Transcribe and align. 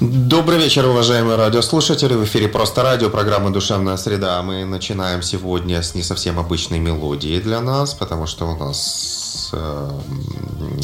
Добрый 0.00 0.58
вечер, 0.58 0.86
уважаемые 0.86 1.36
радиослушатели. 1.36 2.14
В 2.14 2.24
эфире 2.24 2.48
«Просто 2.48 2.82
радио», 2.82 3.08
программа 3.08 3.50
«Душевная 3.50 3.96
среда». 3.96 4.42
Мы 4.42 4.64
начинаем 4.64 5.22
сегодня 5.22 5.80
с 5.80 5.94
не 5.94 6.02
совсем 6.02 6.40
обычной 6.40 6.80
мелодии 6.80 7.38
для 7.38 7.60
нас, 7.60 7.94
потому 7.94 8.26
что 8.26 8.46
у 8.46 8.56
нас 8.56 9.50
э, 9.52 9.90
м, 10.08 10.80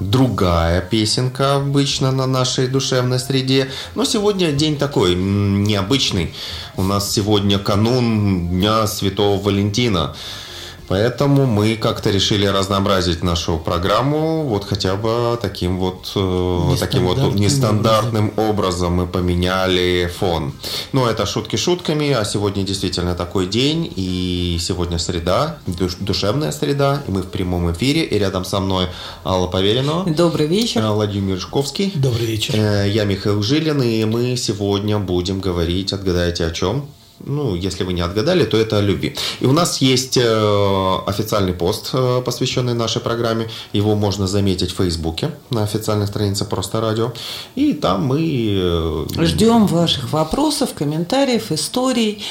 другая 0.00 0.82
песенка 0.82 1.54
обычно 1.54 2.12
на 2.12 2.26
нашей 2.26 2.68
душевной 2.68 3.18
среде. 3.18 3.70
Но 3.94 4.04
сегодня 4.04 4.52
день 4.52 4.76
такой, 4.76 5.14
необычный. 5.14 6.34
У 6.76 6.82
нас 6.82 7.10
сегодня 7.10 7.58
канун 7.58 8.50
Дня 8.50 8.86
Святого 8.86 9.40
Валентина. 9.40 10.14
Поэтому 10.92 11.46
мы 11.46 11.76
как-то 11.76 12.10
решили 12.10 12.44
разнообразить 12.44 13.22
нашу 13.22 13.56
программу 13.56 14.42
вот 14.42 14.64
хотя 14.64 14.94
бы 14.94 15.38
таким 15.40 15.78
вот, 15.78 16.12
э, 16.14 16.76
таким 16.78 17.04
вот 17.06 17.16
Нестандартным 17.16 17.40
нестандартным 17.40 18.32
образом 18.36 18.92
мы 18.92 19.06
поменяли 19.06 20.12
фон. 20.18 20.52
Ну, 20.92 21.06
это 21.06 21.24
шутки 21.24 21.56
шутками, 21.56 22.10
а 22.12 22.26
сегодня 22.26 22.62
действительно 22.62 23.14
такой 23.14 23.46
день, 23.46 23.90
и 23.96 24.58
сегодня 24.60 24.98
среда, 24.98 25.56
душ- 25.66 25.96
душевная 25.98 26.52
среда, 26.52 27.02
и 27.08 27.10
мы 27.10 27.22
в 27.22 27.28
прямом 27.30 27.72
эфире, 27.72 28.04
и 28.04 28.18
рядом 28.18 28.44
со 28.44 28.60
мной 28.60 28.88
Алла 29.24 29.46
Поверина, 29.46 30.04
Добрый 30.06 30.46
вечер. 30.46 30.82
Владимир 30.82 31.38
Жковский. 31.40 31.90
Добрый 31.94 32.26
вечер. 32.26 32.54
Э, 32.54 32.86
Я 32.86 33.04
Михаил 33.04 33.42
Жилин, 33.42 33.80
и 33.80 34.04
мы 34.04 34.36
сегодня 34.36 34.98
будем 34.98 35.40
говорить, 35.40 35.94
отгадайте 35.94 36.44
о 36.44 36.50
чем? 36.50 36.84
Ну, 37.20 37.54
если 37.54 37.84
вы 37.84 37.92
не 37.92 38.00
отгадали, 38.00 38.44
то 38.44 38.56
это 38.56 38.78
о 38.78 38.80
любви. 38.80 39.14
И 39.40 39.46
у 39.46 39.52
нас 39.52 39.80
есть 39.82 40.16
э, 40.16 40.98
официальный 41.06 41.52
пост, 41.52 41.90
э, 41.92 42.22
посвященный 42.24 42.74
нашей 42.74 43.00
программе. 43.00 43.48
Его 43.72 43.94
можно 43.94 44.26
заметить 44.26 44.72
в 44.72 44.76
Фейсбуке 44.76 45.30
на 45.50 45.62
официальной 45.62 46.06
странице 46.06 46.44
Просто 46.44 46.80
Радио. 46.80 47.12
И 47.54 47.74
там 47.74 48.06
мы... 48.06 49.06
э, 49.18 49.24
Ждем 49.24 49.66
ваших 49.66 50.12
вопросов, 50.12 50.70
комментариев, 50.74 51.52
историй. 51.52 52.24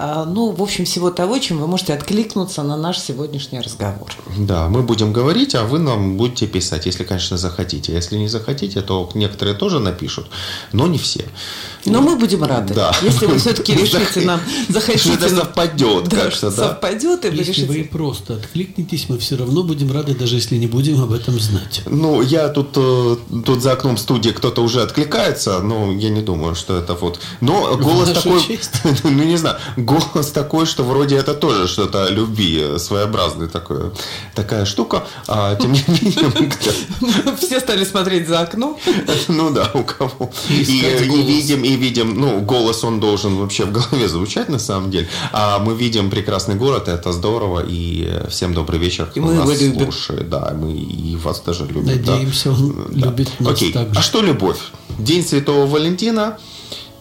А, 0.00 0.24
Ну, 0.24 0.52
в 0.52 0.62
общем, 0.62 0.84
всего 0.84 1.10
того, 1.10 1.38
чем 1.40 1.58
вы 1.58 1.66
можете 1.66 1.92
откликнуться 1.92 2.62
на 2.62 2.76
наш 2.76 3.00
сегодняшний 3.00 3.58
разговор. 3.60 4.12
Да, 4.36 4.68
мы 4.68 4.82
будем 4.82 5.12
говорить, 5.12 5.56
а 5.56 5.64
вы 5.64 5.80
нам 5.80 6.16
будете 6.16 6.46
писать, 6.46 6.86
если, 6.86 7.02
конечно, 7.02 7.36
захотите. 7.36 7.92
Если 7.92 8.16
не 8.16 8.28
захотите, 8.28 8.80
то 8.80 9.10
некоторые 9.14 9.56
тоже 9.56 9.80
напишут, 9.80 10.28
но 10.72 10.86
не 10.86 10.98
все. 10.98 11.24
Но 11.84 12.00
мы 12.00 12.14
будем 12.14 12.44
рады. 12.44 12.74
Да. 12.74 12.94
Если 13.02 13.26
вы 13.26 13.38
все-таки 13.38 13.74
решите 13.82 14.20
нам, 14.20 14.40
захотите... 14.68 15.14
Это 15.14 15.28
совпадет 15.28 16.08
Да, 16.08 16.16
как-то, 16.16 16.50
да. 16.50 16.68
Совпадет, 16.68 17.24
и 17.24 17.30
вы 17.30 17.36
Если 17.36 17.64
вы 17.64 17.82
просто 17.82 18.34
откликнетесь, 18.34 19.08
мы 19.08 19.18
все 19.18 19.36
равно 19.36 19.64
будем 19.64 19.90
рады, 19.90 20.14
даже 20.14 20.36
если 20.36 20.58
не 20.58 20.68
будем 20.68 21.02
об 21.02 21.12
этом 21.12 21.40
знать. 21.40 21.82
Ну, 21.86 22.22
я 22.22 22.48
тут, 22.50 22.68
э, 22.76 23.16
тут 23.44 23.62
за 23.62 23.72
окном 23.72 23.96
студии 23.96 24.30
кто-то 24.30 24.62
уже 24.62 24.82
откликается, 24.82 25.58
но 25.58 25.92
я 25.92 26.10
не 26.10 26.22
думаю, 26.22 26.54
что 26.54 26.76
это 26.76 26.94
вот. 26.94 27.18
Но 27.40 27.76
голос 27.76 28.12
такой, 28.12 28.40
ну 29.02 29.24
не 29.24 29.36
знаю, 29.36 29.58
голос 29.88 30.30
такой, 30.32 30.66
что 30.66 30.84
вроде 30.84 31.16
это 31.16 31.34
тоже 31.34 31.68
что-то 31.68 32.08
любви, 32.08 32.60
э, 32.60 32.78
своеобразный 32.78 33.48
такой, 33.48 33.90
такая 34.34 34.64
штука. 34.64 35.02
А 35.26 35.54
тем 35.56 35.72
не 35.72 35.84
менее, 35.88 36.52
Все 37.38 37.60
стали 37.60 37.84
смотреть 37.84 38.28
за 38.28 38.40
окно. 38.40 38.78
ну 39.28 39.50
да, 39.50 39.70
у 39.74 39.82
кого. 39.82 40.30
И 40.50 40.54
И, 40.54 40.62
искать 40.62 41.02
и 41.02 41.22
видим, 41.22 41.64
и 41.64 41.76
видим, 41.76 42.20
ну, 42.20 42.40
голос 42.40 42.84
он 42.84 43.00
должен 43.00 43.36
вообще 43.36 43.64
в 43.64 43.72
голове 43.72 44.08
звучать 44.08 44.48
на 44.48 44.58
самом 44.58 44.90
деле. 44.90 45.08
А 45.32 45.58
мы 45.58 45.74
видим 45.74 46.10
прекрасный 46.10 46.54
город, 46.54 46.88
это 46.88 47.12
здорово, 47.12 47.64
и 47.66 48.06
э, 48.08 48.28
всем 48.28 48.54
добрый 48.54 48.78
вечер, 48.78 49.06
кто 49.06 49.20
нас 49.20 49.58
слушает. 49.58 50.28
Да, 50.28 50.52
мы 50.54 50.72
и 50.72 51.16
вас 51.16 51.40
тоже 51.40 51.66
любим. 51.66 51.86
Надеемся, 51.86 52.50
он 52.50 52.88
любит 52.92 53.28
нас 53.40 53.52
Окей. 53.52 53.74
А 53.74 54.02
что 54.02 54.22
любовь? 54.22 54.58
День 54.98 55.24
Святого 55.24 55.66
Валентина 55.66 56.38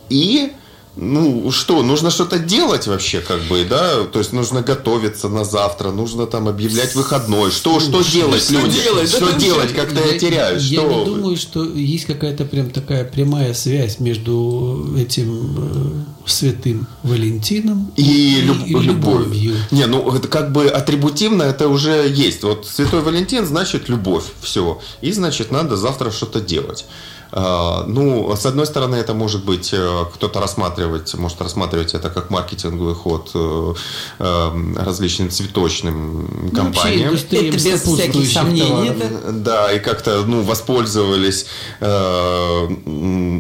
и 0.10 0.52
ну 0.98 1.52
что, 1.52 1.84
нужно 1.84 2.10
что-то 2.12 2.40
делать 2.40 2.88
вообще, 2.88 3.22
как 3.22 3.42
бы, 3.44 3.66
да? 3.66 4.04
То 4.06 4.20
есть 4.20 4.34
нужно 4.34 4.62
готовиться 4.62 5.30
на 5.30 5.46
завтра, 5.46 5.92
нужно 5.92 6.26
там 6.26 6.48
объявлять 6.48 6.96
выходной. 6.96 7.52
Что, 7.52 7.80
что 7.80 8.02
делать, 8.04 8.44
что 8.44 8.54
люди? 8.54 8.82
делать? 8.84 9.10
Что 9.10 9.26
Да 9.32 9.38
делать, 9.38 9.74
когда 9.74 10.02
я 10.02 10.18
теряюсь? 10.20 10.64
Я 10.64 10.82
Что? 10.82 10.90
не 10.92 11.06
думаю, 11.06 11.38
что 11.38 11.64
есть 11.66 12.06
какая-то 12.06 12.46
прям 12.46 12.70
такая 12.70 13.06
прямая 13.06 13.54
связь 13.54 14.00
между 14.00 14.94
этим 14.98 16.06
э, 16.26 16.30
святым 16.30 16.88
Валентином 17.04 17.92
И, 17.96 18.42
люб- 18.42 18.66
и 18.66 18.70
любовь. 18.74 18.86
любовью. 18.86 19.56
Не, 19.72 19.86
ну 19.86 20.12
это 20.16 20.28
как 20.28 20.52
бы 20.52 20.66
атрибутивно 20.68 21.44
это 21.44 21.68
уже 21.70 22.08
есть. 22.10 22.44
Вот 22.44 22.66
Святой 22.68 23.02
Валентин 23.02 23.46
значит 23.46 23.90
любовь, 23.90 24.26
все. 24.42 24.80
И 25.02 25.12
значит 25.12 25.52
надо 25.52 25.78
завтра 25.78 26.12
что-то 26.12 26.42
делать. 26.42 26.86
А, 27.32 27.84
Ну, 27.88 28.34
с 28.36 28.46
одной 28.46 28.66
стороны, 28.66 28.96
это 28.96 29.14
может 29.14 29.44
быть 29.46 29.74
э, 29.74 30.06
кто-то 30.14 30.40
рассматривать, 30.40 31.14
может 31.16 31.42
рассматривать 31.42 31.94
это 31.94 32.10
как 32.10 32.30
маркетинговый 32.30 32.96
ход 32.96 33.32
э, 33.34 33.74
э, 34.20 34.74
различным 34.78 35.30
цветочным 35.30 36.30
Ну, 36.52 36.64
вообще 36.64 36.82
компаниям. 36.82 37.10
индустриям 37.10 37.56
Это 37.56 37.64
без 37.64 37.82
всяких 37.82 38.32
сомнений, 38.32 38.90
товаров. 38.90 39.44
Да, 39.44 39.72
и 39.74 39.80
как-то 39.80 40.24
ну, 40.26 40.42
воспользовались 40.42 41.46
э, 41.80 42.68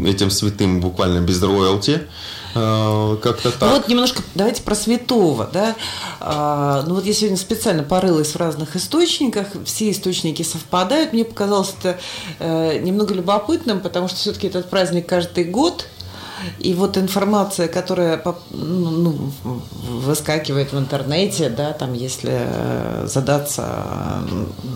этим 0.06 0.30
святым 0.31 0.80
буквально 0.81 1.19
без 1.19 1.42
роялти. 1.42 2.02
Э, 2.57 3.18
Как-то 3.22 3.50
Ну 3.50 3.56
так. 3.59 3.72
вот 3.73 3.88
немножко 3.88 4.23
давайте 4.35 4.62
про 4.63 4.75
святого, 4.75 5.50
да. 5.51 5.75
А, 6.19 6.84
ну 6.88 6.95
вот 6.95 7.06
я 7.06 7.13
сегодня 7.13 7.38
специально 7.38 7.84
порылась 7.84 8.31
в 8.31 8.35
разных 8.38 8.75
источниках, 8.75 9.47
все 9.66 9.91
источники 9.91 10.44
совпадают. 10.44 11.13
Мне 11.13 11.23
показалось 11.25 11.73
это 11.79 11.97
э, 12.40 12.79
немного 12.79 13.13
любопытным, 13.13 13.79
потому 13.79 14.07
что 14.07 14.18
все-таки 14.18 14.47
этот 14.47 14.69
праздник 14.69 15.07
каждый 15.07 15.44
год. 15.44 15.88
И 16.59 16.75
вот 16.75 16.97
информация, 16.97 17.68
которая 17.68 18.22
ну, 18.51 18.91
ну, 18.91 19.62
выскакивает 19.89 20.72
в 20.72 20.78
интернете, 20.78 21.50
да, 21.50 21.74
там, 21.74 21.94
если 21.94 22.31
э, 22.31 23.07
задаться 23.07 24.22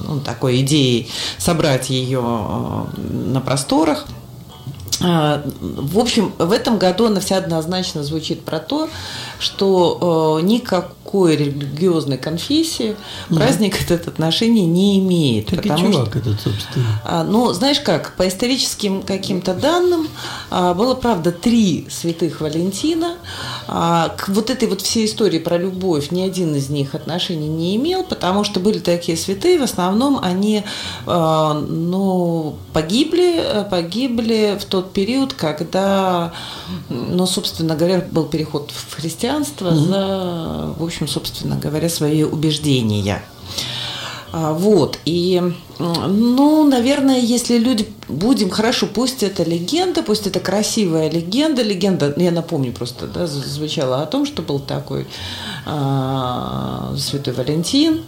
ну, 0.08 0.20
такой 0.22 0.62
идеей 0.62 1.12
собрать 1.38 1.92
ее 1.92 2.88
на 2.98 3.42
просторах, 3.42 4.06
В 5.02 6.00
общем, 6.00 6.32
в 6.38 6.52
этом 6.52 6.78
году 6.78 7.08
она 7.08 7.20
вся 7.20 7.38
однозначно 7.38 8.04
звучит 8.04 8.44
про 8.44 8.60
то, 8.60 8.90
что 9.40 10.40
э, 10.40 10.46
никакой 11.12 11.36
религиозной 11.36 12.18
конфессии 12.18 12.96
праздник 13.30 13.82
этот 13.82 14.08
отношения 14.08 14.66
не 14.66 15.00
имеет. 15.00 15.48
Так 15.48 15.66
и 15.66 15.70
потому 15.70 15.92
чувак 15.92 16.10
что 16.10 16.20
этот, 16.20 16.42
собственно. 16.42 16.86
а, 17.04 17.24
Ну, 17.24 17.52
знаешь 17.54 17.80
как, 17.80 18.16
по 18.16 18.28
историческим 18.28 19.02
каким-то 19.04 19.54
данным 19.54 20.08
а, 20.50 20.74
было, 20.74 20.96
правда, 20.96 21.32
три 21.32 21.88
святых 21.90 22.42
Валентина. 22.42 23.16
А, 23.68 24.10
К 24.18 24.30
вот 24.30 24.50
этой 24.50 24.68
вот 24.68 24.82
всей 24.82 25.06
истории 25.06 25.40
про 25.40 25.58
любовь 25.58 26.12
ни 26.12 26.22
один 26.22 26.56
из 26.56 26.70
них 26.70 26.96
отношений 26.96 27.50
не 27.50 27.76
имел, 27.76 28.04
потому 28.04 28.44
что 28.44 28.60
были 28.60 28.80
такие 28.80 29.18
святые, 29.18 29.60
в 29.60 29.64
основном 29.64 30.20
они, 30.22 30.64
а, 31.06 31.54
ну, 31.54 32.56
погибли, 32.74 33.66
погибли 33.70 34.58
в 34.60 34.66
тот 34.66 34.94
период, 34.94 35.34
когда, 35.34 36.32
ну, 36.90 37.26
собственно 37.26 37.76
говоря, 37.76 38.06
был 38.12 38.26
переход 38.26 38.72
в 38.72 38.96
христианство 38.96 39.76
за, 39.76 40.74
в 40.78 40.84
общем, 40.84 41.01
собственно 41.08 41.58
говоря, 41.58 41.90
свои 41.90 42.24
убеждения. 42.24 43.22
А, 44.34 44.54
Вот, 44.54 44.98
и, 45.06 45.42
ну, 45.80 46.68
наверное, 46.68 47.20
если 47.20 47.58
люди 47.58 47.88
будем, 48.08 48.50
хорошо, 48.50 48.88
пусть 48.88 49.24
это 49.24 49.44
легенда, 49.44 50.04
пусть 50.04 50.26
это 50.26 50.40
красивая 50.40 51.10
легенда, 51.10 51.64
легенда, 51.64 52.14
я 52.18 52.32
напомню 52.32 52.72
просто, 52.72 53.08
да, 53.08 53.28
звучала 53.28 54.02
о 54.02 54.06
том, 54.06 54.26
что 54.26 54.42
был 54.42 54.60
такой 54.60 55.06
а, 55.66 56.96
святой 56.98 57.34
Валентин, 57.34 58.04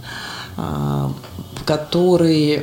а, 0.55 1.11
который, 1.65 2.61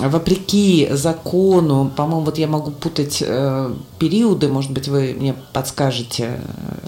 вопреки 0.00 0.88
закону, 0.92 1.90
по-моему, 1.94 2.22
вот 2.22 2.38
я 2.38 2.46
могу 2.46 2.70
путать 2.72 3.22
э, 3.24 3.74
периоды, 3.98 4.48
может 4.48 4.72
быть, 4.72 4.88
вы 4.88 5.14
мне 5.16 5.34
подскажете, 5.52 6.40
э, 6.40 6.86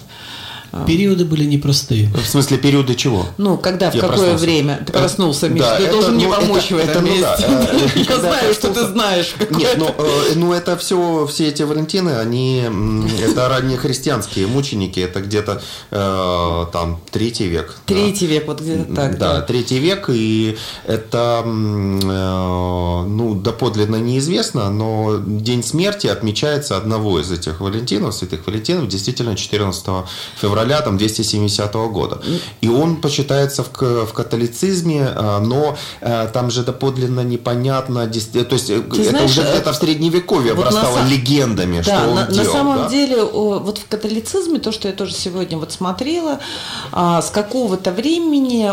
Периоды 0.85 1.25
были 1.25 1.45
непростые. 1.45 2.09
В 2.09 2.25
смысле, 2.27 2.57
периоды 2.57 2.95
чего? 2.95 3.25
Ну, 3.37 3.57
когда, 3.57 3.89
в 3.91 3.95
Я 3.95 4.01
какое 4.01 4.17
проснулся. 4.17 4.43
время 4.45 4.83
ты 4.85 4.93
Э, 4.93 4.99
проснулся, 4.99 5.49
Миш? 5.49 5.61
да, 5.63 5.77
ты 5.77 5.83
это, 5.83 5.91
должен 5.93 6.15
мне 6.15 6.27
ну, 6.27 6.33
помочь 6.33 6.65
это- 6.71 6.75
в 6.75 6.77
этом 6.77 7.05
это, 7.05 7.15
ну 7.15 7.21
да, 7.21 7.37
месте. 7.37 7.45
э, 7.47 7.89
Я 7.99 8.05
когда 8.05 8.19
знаю, 8.29 8.53
что 8.53 8.73
ты 8.73 8.85
знаешь. 8.87 9.35
Нет, 9.51 9.75
ну, 9.77 9.87
э, 9.97 10.31
ну 10.35 10.53
это 10.53 10.77
все, 10.77 11.25
все 11.27 11.47
эти 11.47 11.63
Валентины, 11.63 12.11
они, 12.11 12.63
это 13.23 13.47
ранние 13.49 13.77
христианские 13.77 14.47
мученики, 14.47 14.99
это 14.99 15.21
где-то 15.21 15.61
э, 15.91 16.65
там 16.73 16.99
третий 17.11 17.47
век. 17.47 17.75
да. 17.87 17.93
Третий 17.93 18.27
век, 18.27 18.47
вот 18.47 18.61
где-то 18.61 18.93
так. 18.93 19.17
да, 19.17 19.41
третий 19.41 19.79
век, 19.79 20.09
и 20.09 20.57
это, 20.85 21.43
э, 21.45 23.03
ну, 23.07 23.35
доподлинно 23.35 23.95
неизвестно, 23.97 24.69
но 24.69 25.17
день 25.25 25.63
смерти 25.63 26.07
отмечается 26.07 26.77
одного 26.77 27.19
из 27.19 27.31
этих 27.31 27.59
Валентинов, 27.61 28.13
святых 28.13 28.45
Валентинов, 28.47 28.87
действительно 28.87 29.35
14 29.35 29.85
февраля 30.39 30.66
февраля 30.67 30.81
там, 30.81 30.97
270 30.97 31.73
года. 31.91 32.19
И 32.61 32.69
он 32.69 32.97
почитается 32.97 33.63
в, 33.63 34.05
в 34.05 34.13
католицизме, 34.13 35.07
а, 35.15 35.39
но 35.39 35.75
э, 36.01 36.27
там 36.33 36.51
же 36.51 36.63
доподлинно 36.63 37.21
непонятно, 37.21 38.07
то 38.07 38.13
есть 38.13 38.35
э, 38.35 38.41
это 38.41 39.03
знаешь, 39.03 39.31
уже 39.31 39.41
э, 39.41 39.51
где-то 39.51 39.71
в 39.71 39.75
средневековье 39.75 40.53
вот 40.53 40.65
на 40.65 40.69
обрастало 40.69 40.97
са- 40.99 41.09
легендами, 41.09 41.81
что 41.81 41.91
Да, 41.91 42.07
он 42.07 42.15
на, 42.15 42.25
на 42.25 42.31
делал, 42.31 42.51
самом 42.53 42.77
да? 42.77 42.89
деле, 42.89 43.23
вот 43.23 43.77
в 43.77 43.87
католицизме, 43.87 44.59
то, 44.59 44.71
что 44.71 44.87
я 44.87 44.93
тоже 44.93 45.13
сегодня 45.13 45.57
вот 45.57 45.71
смотрела, 45.71 46.39
а, 46.91 47.21
с 47.21 47.29
какого-то 47.29 47.91
времени 47.91 48.71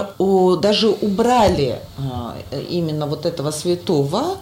даже 0.60 0.88
убрали 0.88 1.78
а, 1.98 2.34
именно 2.70 3.06
вот 3.06 3.26
этого 3.26 3.50
святого, 3.52 4.20
а, 4.20 4.36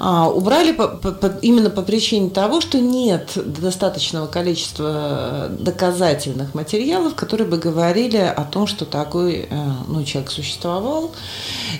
убрали 0.00 0.72
по- 0.72 0.88
по- 0.88 1.38
именно 1.42 1.70
по 1.70 1.82
причине 1.82 2.30
того, 2.30 2.60
что 2.60 2.78
нет 2.80 3.32
достаточного 3.36 4.26
количества 4.26 5.48
доказательных 5.50 6.54
материалов, 6.54 7.14
которые 7.14 7.48
бы 7.48 7.58
говорили 7.58 8.16
о 8.16 8.44
том, 8.44 8.66
что 8.66 8.84
такой 8.84 9.46
э, 9.48 9.56
ну, 9.88 10.04
человек 10.04 10.30
существовал, 10.30 11.12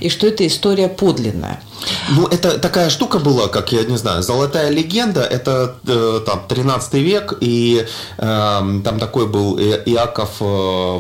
и 0.00 0.08
что 0.08 0.26
эта 0.26 0.46
история 0.46 0.88
подлинная. 0.88 1.60
Ну, 2.10 2.26
это 2.26 2.58
такая 2.58 2.90
штука 2.90 3.18
была, 3.18 3.48
как, 3.48 3.72
я 3.72 3.84
не 3.84 3.96
знаю, 3.96 4.22
золотая 4.22 4.70
легенда, 4.70 5.22
это 5.22 5.76
э, 5.86 6.20
там 6.26 6.42
13 6.48 6.94
век, 6.94 7.34
и 7.40 7.86
э, 8.18 8.80
там 8.84 8.98
такой 8.98 9.26
был 9.26 9.58
Иаков 9.58 10.30
э, 10.40 10.44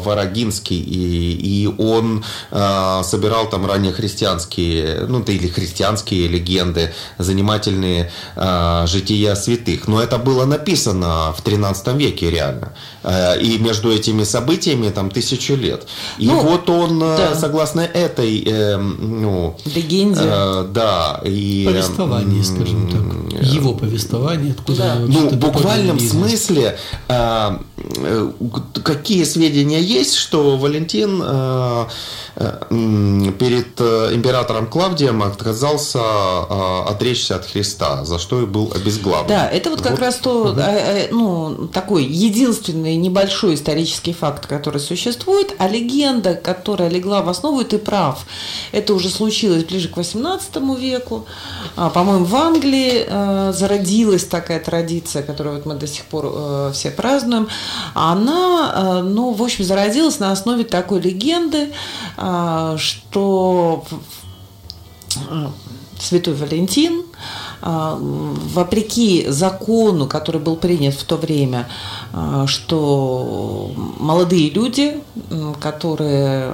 Ворогинский, 0.04 0.78
и, 0.78 1.64
и 1.64 1.66
он 1.66 2.24
э, 2.50 3.00
собирал 3.04 3.48
там 3.48 3.66
раннехристианские, 3.66 5.06
ну, 5.08 5.22
да 5.22 5.32
или 5.32 5.48
христианские 5.48 6.28
легенды, 6.28 6.92
занимательные 7.18 8.10
э, 8.36 8.84
жития 8.86 9.34
святых. 9.34 9.88
Но 9.88 10.02
это 10.02 10.18
было 10.18 10.44
написано 10.44 11.32
в 11.36 11.42
13 11.42 11.94
веке 11.94 12.30
реально. 12.30 12.72
Э, 13.02 13.38
и 13.40 13.58
между 13.58 13.92
этими 13.92 14.24
событиями 14.24 14.90
там 14.90 15.10
тысячу 15.10 15.54
лет. 15.54 15.86
И 16.18 16.26
Ну, 16.26 16.40
вот 16.40 16.68
он, 16.70 17.02
э, 17.02 17.16
да. 17.16 17.34
согласно 17.34 17.80
этой, 17.80 18.42
э, 18.46 18.76
ну, 18.76 19.56
Легенде. 19.64 20.20
Э, 20.22 20.66
да, 20.74 21.20
и... 21.24 21.64
Повествование, 21.66 22.42
скажем 22.42 22.90
так. 22.90 23.42
Его 23.42 23.74
повествование, 23.74 24.52
откуда 24.52 24.78
Да. 24.78 24.92
оно 24.94 25.06
Ну, 25.06 25.28
в 25.28 25.36
буквальном 25.36 26.00
смысле, 26.00 26.76
э, 27.08 27.58
э, 27.96 28.30
какие 28.82 29.24
сведения 29.24 29.80
есть, 29.80 30.14
что 30.16 30.56
Валентин 30.56 31.22
э, 31.24 31.84
э, 32.36 33.32
перед 33.38 33.80
э, 33.80 34.10
императором 34.14 34.66
Клавдием 34.66 35.22
отказался 35.22 35.98
э, 36.00 36.82
отречься 36.88 37.36
от 37.36 37.46
Христа, 37.46 38.04
за 38.04 38.18
что 38.18 38.42
и 38.42 38.46
был 38.46 38.72
обезглавлен. 38.74 39.28
Да, 39.28 39.48
это 39.48 39.70
вот 39.70 39.80
как 39.80 39.98
раз 40.00 40.16
то, 40.16 40.54
а, 40.56 40.60
а, 40.60 41.08
ну, 41.12 41.68
такой 41.72 42.04
единственный 42.04 42.96
небольшой 42.96 43.54
исторический 43.54 44.12
факт, 44.12 44.46
который 44.46 44.80
существует, 44.80 45.54
а 45.58 45.68
легенда, 45.68 46.34
которая 46.34 46.88
легла 46.88 47.22
в 47.22 47.28
основу, 47.28 47.60
и 47.60 47.64
ты 47.64 47.78
прав, 47.78 48.26
это 48.72 48.94
уже 48.94 49.08
случилось 49.08 49.64
ближе 49.64 49.88
к 49.88 49.96
XVIII 50.54 50.78
веку. 50.78 51.26
А, 51.76 51.90
По-моему, 51.90 52.24
в 52.24 52.34
Англии 52.34 53.04
э, 53.06 53.52
зародилась 53.52 54.24
такая 54.24 54.60
традиция, 54.60 55.22
которую 55.22 55.56
вот 55.56 55.66
мы 55.66 55.74
до 55.74 55.86
сих 55.86 56.04
пор 56.04 56.32
э, 56.32 56.70
все 56.72 56.90
празднуем. 56.90 57.48
Она, 57.94 58.72
э, 58.74 59.02
ну, 59.02 59.32
в 59.32 59.42
общем, 59.42 59.64
зародилась 59.64 60.18
на 60.18 60.32
основе 60.32 60.64
такой 60.64 61.00
легенды, 61.00 61.72
что 62.76 63.84
Святой 65.98 66.34
Валентин, 66.34 67.02
вопреки 67.62 69.26
закону, 69.28 70.06
который 70.06 70.40
был 70.40 70.56
принят 70.56 70.94
в 70.94 71.04
то 71.04 71.16
время, 71.16 71.68
что 72.46 73.72
молодые 73.98 74.50
люди, 74.50 75.00
которые 75.60 76.52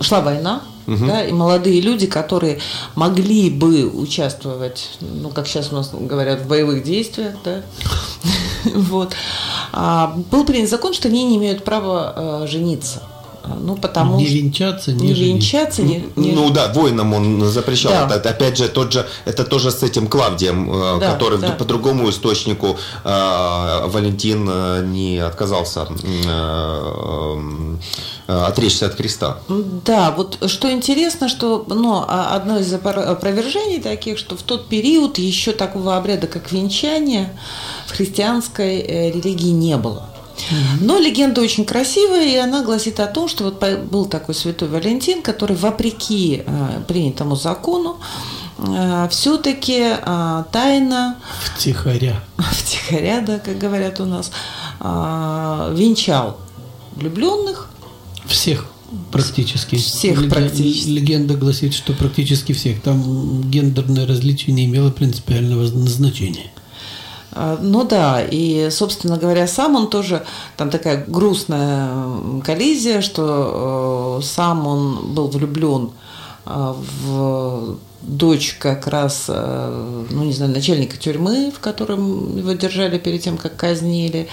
шла 0.00 0.20
война, 0.20 0.62
да, 0.86 1.24
и 1.24 1.32
молодые 1.32 1.80
люди, 1.80 2.06
которые 2.06 2.58
могли 2.94 3.50
бы 3.50 3.88
участвовать, 3.88 4.90
ну, 5.00 5.30
как 5.30 5.46
сейчас 5.46 5.72
у 5.72 5.76
нас 5.76 5.90
говорят, 5.92 6.42
в 6.42 6.48
боевых 6.48 6.82
действиях, 6.84 7.34
да, 7.44 7.62
вот, 8.74 9.14
А, 9.72 10.14
был 10.30 10.44
принят 10.44 10.70
закон, 10.70 10.94
что 10.94 11.08
они 11.08 11.24
не 11.24 11.36
имеют 11.36 11.64
права 11.64 12.42
э, 12.44 12.46
жениться. 12.46 13.02
Ну, 13.60 13.76
потому 13.76 14.16
Не 14.16 14.24
венчаться, 14.24 14.92
не, 14.92 15.08
не 15.08 15.12
венчаться, 15.12 15.82
не, 15.82 16.06
не- 16.16 16.32
Ну 16.32 16.48
да, 16.50 16.72
воинам 16.72 17.12
он 17.12 17.44
запрещал. 17.44 17.92
Да. 18.08 18.16
Это, 18.16 18.30
опять 18.30 18.56
же, 18.56 18.68
тот 18.68 18.92
же, 18.92 19.06
это 19.26 19.44
тоже 19.44 19.70
с 19.70 19.82
этим 19.82 20.06
Клавдием, 20.06 20.70
э, 20.72 21.00
Да, 21.00 21.12
который 21.12 21.38
да. 21.38 21.50
по 21.50 21.64
другому 21.66 22.08
источнику 22.08 22.78
э, 23.04 23.86
Валентин 23.86 24.48
э, 24.50 24.82
не 24.86 25.18
отказался 25.18 25.86
э, 26.26 27.76
отречься 28.26 28.86
от 28.86 28.94
Христа. 28.94 29.38
Да, 29.84 30.10
вот 30.10 30.38
что 30.50 30.70
интересно, 30.72 31.28
что 31.28 31.64
ну, 31.68 32.04
а- 32.06 32.34
одно 32.34 32.58
из 32.58 32.72
опро- 32.72 33.04
опровержений 33.04 33.80
таких, 33.80 34.18
что 34.18 34.36
в 34.36 34.42
тот 34.42 34.68
период 34.68 35.18
еще 35.18 35.52
такого 35.52 35.96
обряда, 35.96 36.26
как 36.26 36.50
венчание, 36.52 37.38
в 37.86 37.92
христианской 37.92 38.78
э, 38.78 39.10
религии 39.10 39.50
не 39.50 39.76
было. 39.76 40.08
Но 40.80 40.98
легенда 40.98 41.40
очень 41.42 41.64
красивая, 41.64 42.24
и 42.24 42.36
она 42.36 42.64
гласит 42.64 42.98
о 42.98 43.06
том, 43.06 43.28
что 43.28 43.44
вот 43.44 43.62
был 43.84 44.06
такой 44.06 44.34
святой 44.34 44.68
Валентин, 44.68 45.22
который 45.22 45.54
вопреки 45.54 46.42
э, 46.44 46.82
принятому 46.88 47.36
закону 47.36 47.98
все-таки 49.10 49.96
тайно 50.52 51.16
Втихаря. 51.56 52.20
втихаря, 52.38 53.20
да, 53.20 53.40
как 53.40 53.58
говорят 53.58 53.98
у 53.98 54.04
нас, 54.04 54.30
венчал 54.80 56.38
влюбленных, 56.94 57.68
Всех 58.26 58.66
практически. 59.10 59.76
Всех 59.76 60.18
Леген- 60.20 60.30
практически. 60.30 60.88
Легенда 60.88 61.34
гласит, 61.34 61.74
что 61.74 61.92
практически 61.92 62.52
всех. 62.52 62.80
Там 62.82 63.42
гендерное 63.50 64.06
различие 64.06 64.54
не 64.54 64.64
имело 64.66 64.90
принципиального 64.90 65.66
значения. 65.66 66.50
А, 67.32 67.58
Ну 67.60 67.84
да, 67.84 68.22
и, 68.22 68.68
собственно 68.70 69.16
говоря, 69.16 69.46
сам 69.48 69.74
он 69.74 69.88
тоже, 69.90 70.24
там 70.56 70.70
такая 70.70 71.04
грустная 71.06 71.90
коллизия, 72.44 73.00
что 73.00 74.20
э, 74.20 74.24
сам 74.24 74.66
он 74.66 75.14
был 75.14 75.26
влюблен 75.28 75.86
а, 75.86 75.90
в 76.44 77.78
дочь 78.06 78.56
как 78.58 78.86
раз, 78.86 79.26
э, 79.28 80.06
ну 80.10 80.24
не 80.24 80.32
знаю, 80.32 80.52
начальника 80.52 80.96
тюрьмы, 80.96 81.50
в 81.50 81.60
котором 81.60 82.36
его 82.36 82.52
держали 82.52 82.98
перед 82.98 83.22
тем, 83.22 83.38
как 83.38 83.56
казнили. 83.56 84.28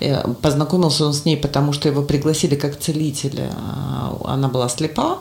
Э, 0.00 0.26
Познакомился 0.42 1.06
он 1.06 1.12
с 1.12 1.24
ней, 1.24 1.36
потому 1.36 1.72
что 1.72 1.88
его 1.88 2.02
пригласили 2.02 2.56
как 2.56 2.78
целителя. 2.78 3.52
А 3.56 4.16
Она 4.24 4.48
была 4.48 4.68
слепа, 4.68 5.18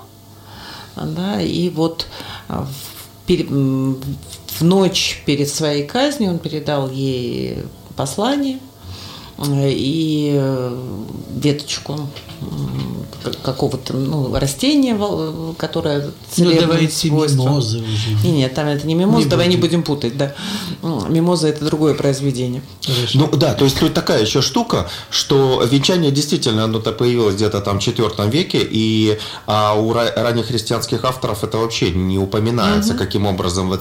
да, 0.95 1.41
и 1.41 1.69
вот 1.69 2.07
а, 2.47 2.67
в, 3.27 4.63
ночь 4.63 5.23
перед 5.25 5.49
своей 5.49 5.85
казнью 5.85 6.31
он 6.31 6.39
передал 6.39 6.89
ей 6.89 7.59
послание 7.95 8.59
и 9.49 10.31
э, 10.35 10.75
веточку 11.35 12.07
какого-то 13.43 13.93
ну, 13.93 14.33
растения, 14.35 14.97
которое 15.57 16.11
Ну, 16.37 16.51
давайте 16.59 16.93
свойства. 17.09 17.43
мимозы 17.43 17.77
уже. 17.79 18.09
Не, 18.23 18.31
нет, 18.31 18.53
там 18.55 18.67
это 18.67 18.87
не 18.87 18.95
мимоза, 18.95 19.25
Не 19.25 19.29
давай 19.29 19.47
не 19.47 19.57
будем. 19.57 19.81
будем 19.81 19.83
путать, 19.83 20.17
да. 20.17 20.33
Мимоза 20.81 21.49
это 21.49 21.63
другое 21.65 21.93
произведение. 21.93 22.63
Хорошо. 22.83 23.19
Ну 23.19 23.27
да, 23.37 23.53
то 23.53 23.65
есть 23.65 23.79
тут 23.79 23.93
такая 23.93 24.21
еще 24.23 24.41
штука, 24.41 24.89
что 25.11 25.61
венчание 25.69 26.11
действительно 26.11 26.63
оно-то 26.63 26.91
появилось 26.93 27.35
где-то 27.35 27.61
там 27.61 27.79
в 27.79 27.87
IV 27.87 28.31
веке, 28.31 28.67
и 28.69 29.19
а 29.45 29.75
у 29.75 29.91
ра- 29.93 30.11
ранних 30.15 30.47
христианских 30.47 31.05
авторов 31.05 31.43
это 31.43 31.57
вообще 31.59 31.91
не 31.91 32.17
упоминается, 32.17 32.95
каким 32.95 33.27
образом 33.27 33.71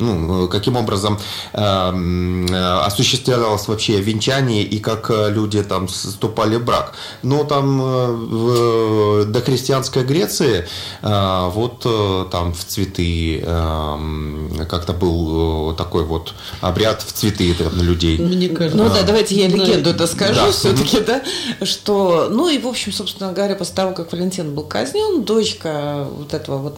ну, 0.00 0.48
каким 0.48 0.76
образом 0.76 1.18
эм, 1.52 2.46
э, 2.46 2.78
осуществлялось 2.80 3.68
вообще 3.68 4.00
венчание 4.00 4.64
и 4.64 4.78
как 4.84 5.10
э, 5.10 5.30
люди 5.30 5.62
там 5.62 5.86
вступали 5.88 6.56
в 6.56 6.64
брак. 6.64 6.94
Но 7.22 7.44
там 7.44 7.80
э, 7.80 8.06
в 8.12 9.24
дохристианской 9.24 10.04
Греции 10.04 10.66
э, 11.02 11.48
вот 11.48 11.86
там 12.30 12.52
в 12.52 12.64
цветы 12.64 13.40
эм, 13.40 14.66
как-то 14.68 14.92
был 14.92 15.74
такой 15.74 16.04
вот 16.04 16.34
обряд 16.60 17.02
в 17.02 17.12
цветы 17.12 17.54
там, 17.54 17.80
людей. 17.82 18.18
Мне 18.18 18.48
кажется, 18.48 18.76
Ну 18.76 18.88
да, 18.88 19.02
давайте 19.02 19.34
я 19.34 19.48
да, 19.48 19.56
легенду 19.56 19.90
это 19.90 20.06
скажу 20.06 20.34
Да. 20.34 20.52
все-таки, 20.52 21.00
да, 21.00 21.22
что, 21.62 22.28
ну 22.30 22.48
и 22.48 22.58
в 22.58 22.66
общем, 22.66 22.92
собственно 22.92 23.32
говоря, 23.32 23.54
после 23.54 23.74
того, 23.74 23.92
как 23.92 24.12
Валентин 24.12 24.54
был 24.54 24.64
казнен, 24.64 25.24
дочка 25.24 26.06
вот 26.10 26.34
этого 26.34 26.58
вот 26.58 26.76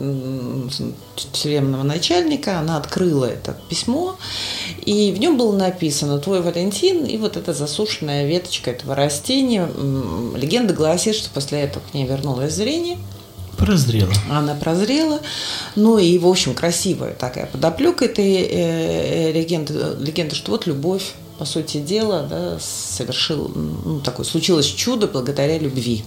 тюремного 1.33 1.83
начальника, 1.83 2.59
она 2.59 2.77
открыла 2.77 3.25
это 3.25 3.57
письмо, 3.69 4.17
и 4.85 5.13
в 5.13 5.19
нем 5.19 5.37
было 5.37 5.57
написано 5.57 6.19
«Твой 6.19 6.41
Валентин» 6.41 7.05
и 7.05 7.17
вот 7.17 7.37
эта 7.37 7.53
засушенная 7.97 8.27
веточка 8.27 8.71
этого 8.71 8.95
растения. 8.95 9.69
Легенда 10.37 10.75
гласит, 10.75 11.15
что 11.15 11.31
после 11.31 11.61
этого 11.61 11.83
к 11.91 11.95
ней 11.95 12.07
вернулось 12.07 12.53
зрение, 12.53 12.99
прозрела. 13.57 14.13
она 14.31 14.55
прозрела. 14.55 15.21
Ну 15.75 15.99
и, 15.99 16.19
в 16.19 16.27
общем, 16.27 16.55
красивая 16.55 17.15
такая 17.15 17.47
подоплека 17.47 18.05
этой 18.05 18.35
э, 18.35 18.49
э, 18.51 19.33
легенды, 19.33 19.75
легенды, 19.99 20.35
что 20.35 20.53
вот 20.53 20.67
любовь 20.67 21.13
по 21.39 21.45
сути 21.45 21.79
дела, 21.79 22.27
да, 22.29 22.59
совершил, 22.61 23.51
ну, 23.55 24.01
такое, 24.01 24.25
случилось 24.25 24.67
чудо 24.67 25.07
благодаря 25.07 25.59
любви, 25.59 26.03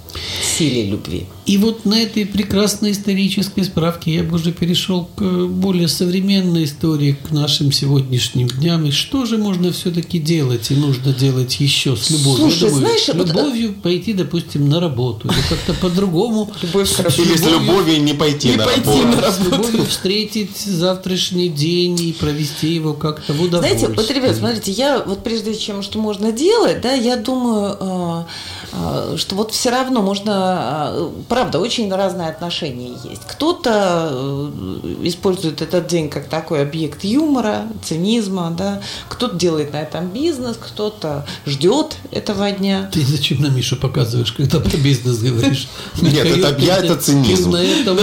силе 0.57 0.85
любви. 0.85 1.25
И 1.45 1.57
вот 1.57 1.85
на 1.85 2.01
этой 2.01 2.25
прекрасной 2.25 2.91
исторической 2.91 3.63
справке 3.63 4.13
я 4.13 4.23
бы 4.23 4.35
уже 4.35 4.51
перешел 4.51 5.09
к 5.15 5.21
более 5.21 5.87
современной 5.87 6.65
истории, 6.65 7.17
к 7.27 7.31
нашим 7.31 7.71
сегодняшним 7.71 8.47
дням. 8.47 8.85
И 8.85 8.91
что 8.91 9.25
же 9.25 9.37
можно 9.37 9.71
все-таки 9.71 10.19
делать 10.19 10.71
и 10.71 10.75
нужно 10.75 11.13
делать 11.13 11.59
еще 11.59 11.95
с 11.95 12.09
любовью? 12.09 12.49
Слушай, 12.49 12.63
я 12.63 12.69
думаю, 12.69 12.79
знаешь, 12.79 13.01
с 13.01 13.13
вот, 13.13 13.27
любовью 13.27 13.73
пойти, 13.73 14.13
допустим, 14.13 14.69
на 14.69 14.79
работу 14.79 15.27
или 15.27 15.41
как-то 15.49 15.73
по-другому. 15.73 16.51
Любовь 16.61 16.91
к 16.95 17.19
Или 17.19 17.35
с 17.35 17.45
любовью 17.45 18.03
не 18.03 18.13
пойти 18.13 18.49
Не 18.49 18.55
на 18.57 18.65
пойти 18.65 19.01
работу. 19.01 19.21
на 19.21 19.31
С 19.31 19.39
любовью 19.39 19.85
встретить 19.85 20.57
завтрашний 20.57 21.49
день 21.49 21.99
и 21.99 22.13
провести 22.13 22.73
его 22.73 22.93
как-то 22.93 23.33
в 23.33 23.41
удовольствие. 23.41 23.79
Знаете, 23.79 24.01
вот, 24.01 24.11
ребят, 24.11 24.35
смотрите, 24.35 24.71
я 24.71 24.99
вот 24.99 25.18
прежде 25.19 25.55
чем 25.55 25.81
что 25.81 25.99
можно 25.99 26.31
делать, 26.31 26.81
да, 26.81 26.93
я 26.93 27.15
думаю, 27.15 27.77
э, 27.79 28.23
что 28.71 29.35
вот 29.35 29.51
все 29.51 29.69
равно 29.71 30.01
можно, 30.01 30.91
э, 30.93 31.09
правда, 31.27 31.59
очень 31.59 31.91
разные 31.91 32.29
отношения 32.29 32.91
есть. 33.03 33.23
Кто-то 33.27 34.09
э, 34.11 34.95
использует 35.03 35.61
этот 35.61 35.87
день 35.87 36.09
как 36.09 36.27
такой 36.27 36.61
объект 36.61 37.03
юмора, 37.03 37.67
цинизма, 37.83 38.53
да, 38.55 38.81
кто-то 39.07 39.35
делает 39.35 39.73
на 39.73 39.81
этом 39.81 40.09
бизнес, 40.09 40.57
кто-то 40.57 41.25
ждет 41.45 41.97
этого 42.11 42.51
дня. 42.51 42.89
Ты 42.93 43.03
зачем 43.03 43.41
на 43.41 43.47
Мишу 43.47 43.75
показываешь, 43.75 44.31
когда 44.33 44.59
про 44.59 44.77
бизнес 44.77 45.17
говоришь? 45.17 45.67
Нет, 46.01 46.27
это 46.27 46.55
я, 46.59 46.77
это 46.77 46.95
цинизм. 46.95 47.51
Ты 47.51 47.57
на 47.57 47.63
этом, 47.63 47.97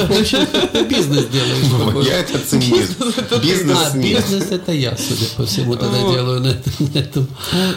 бизнес 0.88 1.26
делаешь. 1.26 1.86
похоже. 1.86 2.08
Я 2.08 2.18
это 2.20 2.38
цинизм. 2.38 2.94
Бизнес 3.42 3.78
А, 3.92 3.96
бизнес 3.96 4.50
это 4.50 4.72
я, 4.72 4.96
судя 4.96 5.26
по 5.36 5.46
всему, 5.46 5.76
тогда 5.76 5.98
делаю 5.98 6.40
на 6.40 6.48
этом, 6.48 6.72
на 6.78 6.98
этом, 6.98 7.28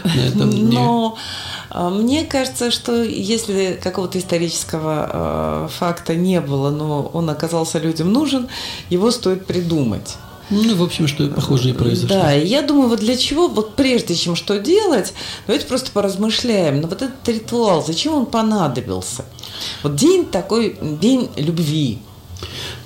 на 0.04 0.20
этом 0.20 0.50
дне. 0.50 0.80
Но 0.80 1.18
мне 1.74 2.26
кажется, 2.26 2.72
что 2.72 3.04
если 3.04 3.80
какого-то 3.82 4.18
исторического 4.18 5.10
э, 5.12 5.68
факта 5.70 6.16
не 6.16 6.42
было, 6.42 6.70
но 6.72 7.10
он 7.14 7.30
оказался 7.30 7.80
людям 7.80 8.12
нужен, 8.12 8.48
его 8.90 9.12
стоит 9.12 9.46
придумать. 9.46 10.18
Ну, 10.50 10.76
в 10.76 10.84
общем, 10.84 11.08
что 11.08 11.28
похоже 11.28 11.70
и 11.70 11.74
произошло. 11.74 12.18
Да, 12.18 12.32
я 12.32 12.64
думаю, 12.64 12.90
вот 12.90 13.00
для 13.00 13.16
чего, 13.16 13.48
вот 13.48 13.76
прежде 13.76 14.16
чем 14.16 14.36
что 14.36 14.58
делать, 14.58 15.14
давайте 15.46 15.68
просто 15.68 15.92
поразмышляем. 15.92 16.82
Но 16.82 16.88
вот 16.88 17.02
этот 17.02 17.28
ритуал, 17.28 17.86
зачем 17.86 18.14
он 18.16 18.26
понадобился? 18.26 19.26
Вот 19.84 19.96
день 19.96 20.26
такой, 20.26 20.78
день 20.82 21.30
любви. 21.36 22.00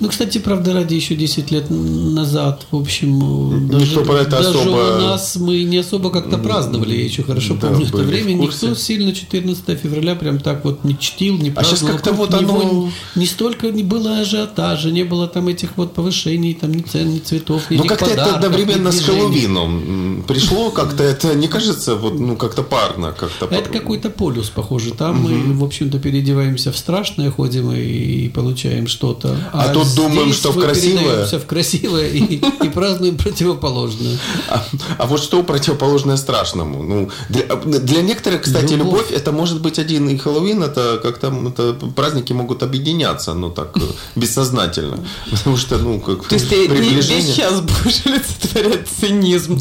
Ну, 0.00 0.08
кстати, 0.08 0.38
правда, 0.38 0.72
ради 0.72 0.94
еще 0.94 1.14
10 1.14 1.50
лет 1.50 1.66
назад, 1.70 2.66
в 2.70 2.76
общем, 2.76 3.64
Никто 3.64 3.78
даже, 3.78 4.00
про 4.00 4.14
это 4.20 4.30
даже 4.30 4.48
особо- 4.50 4.96
у 4.96 5.00
нас 5.00 5.36
мы 5.36 5.62
не 5.62 5.78
особо 5.78 6.10
как-то 6.10 6.38
праздновали, 6.38 6.96
я 6.96 7.04
еще 7.04 7.22
хорошо 7.22 7.54
Да, 7.54 7.68
помню 7.68 7.86
это 7.86 7.96
время. 7.98 8.32
Никто 8.34 8.74
сильно 8.74 9.12
14 9.12 9.76
февраля 9.76 10.14
прям 10.16 10.38
так 10.40 10.64
вот 10.64 10.84
не 10.84 10.98
чтил, 10.98 11.38
не 11.38 11.50
А 11.50 11.52
праздновал. 11.52 11.94
как-то 11.96 12.12
Вокруг 12.12 12.30
вот 12.32 12.40
него 12.40 12.60
оно- 12.60 12.90
Не 13.14 13.26
столько 13.26 13.70
не 13.70 13.82
было 13.82 14.18
ажиотажа, 14.18 14.90
не 14.90 15.04
было 15.04 15.28
там 15.28 15.48
этих 15.48 15.76
вот 15.76 15.94
повышений, 15.94 16.54
там 16.54 16.72
ни 16.74 16.82
цен, 16.82 17.14
ни 17.14 17.18
цветов, 17.20 17.70
ни 17.70 17.76
Ну 17.76 17.84
как-то 17.84 18.06
это 18.06 18.34
одновременно 18.36 18.90
с. 18.92 19.00
Хэллоуином 19.04 20.24
пришло, 20.26 20.70
как-то 20.70 21.02
это 21.04 21.34
не 21.34 21.48
кажется, 21.48 21.94
вот, 21.96 22.18
ну 22.18 22.36
как-то 22.36 22.62
парно, 22.62 23.12
как-то. 23.12 23.46
Это 23.46 23.62
пар- 23.70 23.80
какой-то 23.80 24.10
полюс, 24.10 24.50
похоже. 24.50 24.92
Там 24.94 25.22
мы, 25.22 25.54
в 25.54 25.64
общем-то, 25.64 25.98
переодеваемся 25.98 26.72
в 26.72 26.76
страшное, 26.76 27.30
ходим 27.30 27.72
и 27.72 28.28
получаем 28.28 28.86
что-то. 28.86 29.36
А 29.52 29.68
тут 29.68 29.94
думаем, 29.94 30.32
что 30.32 30.52
в 30.52 30.60
красивое. 30.60 31.26
в 31.26 31.46
красивое 31.46 32.08
и, 32.08 32.36
и 32.36 32.68
празднуем 32.68 33.16
противоположное. 33.16 34.18
А, 34.48 34.64
а 34.98 35.06
вот 35.06 35.22
что 35.22 35.42
противоположное 35.42 36.16
страшному? 36.16 36.82
Ну, 36.82 37.10
для, 37.28 37.44
для 37.56 38.02
некоторых, 38.02 38.42
кстати, 38.42 38.74
Любовь. 38.74 39.10
любовь. 39.10 39.12
это 39.12 39.32
может 39.32 39.60
быть 39.60 39.78
один 39.78 40.08
и 40.08 40.16
Хэллоуин, 40.16 40.62
это 40.62 41.00
как-то 41.02 41.32
это, 41.48 41.74
праздники 41.94 42.32
могут 42.32 42.62
объединяться, 42.62 43.34
ну 43.34 43.50
так, 43.50 43.76
э, 43.76 43.80
бессознательно. 44.16 44.98
Потому 45.30 45.56
что, 45.56 45.78
ну, 45.78 46.00
как 46.00 46.26
То 46.28 46.34
есть 46.34 46.48
ты 46.48 46.62
не 46.62 46.68
приближение. 46.68 47.22
весь 47.22 47.34
час 47.34 47.60
будешь 47.60 48.02
олицетворять 48.06 48.88
цинизм. 48.88 49.60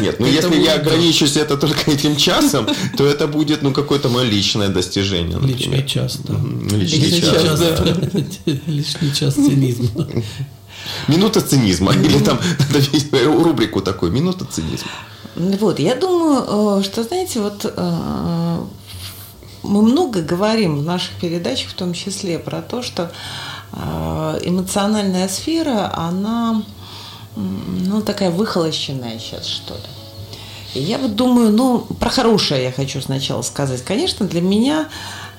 Нет, 0.00 0.20
ну 0.20 0.26
если 0.26 0.60
я 0.60 0.74
ограничусь 0.74 1.36
это 1.36 1.56
только 1.56 1.90
этим 1.90 2.16
часом, 2.16 2.66
то 2.96 3.06
это 3.06 3.26
будет, 3.26 3.62
ну, 3.62 3.72
какое-то 3.72 4.08
мое 4.08 4.24
личное 4.24 4.68
достижение, 4.68 5.38
Личный 5.38 5.86
час, 5.86 6.18
да. 6.24 6.34
Личный 6.76 7.20
час, 7.20 7.58
да. 7.58 8.17
Лишний 8.66 9.12
час 9.12 9.34
цинизма. 9.34 10.06
Минута 11.08 11.40
цинизма. 11.40 11.92
Или 12.04 12.18
там 12.20 12.38
надо 12.58 12.78
весь- 12.78 13.12
рубрику 13.44 13.80
такую. 13.80 14.12
Минута 14.12 14.44
цинизма. 14.44 14.90
Вот, 15.36 15.78
я 15.78 15.94
думаю, 15.94 16.80
э, 16.80 16.82
что, 16.82 17.04
знаете, 17.04 17.40
вот 17.40 17.64
э, 17.64 18.58
мы 19.62 19.82
много 19.82 20.22
говорим 20.22 20.78
в 20.78 20.82
наших 20.82 21.12
передачах, 21.20 21.70
в 21.70 21.74
том 21.74 21.92
числе, 21.92 22.38
про 22.38 22.60
то, 22.62 22.82
что 22.82 23.10
э, 23.72 24.38
эмоциональная 24.42 25.28
сфера, 25.28 25.92
она, 25.94 26.62
ну, 27.36 28.02
такая 28.02 28.30
выхолощенная 28.30 29.18
сейчас, 29.18 29.46
что 29.46 29.74
ли. 29.74 29.80
И 30.74 30.80
я 30.80 30.98
вот 30.98 31.14
думаю, 31.14 31.50
ну, 31.50 31.80
про 32.00 32.10
хорошее 32.10 32.64
я 32.64 32.72
хочу 32.72 33.00
сначала 33.00 33.42
сказать. 33.42 33.84
Конечно, 33.84 34.26
для 34.26 34.40
меня 34.40 34.88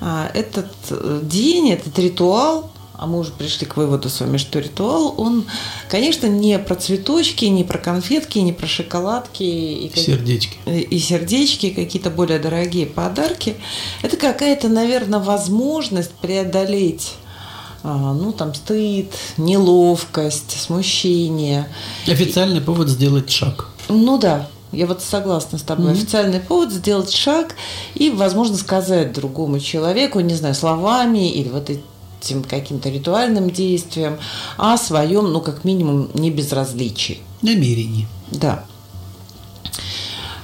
этот 0.00 0.70
э, 0.90 1.20
день, 1.22 1.70
этот 1.70 1.98
ритуал, 1.98 2.70
а 3.00 3.06
мы 3.06 3.18
уже 3.18 3.30
пришли 3.30 3.66
к 3.66 3.76
выводу 3.76 4.10
с 4.10 4.20
вами, 4.20 4.36
что 4.36 4.58
ритуал, 4.58 5.14
он, 5.16 5.44
конечно, 5.88 6.26
не 6.26 6.58
про 6.58 6.74
цветочки, 6.74 7.46
не 7.46 7.64
про 7.64 7.78
конфетки, 7.78 8.38
не 8.38 8.52
про 8.52 8.66
шоколадки 8.66 9.42
и, 9.42 9.90
Сердечки. 9.94 10.58
и 10.66 10.98
сердечки, 10.98 11.66
и 11.66 11.70
какие-то 11.70 12.10
более 12.10 12.38
дорогие 12.38 12.84
подарки. 12.84 13.56
Это 14.02 14.18
какая-то, 14.18 14.68
наверное, 14.68 15.18
возможность 15.18 16.12
преодолеть 16.12 17.14
а, 17.82 18.12
ну, 18.12 18.32
там, 18.32 18.54
стыд, 18.54 19.10
неловкость, 19.38 20.60
смущение. 20.60 21.66
Официальный 22.06 22.60
повод 22.60 22.88
сделать 22.88 23.30
шаг. 23.30 23.68
Ну 23.88 24.18
да, 24.18 24.46
я 24.72 24.86
вот 24.86 25.02
согласна 25.02 25.58
с 25.58 25.62
тобой. 25.62 25.92
Официальный 25.92 26.40
повод 26.40 26.72
сделать 26.72 27.12
шаг 27.12 27.54
и, 27.94 28.10
возможно, 28.10 28.56
сказать 28.56 29.12
другому 29.12 29.58
человеку, 29.58 30.20
не 30.20 30.34
знаю, 30.34 30.54
словами 30.54 31.30
или 31.30 31.48
вот 31.48 31.70
этим 31.70 32.44
каким-то 32.44 32.88
ритуальным 32.88 33.50
действием 33.50 34.18
о 34.56 34.76
своем, 34.76 35.32
ну, 35.32 35.40
как 35.40 35.64
минимум, 35.64 36.10
не 36.14 36.30
безразличии. 36.30 37.18
Намерение. 37.42 38.06
Да. 38.30 38.64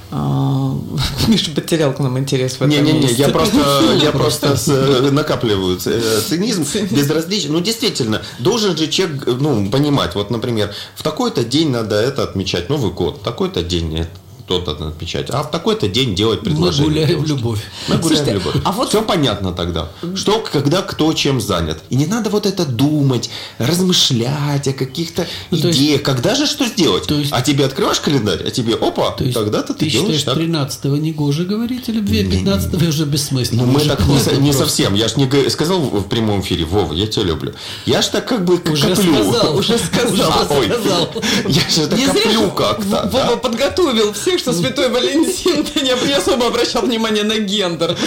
А, 0.09 0.73
Миша 1.27 1.51
потерял 1.51 1.93
к 1.93 1.99
нам 1.99 2.17
интерес 2.17 2.53
в 2.53 2.61
этом 2.61 2.69
Не-не-не, 2.69 3.07
я 3.13 3.29
просто, 3.29 3.57
я 4.01 4.11
просто. 4.11 4.55
с- 4.55 4.67
э, 4.69 5.11
накапливаю 5.11 5.77
э, 5.85 6.21
цинизм, 6.27 6.65
безразличие. 6.91 7.51
Ну, 7.51 7.59
действительно, 7.59 8.21
должен 8.39 8.77
же 8.77 8.87
человек, 8.87 9.25
ну, 9.25 9.69
понимать, 9.69 10.15
вот, 10.15 10.29
например, 10.31 10.73
в 10.95 11.03
такой-то 11.03 11.43
день 11.43 11.71
надо 11.71 11.95
это 11.95 12.23
отмечать, 12.23 12.69
Новый 12.69 12.91
год, 12.91 13.17
в 13.21 13.23
такой-то 13.23 13.63
день 13.63 13.99
это 13.99 14.09
то-то 14.47 14.71
надо 14.73 14.87
отмечать, 14.87 15.29
а 15.29 15.43
в 15.43 15.51
такой-то 15.51 15.87
день 15.89 16.15
делать 16.15 16.39
Мы 16.39 16.45
предложение. 16.45 16.89
гуляем 16.89 17.07
в 17.07 17.11
девушке. 17.25 17.33
любовь. 17.35 17.59
Мы 17.89 17.97
гуляем 17.97 18.03
Слушайте, 18.07 18.33
любовь. 18.33 18.55
а 18.63 18.71
вот- 18.71 18.89
Все 18.89 19.01
понятно 19.01 19.51
тогда. 19.51 19.89
Что, 20.15 20.39
когда, 20.51 20.81
кто 20.81 21.11
чем 21.13 21.41
занят. 21.41 21.79
И 21.89 21.95
не 21.97 22.05
надо 22.05 22.29
вот 22.29 22.45
это 22.45 22.65
думать, 22.65 23.29
размышлять 23.59 24.67
о 24.67 24.73
каких-то 24.73 25.27
Ну, 25.51 25.57
то 25.59 25.67
есть- 25.67 25.79
идеях. 25.79 26.01
Когда 26.03 26.35
же 26.35 26.45
что 26.47 26.65
сделать? 26.65 27.05
То 27.07 27.15
есть- 27.15 27.31
а 27.33 27.41
тебе 27.41 27.65
открываешь 27.65 27.99
календарь, 27.99 28.41
а 28.45 28.49
тебе, 28.49 28.75
опа, 28.75 29.11
То 29.11 29.23
есть 29.23 29.35
тогда-то 29.35 29.73
ты, 29.73 29.85
ты 29.85 29.91
делаешь 29.91 30.23
так. 30.23 30.37
13-го 30.37 30.95
не 30.97 31.11
гоже 31.11 31.43
говорить 31.45 31.89
о 31.89 31.91
любви, 31.91 32.21
а 32.21 32.23
15-го 32.23 32.87
уже 32.87 33.05
бессмысленно. 33.05 33.65
Ну, 33.65 33.71
мы 33.73 33.79
Уже 33.81 33.89
так 33.89 34.05
не, 34.07 34.19
со- 34.19 34.35
не 34.37 34.53
совсем. 34.53 34.93
Я 34.95 35.07
ж 35.07 35.15
не 35.17 35.49
сказал 35.49 35.79
в 35.79 36.03
прямом 36.07 36.41
эфире, 36.41 36.65
Вова, 36.65 36.93
я 36.93 37.07
тебя 37.07 37.23
люблю. 37.25 37.53
Я 37.85 38.01
ж 38.01 38.07
так 38.07 38.25
как 38.27 38.45
бы 38.45 38.55
Уже 38.71 38.95
коплю. 38.95 39.13
сказал, 39.13 39.57
Уже 39.57 39.77
сказал. 39.77 40.47
Ой. 40.49 40.67
сказал. 40.67 41.09
Я 41.47 41.69
же 41.69 41.87
так 41.87 41.99
коплю 42.05 42.31
же 42.31 42.51
как-то. 42.55 43.09
Вова 43.11 43.35
подготовил 43.37 44.13
всех, 44.13 44.36
что 44.37 44.53
Святой 44.53 44.89
Валентин 44.89 45.65
не, 45.75 46.07
не 46.07 46.13
особо 46.13 46.47
обращал 46.47 46.83
внимание 46.83 47.23
на 47.23 47.37
гендер. 47.39 47.97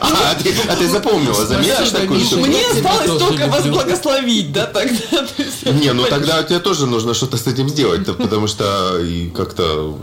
А, 0.00 0.34
ты, 0.34 0.52
а 0.68 0.76
ты 0.76 0.88
запомнила, 0.88 1.46
заметишь 1.46 1.90
такую 1.90 2.20
штуку? 2.20 2.46
Мне 2.46 2.66
осталось 2.66 3.18
только 3.22 3.46
вас 3.46 3.64
благословить, 3.66 4.52
да, 4.52 4.66
тогда. 4.66 4.98
Не, 5.72 5.92
ну 5.92 6.04
тогда 6.04 6.42
тебе 6.42 6.58
тоже 6.58 6.86
нужно 6.86 7.14
что-то 7.14 7.36
с 7.36 7.46
этим 7.46 7.68
сделать, 7.68 8.04
то- 8.04 8.14
потому 8.14 8.48
что 8.48 8.98
и 8.98 9.30
как-то 9.30 9.96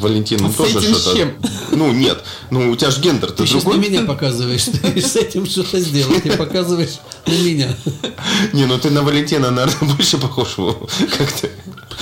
Валентину 0.00 0.50
тоже 0.52 0.80
что-то. 0.80 1.10
с 1.10 1.16
чем? 1.16 1.34
Ну 1.72 1.92
нет, 1.92 2.24
ну 2.50 2.70
у 2.70 2.76
тебя 2.76 2.90
же 2.92 3.00
гендер 3.00 3.32
Ты 3.32 3.42
ты 3.42 3.46
сейчас 3.48 3.64
на 3.64 3.72
другой. 3.72 3.88
меня 3.90 4.02
показываешь, 4.02 4.64
ты 4.64 5.02
с 5.02 5.16
этим 5.16 5.44
что-то 5.46 5.80
сделать, 5.80 6.22
ты 6.22 6.36
показываешь 6.36 7.00
на 7.26 7.32
меня. 7.32 7.76
Не, 8.52 8.64
ну 8.66 8.78
ты 8.78 8.90
на 8.90 9.02
Валентина, 9.02 9.50
наверное, 9.50 9.92
больше 9.96 10.18
похож. 10.18 10.54
Вова. 10.56 10.88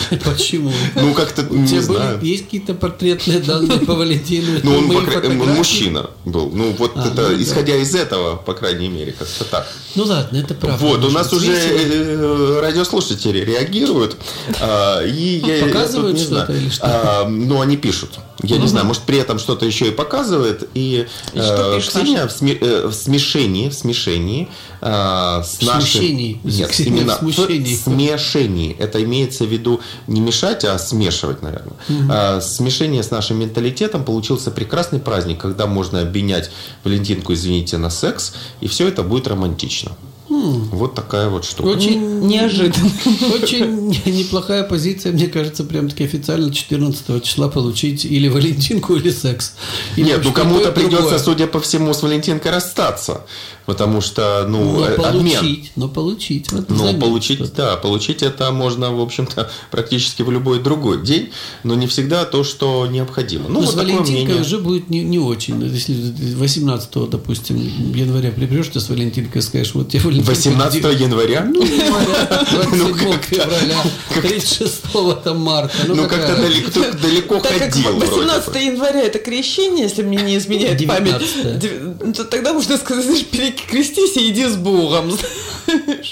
Почему? 0.25 0.73
Ну, 0.95 1.15
как-то, 1.15 1.43
У 1.49 1.55
не 1.57 1.67
тебя 1.69 1.81
были- 1.83 1.97
знаю. 1.97 2.19
есть 2.23 2.45
какие-то 2.45 2.75
портретные 2.75 3.39
данные 3.41 3.79
по 3.79 3.95
Валентину? 3.95 4.61
Ну, 4.63 4.79
он, 4.79 5.55
мужчина 5.55 6.11
был. 6.25 6.51
Ну, 6.53 6.75
вот 6.79 6.93
А, 6.95 7.09
это, 7.09 7.23
ну 7.31 7.37
да. 7.37 7.43
исходя 7.43 7.77
из 7.77 7.95
этого, 7.95 8.37
по 8.37 8.55
крайней 8.55 8.89
мере, 8.89 9.13
как-то 9.13 9.45
так. 9.45 9.67
Ну 9.95 10.05
ладно, 10.05 10.37
это 10.39 10.55
правда. 10.55 10.85
Вот, 10.85 11.05
у 11.05 11.11
нас 11.11 11.29
быть, 11.31 11.43
уже 11.43 11.53
весело. 11.53 11.79
э, 11.79 12.61
радиослушатели 12.61 13.39
реагируют. 13.39 14.17
а, 14.61 15.03
И 15.05 15.43
я, 15.45 15.67
Показывают 15.67 16.19
что-то 16.19 16.53
или 16.53 16.69
что? 16.71 16.85
А, 16.87 17.29
Ну, 17.29 17.61
они 17.61 17.77
пишут. 17.77 18.19
Я 18.43 18.57
не 18.57 18.67
знаю, 18.67 18.87
может, 18.87 19.03
при 19.03 19.19
этом 19.19 19.39
что-то 19.39 19.67
еще 19.67 19.89
и 19.89 19.91
показывает. 19.93 20.69
И, 20.75 21.07
И 21.33 21.39
что 21.39 21.77
э, 21.77 21.81
Ксения 21.81 22.27
в, 22.27 22.31
сме- 22.33 22.59
э, 22.61 22.87
в 22.89 22.93
смешении, 22.93 23.69
в 23.69 23.75
смешении 23.75 24.49
с 24.81 25.59
В 25.61 25.63
нашим... 25.63 25.81
смещении. 25.83 26.41
Нет, 26.43 26.71
Ксения 26.71 27.03
именно 27.03 27.19
в 27.21 27.75
смешении. 27.77 28.75
Это 28.79 29.03
имеется 29.05 29.45
в 29.45 29.49
виду 29.49 29.81
не 30.07 30.21
мешать, 30.21 30.65
а 30.65 30.79
смешивать, 30.79 31.43
наверное. 31.43 31.77
А, 32.11 32.41
смешение 32.41 33.03
с 33.03 33.11
нашим 33.11 33.39
менталитетом 33.41 34.05
получился 34.05 34.51
прекрасный 34.51 34.99
праздник, 34.99 35.39
когда 35.39 35.67
можно 35.67 36.01
обменять 36.01 36.51
Валентинку, 36.85 37.33
извините, 37.33 37.79
на 37.79 37.91
секс, 37.91 38.35
и 38.61 38.69
все 38.69 38.89
это 38.89 39.03
будет 39.03 39.27
романтично. 39.29 39.93
Вот 40.33 40.95
такая 40.95 41.29
вот 41.29 41.45
штука. 41.45 41.69
Очень 41.69 42.21
Неожиданно. 42.21 42.91
Очень 43.35 43.91
неплохая 44.07 44.65
позиция, 44.65 45.13
мне 45.13 45.27
кажется, 45.27 45.65
прям 45.65 45.89
таки 45.91 46.05
официально 46.05 46.53
14 46.53 47.23
числа 47.23 47.49
получить 47.49 48.05
или 48.05 48.29
Валентинку, 48.29 48.95
или 48.95 49.11
секс. 49.11 49.55
Или 49.97 50.07
Нет, 50.07 50.23
ну 50.25 50.33
кому-то 50.33 50.73
другое. 50.73 50.89
придется, 50.89 51.19
судя 51.19 51.47
по 51.47 51.61
всему, 51.61 51.93
с 51.93 52.03
Валентинкой 52.03 52.53
расстаться. 52.53 53.23
Потому 53.67 54.01
что, 54.01 54.45
ну, 54.49 54.81
Но 54.81 54.87
э, 54.87 54.95
обмен. 54.97 55.37
получить, 55.37 55.73
но 55.77 55.89
получить. 55.89 56.51
вот 56.51 56.69
Но 56.69 56.77
заметь, 56.79 57.01
получить, 57.01 57.39
что- 57.47 57.55
да, 57.57 57.77
получить 57.77 58.23
это 58.23 58.51
можно, 58.51 58.93
в 58.93 59.01
общем-то, 59.01 59.51
практически 59.71 60.23
в 60.23 60.31
любой 60.33 60.61
другой 60.61 61.01
день, 61.03 61.31
но 61.63 61.75
не 61.77 61.87
всегда 61.87 62.25
то, 62.25 62.43
что 62.43 62.87
необходимо. 62.89 63.45
Ну, 63.49 63.61
Ну, 63.61 63.61
вот 63.67 63.71
с 63.71 63.75
Валентинкой 63.75 64.41
уже 64.41 64.59
будет 64.59 64.91
не, 64.91 65.05
не 65.05 65.19
очень. 65.21 65.55
Ну, 65.55 65.67
Если 65.67 65.95
18, 66.35 67.09
допустим, 67.09 67.57
января 67.95 68.33
припрешь 68.33 68.67
ты 68.69 68.81
с 68.81 68.89
Валентинкой 68.89 69.41
и 69.41 69.45
скажешь, 69.45 69.75
вот 69.75 69.91
тебе 69.91 70.03
Валентинка... 70.03 70.31
18 70.31 70.85
где- 70.85 71.05
января? 71.05 71.45
Ну, 71.45 71.63
января, 71.63 72.47
27 72.51 73.13
как-то- 73.13 73.35
февраля, 73.37 73.83
36 74.23 74.83
там 75.25 75.39
марта. 75.41 75.73
Ну, 75.87 75.95
Ну, 75.95 76.09
как-то 76.09 76.37
далеко, 76.37 76.81
далеко 77.01 77.39
ходил. 77.41 77.93
вроде 77.93 78.07
18 78.11 78.53
бы. 78.53 78.59
января 78.59 79.03
это 79.03 79.19
крещение, 79.21 79.85
если 79.85 80.03
мне 80.03 80.19
не 80.23 80.37
изменяет 80.39 80.81
19-е. 80.81 80.89
память, 80.89 82.29
тогда 82.31 82.53
можно 82.53 82.77
сказать, 82.77 83.07
знаешь, 83.53 83.69
перекрестись 83.69 84.17
и 84.17 84.31
иди 84.31 84.47
с 84.47 84.57
Богом. 84.57 85.13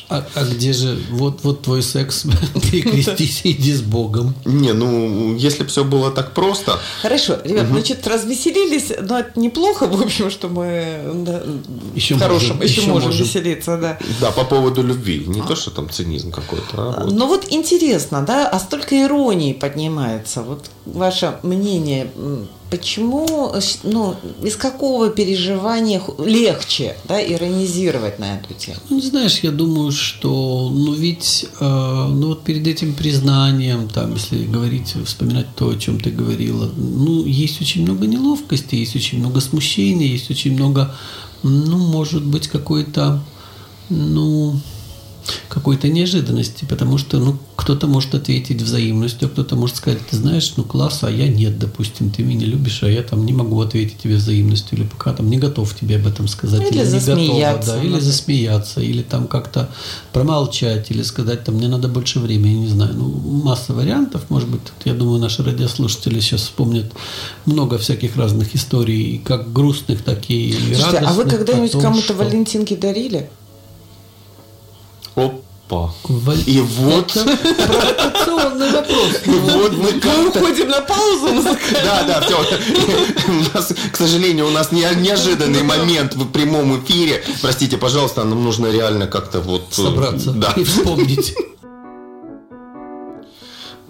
А, 0.09 0.25
а 0.35 0.45
где 0.45 0.73
же, 0.73 0.99
вот, 1.11 1.41
вот 1.43 1.63
твой 1.63 1.83
секс, 1.83 2.25
перекрестись 2.71 3.41
и 3.45 3.53
иди 3.53 3.73
с 3.73 3.83
Богом. 3.83 4.35
Не, 4.45 4.73
ну, 4.73 5.35
если 5.37 5.65
бы 5.65 5.69
все 5.69 5.85
было 5.85 6.11
так 6.11 6.33
просто, 6.33 6.79
Хорошо, 7.03 7.39
ребят, 7.45 7.67
значит, 7.67 8.07
развеселились, 8.07 8.93
но 9.01 9.19
это 9.19 9.39
неплохо, 9.39 9.87
в 9.87 10.01
общем, 10.01 10.31
что 10.31 10.49
мы 10.49 11.01
да, 11.15 11.43
Еще 11.95 12.15
в 12.15 12.19
хорошем, 12.19 12.57
можем, 12.57 12.63
еще, 12.63 12.81
еще 12.81 12.91
можем, 12.91 13.09
можем. 13.11 13.25
веселиться, 13.25 13.77
да. 13.77 13.99
да, 14.21 14.31
по 14.31 14.45
поводу 14.45 14.83
любви, 14.83 15.25
не 15.27 15.43
то, 15.43 15.57
что 15.57 15.71
там 15.71 15.91
цинизм 15.91 16.31
какой-то, 16.31 16.65
а 16.77 17.05
вот. 17.05 17.13
Ну 17.13 17.27
вот 17.27 17.47
интересно, 17.51 18.23
да, 18.23 18.49
а 18.49 18.59
столько 18.61 19.01
иронии 19.03 19.53
поднимается. 19.53 20.43
Вот 20.43 20.71
ваше 20.87 21.39
мнение, 21.43 22.11
почему, 22.71 23.51
э, 23.53 23.61
ну, 23.83 24.17
из 24.43 24.57
какого 24.57 25.11
переживания 25.11 26.01
легче, 26.19 26.97
да, 27.09 27.21
иронизировать 27.21 28.19
на 28.19 28.37
эту 28.39 28.55
тему? 28.55 28.79
Ну, 28.89 29.01
знаешь, 29.01 29.41
я 29.41 29.51
думаю, 29.51 29.93
что, 29.93 30.71
ну, 30.73 30.93
ведь, 30.93 31.47
э, 31.61 31.65
ну, 32.09 32.29
вот 32.29 32.45
перед 32.45 32.67
этим 32.67 32.95
признанием, 32.95 33.89
там, 33.89 34.15
если 34.15 34.45
говорить, 34.45 34.95
вспоминать 35.05 35.47
то, 35.57 35.69
о 35.69 35.77
чем 35.77 36.01
ты 36.01 36.11
говорила, 36.11 36.71
ну, 36.77 37.25
есть 37.25 37.61
очень 37.61 37.83
много 37.83 38.07
неловкости, 38.07 38.77
есть 38.77 38.97
очень 38.97 39.19
много 39.19 39.41
смущения, 39.41 40.07
есть 40.07 40.31
очень 40.31 40.55
много, 40.55 40.95
ну, 41.43 41.77
может 41.79 42.25
быть, 42.25 42.49
какой-то, 42.49 43.23
ну, 43.89 44.61
какой-то 45.49 45.89
неожиданности, 45.89 46.65
потому 46.65 46.99
что, 46.99 47.19
ну, 47.19 47.39
кто-то 47.57 47.87
может 47.87 48.15
ответить 48.15 48.63
взаимностью, 48.63 49.29
а 49.29 49.31
кто-то 49.31 49.57
может 49.57 49.77
сказать, 49.77 50.01
ты 50.11 50.17
знаешь, 50.17 50.53
ну, 50.57 50.65
класс, 50.65 51.01
а 51.03 51.11
я 51.11 51.29
нет, 51.29 51.59
допустим, 51.59 52.11
ты 52.11 52.23
меня 52.23 52.47
любишь, 52.47 52.83
а 52.83 52.89
я 52.89 53.03
там 53.03 53.27
не 53.27 53.33
могу 53.33 53.61
ответить 53.61 53.99
тебе 53.99 54.17
взаимностью, 54.17 54.79
или 54.79 54.87
пока 54.87 55.13
там 55.13 55.29
не 55.29 55.39
готов 55.39 55.75
тебе 55.75 55.97
об 55.97 56.07
этом 56.07 56.29
сказать, 56.29 56.61
Или 56.61 56.79
не 56.79 56.85
готова, 56.85 57.01
засмеяться, 57.01 57.73
да, 57.73 57.83
или 57.83 58.01
засмеяться, 58.01 58.81
или 58.81 59.03
там 59.03 59.27
как-то 59.27 59.69
промолчать, 60.13 60.91
или 60.91 61.03
сказать, 61.03 61.45
там, 61.45 61.57
мне 61.57 61.69
надо 61.69 61.89
больше 61.89 62.21
времени, 62.21 62.61
не 62.61 62.69
знаю, 62.69 62.95
ну, 62.95 63.09
масса 63.45 63.75
вариантов, 63.75 64.23
может 64.29 64.49
быть, 64.49 64.63
тут, 64.65 64.87
я 64.87 64.95
думаю, 64.95 65.21
наши 65.21 65.43
радиослушатели 65.43 66.21
сейчас 66.21 66.43
вспомнят 66.43 66.93
много 67.47 67.79
всяких 67.79 68.17
разных 68.17 68.55
историй, 68.55 69.21
как 69.25 69.53
грустных, 69.53 70.03
так 70.03 70.19
и 70.29 70.53
Слушайте, 70.53 70.99
а 70.99 71.13
вы 71.13 71.25
радостных, 71.25 71.29
когда-нибудь 71.31 71.73
кому-то 71.73 72.03
что- 72.03 72.15
валентинки 72.15 72.75
дарили? 72.75 73.29
Опа. 75.25 75.93
И 76.47 76.61
вот, 76.61 77.13
провокационный 77.13 78.71
вопрос. 78.73 79.09
и 79.25 79.31
вот 79.31 79.73
мы 79.73 79.89
уходим 80.29 80.69
на 80.69 80.81
паузу. 80.81 81.29
Да, 81.85 82.03
да, 82.03 82.21
все. 82.21 82.37
К 83.93 83.97
сожалению, 83.97 84.49
у 84.49 84.51
нас 84.51 84.73
не- 84.73 84.85
неожиданный 84.97 85.63
момент 85.63 86.15
в 86.17 86.27
прямом 86.31 86.83
эфире. 86.85 87.23
Простите, 87.41 87.77
пожалуйста, 87.79 88.25
нам 88.25 88.43
нужно 88.43 88.67
реально 88.69 89.07
как-то 89.07 89.41
вот... 89.41 89.67
э, 89.71 89.75
собраться 89.75 90.33
Да. 90.33 90.53
и 90.57 90.65
вспомнить. 90.65 91.35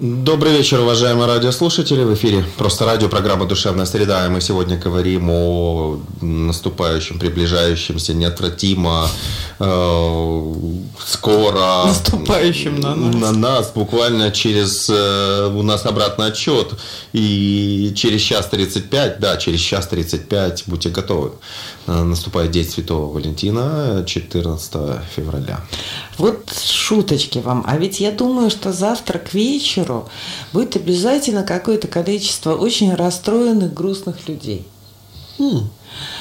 Добрый 0.03 0.57
вечер, 0.57 0.81
уважаемые 0.81 1.27
радиослушатели. 1.27 2.05
В 2.05 2.15
эфире 2.15 2.43
просто 2.57 2.87
радио, 2.87 3.11
программа 3.11 3.45
«Душевная 3.45 3.85
среда». 3.85 4.25
И 4.25 4.31
мы 4.31 4.41
сегодня 4.41 4.79
говорим 4.79 5.29
о 5.29 6.01
наступающем, 6.23 7.19
приближающемся, 7.19 8.15
неотвратимо, 8.15 9.11
э, 9.59 10.55
скоро... 11.07 11.85
Наступающем 11.85 12.81
на 12.81 12.95
нас. 12.95 13.15
На 13.15 13.33
нас, 13.33 13.73
буквально 13.75 14.31
через... 14.31 14.89
э, 14.89 15.53
у 15.55 15.63
нас 15.63 15.85
обратный 15.85 16.29
отчет. 16.29 16.73
И 17.13 17.93
через 17.95 18.23
час 18.23 18.47
35, 18.47 19.21
да, 19.21 19.37
через 19.37 19.61
час 19.61 19.87
35, 19.87 20.65
будьте 20.67 20.89
готовы. 20.89 21.33
Э, 21.87 22.03
Наступает 22.03 22.53
День 22.53 22.67
Святого 22.67 23.13
Валентина, 23.13 24.03
14 24.07 24.73
февраля. 25.15 25.61
Вот 26.17 26.51
шуточки 26.55 27.39
вам. 27.39 27.65
А 27.67 27.77
ведь 27.77 28.01
я 28.01 28.13
думаю, 28.13 28.51
что 28.51 28.73
завтра 28.73 29.19
к 29.19 29.35
вечеру 29.35 29.90
будет 30.53 30.77
обязательно 30.77 31.43
какое-то 31.43 31.89
количество 31.89 32.55
очень 32.55 32.95
расстроенных, 32.95 33.73
грустных 33.75 34.29
людей. 34.29 34.67
М, 35.39 35.71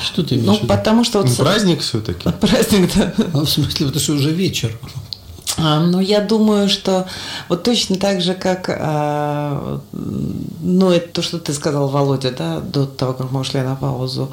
Что 0.03 0.23
ты 0.23 0.35
имеешь 0.35 0.61
Ну, 0.61 0.67
потому 0.67 1.03
что 1.03 1.21
вот... 1.21 1.29
с- 1.29 1.35
Праздник 1.35 1.81
все-таки. 1.81 2.29
Праздник, 2.41 2.89
да. 2.95 3.13
А, 3.33 3.39
в 3.45 3.49
смысле, 3.49 3.87
это 3.87 3.99
что 3.99 4.13
уже 4.13 4.31
вечер? 4.31 4.77
Ну, 5.59 5.99
я 5.99 6.21
думаю, 6.21 6.69
что 6.69 7.05
вот 7.49 7.63
точно 7.63 7.97
так 7.97 8.21
же, 8.21 8.33
как, 8.33 8.69
а, 8.69 9.81
ну, 9.91 10.91
это 10.91 11.07
то, 11.09 11.21
что 11.21 11.39
ты 11.39 11.53
сказал, 11.53 11.89
Володя, 11.89 12.31
да, 12.31 12.59
до 12.59 12.85
того, 12.85 13.13
как 13.13 13.31
мы 13.31 13.41
ушли 13.41 13.61
на 13.61 13.75
паузу, 13.75 14.31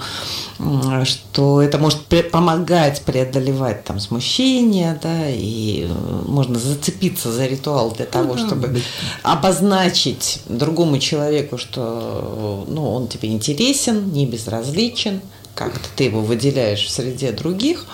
что 1.05 1.61
это 1.61 1.79
может 1.79 2.01
помогать 2.31 3.03
преодолевать 3.03 3.85
там 3.85 3.99
смущение, 3.99 4.99
да, 5.03 5.29
и 5.29 5.87
э, 5.89 6.23
можно 6.27 6.59
зацепиться 6.59 7.33
за 7.33 7.47
ритуал 7.47 7.91
для 7.91 8.07
того, 8.07 8.35
да, 8.35 8.47
чтобы 8.47 8.83
обозначить 9.23 10.43
другому 10.49 10.99
человеку, 10.99 11.59
что, 11.59 12.65
ну, 12.69 12.93
он 12.93 13.09
тебе 13.09 13.31
интересен, 13.31 14.13
не 14.13 14.27
безразличен, 14.27 15.21
как-то 15.55 15.89
ты 15.97 16.05
его 16.05 16.21
выделяешь 16.21 16.85
в 16.85 16.91
среде 16.91 17.33
других. 17.33 17.87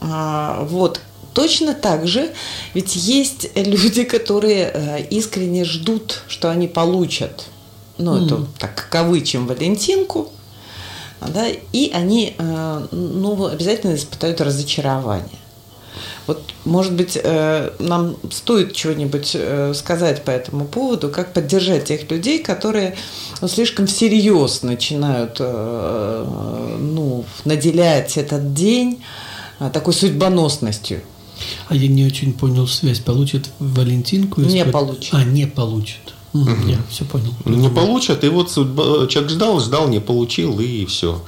А, 0.00 0.64
Вот. 0.64 1.00
Точно 1.38 1.72
так 1.72 2.08
же, 2.08 2.32
ведь 2.74 2.96
есть 2.96 3.50
люди, 3.54 4.02
которые 4.02 4.72
э, 4.74 5.02
искренне 5.08 5.64
ждут, 5.64 6.22
что 6.26 6.50
они 6.50 6.66
получат, 6.66 7.44
ну, 7.96 8.26
это 8.26 8.44
так 8.58 8.88
кавычем, 8.90 9.46
Валентинку, 9.46 10.32
да, 11.20 11.46
и 11.72 11.92
они, 11.92 12.34
э, 12.36 12.86
ну, 12.90 13.46
обязательно 13.46 13.94
испытают 13.94 14.40
разочарование. 14.40 15.38
Вот, 16.26 16.42
может 16.64 16.94
быть, 16.94 17.16
э, 17.22 17.70
нам 17.78 18.16
стоит 18.32 18.72
чего-нибудь 18.72 19.36
сказать 19.76 20.24
по 20.24 20.32
этому 20.32 20.64
поводу, 20.64 21.08
как 21.08 21.32
поддержать 21.34 21.84
тех 21.84 22.10
людей, 22.10 22.40
которые 22.40 22.96
ну, 23.40 23.46
слишком 23.46 23.86
всерьез 23.86 24.64
начинают 24.64 25.38
ну, 25.38 27.24
наделять 27.44 28.16
этот 28.16 28.54
день 28.54 29.04
такой 29.72 29.94
судьбоносностью. 29.94 31.00
А 31.68 31.74
я 31.74 31.88
не 31.88 32.04
очень 32.04 32.32
понял 32.32 32.66
связь. 32.66 33.00
Получит 33.00 33.50
Валентинку? 33.58 34.40
Не 34.40 34.64
получит. 34.64 35.14
А, 35.14 35.24
не 35.24 35.46
получит. 35.46 36.14
Я 36.34 36.78
все 36.90 37.04
понял. 37.04 37.32
Не 37.46 37.70
получат, 37.70 38.22
и 38.22 38.28
вот 38.28 38.52
человек 38.52 39.30
ждал, 39.30 39.60
ждал, 39.60 39.88
не 39.88 39.98
получил, 39.98 40.60
и 40.60 40.84
все. 40.84 41.22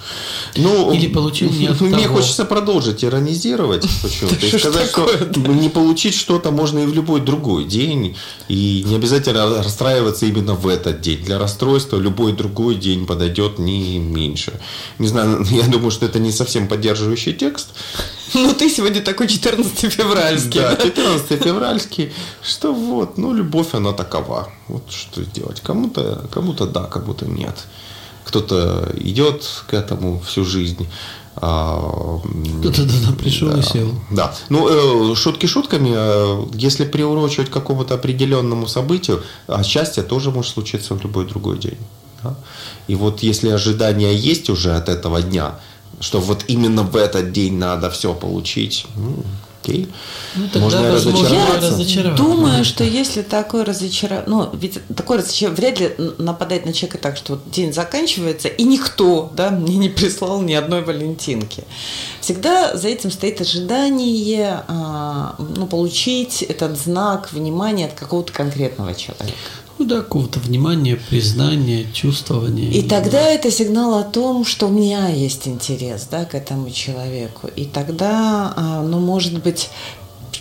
Ну, 0.56 0.92
Или 0.92 1.06
получил 1.06 1.50
не 1.50 1.68
от 1.68 1.80
Мне 1.80 2.04
того. 2.04 2.16
хочется 2.16 2.44
продолжить 2.44 3.02
иронизировать 3.02 3.86
почему-то. 4.02 4.46
И 4.46 4.58
сказать, 4.58 4.90
что 4.90 5.08
не 5.48 5.70
получить 5.70 6.14
что-то 6.14 6.50
можно 6.50 6.80
и 6.80 6.86
в 6.86 6.92
любой 6.92 7.20
другой 7.22 7.64
день. 7.64 8.16
И 8.48 8.84
не 8.86 8.96
обязательно 8.96 9.62
расстраиваться 9.62 10.26
именно 10.26 10.54
в 10.54 10.68
этот 10.68 11.00
день. 11.00 11.24
Для 11.24 11.38
расстройства 11.38 11.96
любой 11.96 12.32
другой 12.32 12.74
день 12.74 13.06
подойдет 13.06 13.58
не 13.58 13.98
меньше. 13.98 14.60
Не 14.98 15.08
знаю, 15.08 15.46
я 15.50 15.64
думаю, 15.64 15.90
что 15.90 16.04
это 16.04 16.18
не 16.18 16.30
совсем 16.30 16.68
поддерживающий 16.68 17.32
текст. 17.32 17.68
Ну, 18.34 18.52
ты 18.52 18.68
сегодня 18.68 19.00
такой 19.00 19.28
14 19.28 19.92
февральский. 19.92 20.60
Да, 20.60 20.76
14 20.76 21.42
февральский, 21.42 22.12
что 22.42 22.72
вот, 22.72 23.18
ну, 23.18 23.32
любовь, 23.32 23.68
она 23.72 23.92
такова. 23.92 24.52
Вот 24.72 24.90
что 24.90 25.24
делать. 25.24 25.60
Кому-то, 25.60 26.28
кому-то 26.32 26.66
да, 26.66 26.84
кому-то 26.84 27.26
нет. 27.26 27.66
Кто-то 28.24 28.92
идет 28.96 29.64
к 29.66 29.74
этому 29.74 30.20
всю 30.20 30.44
жизнь. 30.44 30.86
а, 31.36 32.20
Кто-то 32.60 32.82
туда 32.86 33.12
пришел 33.18 33.50
да, 33.50 33.58
и 33.58 33.62
сел. 33.62 33.88
Да. 34.10 34.34
Ну, 34.50 35.12
э, 35.12 35.14
шутки 35.16 35.46
шутками, 35.46 35.92
э, 35.94 36.46
если 36.54 36.84
приурочивать 36.84 37.48
к 37.50 37.52
какому-то 37.52 37.94
определенному 37.94 38.68
событию, 38.68 39.22
а 39.48 39.62
счастье 39.62 40.02
тоже 40.02 40.30
может 40.30 40.52
случиться 40.52 40.94
в 40.94 41.02
любой 41.02 41.26
другой 41.26 41.58
день. 41.58 41.78
да. 42.22 42.34
И 42.88 42.94
вот 42.94 43.22
если 43.22 43.48
ожидания 43.50 44.14
есть 44.14 44.50
уже 44.50 44.76
от 44.76 44.88
этого 44.88 45.22
дня, 45.22 45.58
что 46.00 46.20
вот 46.20 46.44
именно 46.48 46.82
в 46.82 46.96
этот 46.96 47.32
день 47.32 47.56
надо 47.58 47.88
все 47.90 48.14
получить, 48.14 48.86
ну, 48.96 49.24
окей. 49.62 49.88
Ну, 50.36 50.44
тогда, 50.52 50.60
Можно 50.60 50.92
разочароваться. 50.92 51.70
разочароваться. 51.70 52.22
Думаю, 52.24 52.64
что 52.64 52.84
если 52.84 53.22
такое 53.22 53.64
разочарование, 53.64 54.28
ну, 54.28 54.50
ведь 54.52 54.78
такое 54.96 55.18
разочарование 55.18 55.70
вряд 55.70 55.80
ли 55.80 56.14
нападает 56.18 56.66
на 56.66 56.72
человека 56.72 56.98
так, 56.98 57.16
что 57.16 57.34
вот 57.34 57.50
день 57.50 57.72
заканчивается, 57.72 58.48
и 58.48 58.62
никто, 58.62 59.30
да, 59.34 59.50
мне 59.50 59.76
не 59.76 59.88
прислал 59.88 60.40
ни 60.42 60.54
одной 60.54 60.82
валентинки. 60.82 61.64
Всегда 62.20 62.76
за 62.76 62.88
этим 62.88 63.10
стоит 63.10 63.40
ожидание, 63.40 64.62
а, 64.68 65.34
ну, 65.38 65.66
получить 65.66 66.42
этот 66.42 66.78
знак 66.78 67.32
внимания 67.32 67.86
от 67.86 67.94
какого-то 67.94 68.32
конкретного 68.32 68.94
человека. 68.94 69.36
Ну 69.80 69.86
да, 69.86 70.02
какого-то 70.02 70.40
внимания, 70.40 71.00
признания, 71.08 71.86
чувствования. 71.90 72.70
И 72.70 72.82
тогда 72.82 73.18
это 73.18 73.50
сигнал 73.50 73.98
о 73.98 74.02
том, 74.02 74.44
что 74.44 74.66
у 74.66 74.70
меня 74.70 75.08
есть 75.08 75.48
интерес 75.48 76.06
да, 76.10 76.26
к 76.26 76.34
этому 76.34 76.70
человеку. 76.70 77.48
И 77.56 77.64
тогда, 77.64 78.52
а, 78.54 78.82
ну, 78.82 78.98
может 78.98 79.42
быть, 79.42 79.70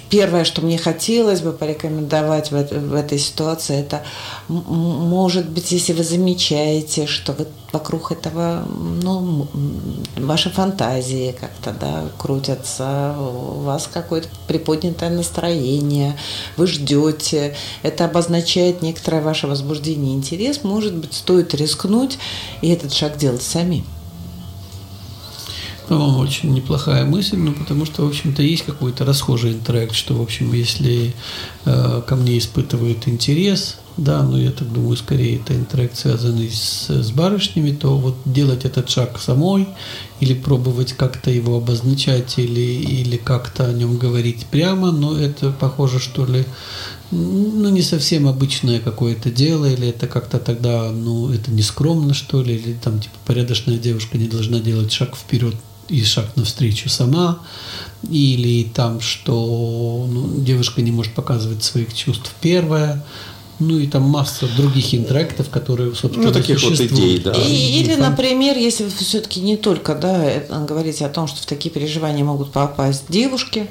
первое, 0.10 0.44
что 0.44 0.62
мне 0.62 0.78
хотелось 0.78 1.42
бы 1.42 1.52
порекомендовать 1.52 2.52
в, 2.52 2.56
в 2.56 2.94
этой 2.94 3.20
ситуации, 3.20 3.80
это, 3.80 4.04
может 4.48 5.50
быть, 5.50 5.72
если 5.72 5.94
вы 5.94 6.04
замечаете, 6.04 7.06
что 7.06 7.34
вот 7.34 7.50
вокруг 7.72 8.12
этого, 8.12 8.66
ну, 9.04 9.48
ваши 10.18 10.50
фантазии 10.50 11.36
как-то, 11.40 11.72
да, 11.72 12.10
крутятся, 12.18 13.16
у 13.20 13.62
вас 13.62 13.88
какое-то 13.92 14.28
приподнятое 14.48 15.10
настроение, 15.10 16.18
вы 16.58 16.68
ждете, 16.68 17.56
это 17.84 18.06
обозначает 18.06 18.82
некоторое 18.82 19.22
ваше 19.22 19.48
возбуждение 19.48 20.16
интерес, 20.16 20.64
может 20.64 20.96
быть, 20.96 21.14
стоит 21.14 21.54
рискнуть 21.54 22.18
и 22.62 22.70
этот 22.70 22.94
шаг 22.94 23.18
делать 23.18 23.44
сами. 23.44 23.84
По-моему, 25.90 26.20
очень 26.20 26.54
неплохая 26.54 27.04
мысль, 27.04 27.38
ну, 27.38 27.52
потому 27.52 27.84
что, 27.84 28.06
в 28.06 28.10
общем-то, 28.10 28.44
есть 28.44 28.64
какой-то 28.64 29.06
расхожий 29.06 29.54
интроект, 29.54 29.96
что, 29.96 30.14
в 30.14 30.22
общем, 30.22 30.54
если 30.54 31.16
э, 31.66 32.02
ко 32.06 32.16
мне 32.16 32.38
испытывают 32.38 33.08
интерес, 33.08 33.80
да, 33.98 34.22
но 34.22 34.38
я 34.38 34.52
так 34.52 34.72
думаю, 34.72 34.98
скорее 34.98 35.38
это 35.38 35.56
интроект, 35.56 35.98
связанный 35.98 36.52
с, 36.52 36.92
с 36.92 37.10
барышнями, 37.10 37.72
то 37.72 37.98
вот 37.98 38.18
делать 38.24 38.66
этот 38.66 38.88
шаг 38.88 39.20
самой 39.20 39.68
или 40.20 40.36
пробовать 40.36 40.94
как-то 40.94 41.32
его 41.32 41.58
обозначать 41.58 42.38
или, 42.38 42.62
или 42.62 43.18
как-то 43.18 43.66
о 43.66 43.74
нем 43.74 43.98
говорить 43.98 44.46
прямо, 44.46 44.92
но 44.92 45.18
это 45.18 45.52
похоже, 45.52 46.00
что 46.00 46.24
ли, 46.24 46.46
ну, 47.10 47.68
не 47.70 47.82
совсем 47.82 48.28
обычное 48.28 48.80
какое-то 48.80 49.32
дело, 49.32 49.66
или 49.66 49.88
это 49.88 50.06
как-то 50.06 50.38
тогда, 50.38 50.92
ну, 50.92 51.34
это 51.34 51.50
не 51.50 51.64
скромно, 51.64 52.14
что 52.14 52.44
ли, 52.44 52.58
или 52.58 52.74
там, 52.74 53.00
типа, 53.00 53.16
порядочная 53.26 53.80
девушка 53.80 54.20
не 54.20 54.28
должна 54.28 54.60
делать 54.60 54.92
шаг 54.92 55.16
вперед 55.16 55.56
и 55.90 56.04
шаг 56.04 56.36
навстречу 56.36 56.90
сама, 56.90 57.40
или 58.10 58.64
там, 58.64 59.02
что 59.02 60.08
ну, 60.10 60.40
девушка 60.40 60.82
не 60.82 60.92
может 60.92 61.14
показывать 61.14 61.64
своих 61.64 61.94
чувств 61.94 62.34
первая, 62.42 63.04
ну 63.60 63.78
и 63.78 63.88
там 63.88 64.04
масса 64.04 64.48
других 64.56 64.94
интерактов, 64.96 65.50
которые, 65.50 65.94
собственно, 65.96 66.28
Ну, 66.28 66.34
таких 66.34 66.62
вот 66.64 66.76
существуют. 66.78 66.92
идей, 66.94 67.20
да. 67.20 67.34
И- 67.34 67.80
или, 67.82 67.96
например, 67.96 68.58
если 68.58 68.86
вы 68.86 68.90
все-таки 68.92 69.42
не 69.42 69.58
только 69.58 69.96
да, 69.96 70.44
говорите 70.66 71.06
о 71.06 71.10
том, 71.10 71.28
что 71.28 71.42
в 71.42 71.46
такие 71.46 71.70
переживания 71.70 72.24
могут 72.24 72.52
попасть 72.52 73.04
девушки, 73.10 73.68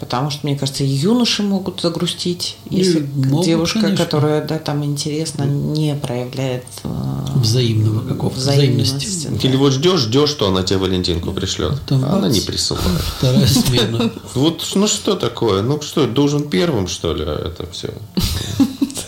потому 0.00 0.30
что, 0.30 0.40
мне 0.46 0.56
кажется, 0.56 0.84
и 0.84 0.88
юноши 0.88 1.42
могут 1.42 1.80
загрустить, 1.80 2.56
если 2.68 3.00
могут, 3.14 3.46
девушка, 3.46 3.80
конечно. 3.80 4.04
которая 4.04 4.44
да, 4.46 4.58
там 4.58 4.84
интересно, 4.84 5.44
не 5.44 5.94
проявляет 5.94 6.64
э, 6.84 6.88
Взаимного 7.36 8.06
какого-то, 8.06 8.38
взаимности. 8.38 9.06
взаимности. 9.06 9.46
Или 9.46 9.56
вот 9.56 9.72
ждешь, 9.72 10.00
ждешь, 10.00 10.30
что 10.30 10.48
она 10.48 10.62
тебе 10.62 10.78
Валентинку 10.78 11.32
пришлет. 11.32 11.80
Там 11.86 12.04
а 12.04 12.16
она 12.16 12.28
не 12.28 12.40
присылает. 12.40 12.86
Вторая 13.18 13.46
смена. 13.46 14.12
Вот, 14.34 14.62
ну 14.74 14.86
что 14.86 15.14
такое? 15.16 15.62
Ну 15.62 15.80
что, 15.80 16.06
должен 16.06 16.48
первым, 16.50 16.86
что 16.88 17.14
ли, 17.14 17.22
это 17.22 17.66
все? 17.72 17.92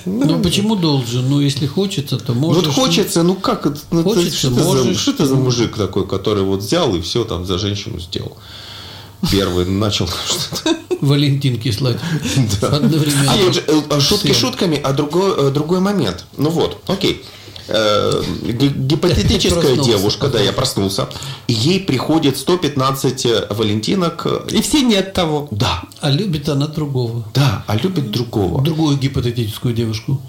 Ну 0.07 0.41
почему 0.43 0.77
должен? 0.77 1.29
Ну 1.29 1.41
если 1.41 1.67
хочется, 1.67 2.19
то 2.19 2.35
можешь. 2.35 2.65
Вот 2.65 2.75
хочется, 2.75 3.23
ну 3.23 3.35
как 3.35 3.67
это? 3.67 3.79
ну, 3.91 4.03
Хочется, 4.03 4.37
что, 4.39 4.49
ты 4.49 4.55
за, 4.55 4.65
можешь. 4.65 4.99
что 4.99 5.13
ты 5.13 5.27
за 5.27 5.35
мужик 5.37 5.77
такой, 5.77 6.07
который 6.07 6.43
вот 6.43 6.61
взял 6.61 6.95
и 6.95 7.01
все 7.01 7.25
там 7.25 7.47
за 7.47 7.59
женщину 7.59 7.99
сделал? 8.01 8.37
Первый 9.31 9.65
начал 9.65 10.07
что-то. 10.07 10.77
Валентинки 11.01 11.71
слать. 11.71 11.99
Да. 12.61 12.69
Одновременно. 12.69 13.33
А 13.33 13.37
э, 13.37 13.83
э, 13.91 14.01
шутки 14.01 14.33
шутками, 14.33 14.79
а 14.83 14.93
другой, 14.93 15.33
э, 15.37 15.51
другой 15.51 15.81
момент. 15.81 16.25
Ну 16.37 16.51
вот, 16.51 16.83
окей. 16.87 17.25
Э, 17.69 18.23
Гипотетическая 18.43 19.77
девушка, 19.85 20.29
да, 20.29 20.41
я 20.41 20.53
проснулся, 20.53 21.09
и 21.47 21.53
ей 21.53 21.81
приходит 21.81 22.37
115 22.39 23.27
валентинок. 23.51 24.23
э, 24.27 24.41
И 24.51 24.61
все 24.63 24.83
не 24.83 24.97
от 24.97 25.13
того. 25.13 25.49
Да, 25.51 25.83
А 26.01 26.11
любит 26.11 26.49
она 26.49 26.67
другого. 26.67 27.25
да, 27.35 27.65
а 27.67 27.77
любит 27.77 28.11
другого. 28.11 28.63
Другую 28.63 28.97
гипотетическую 28.99 29.75
девушку. 29.75 30.21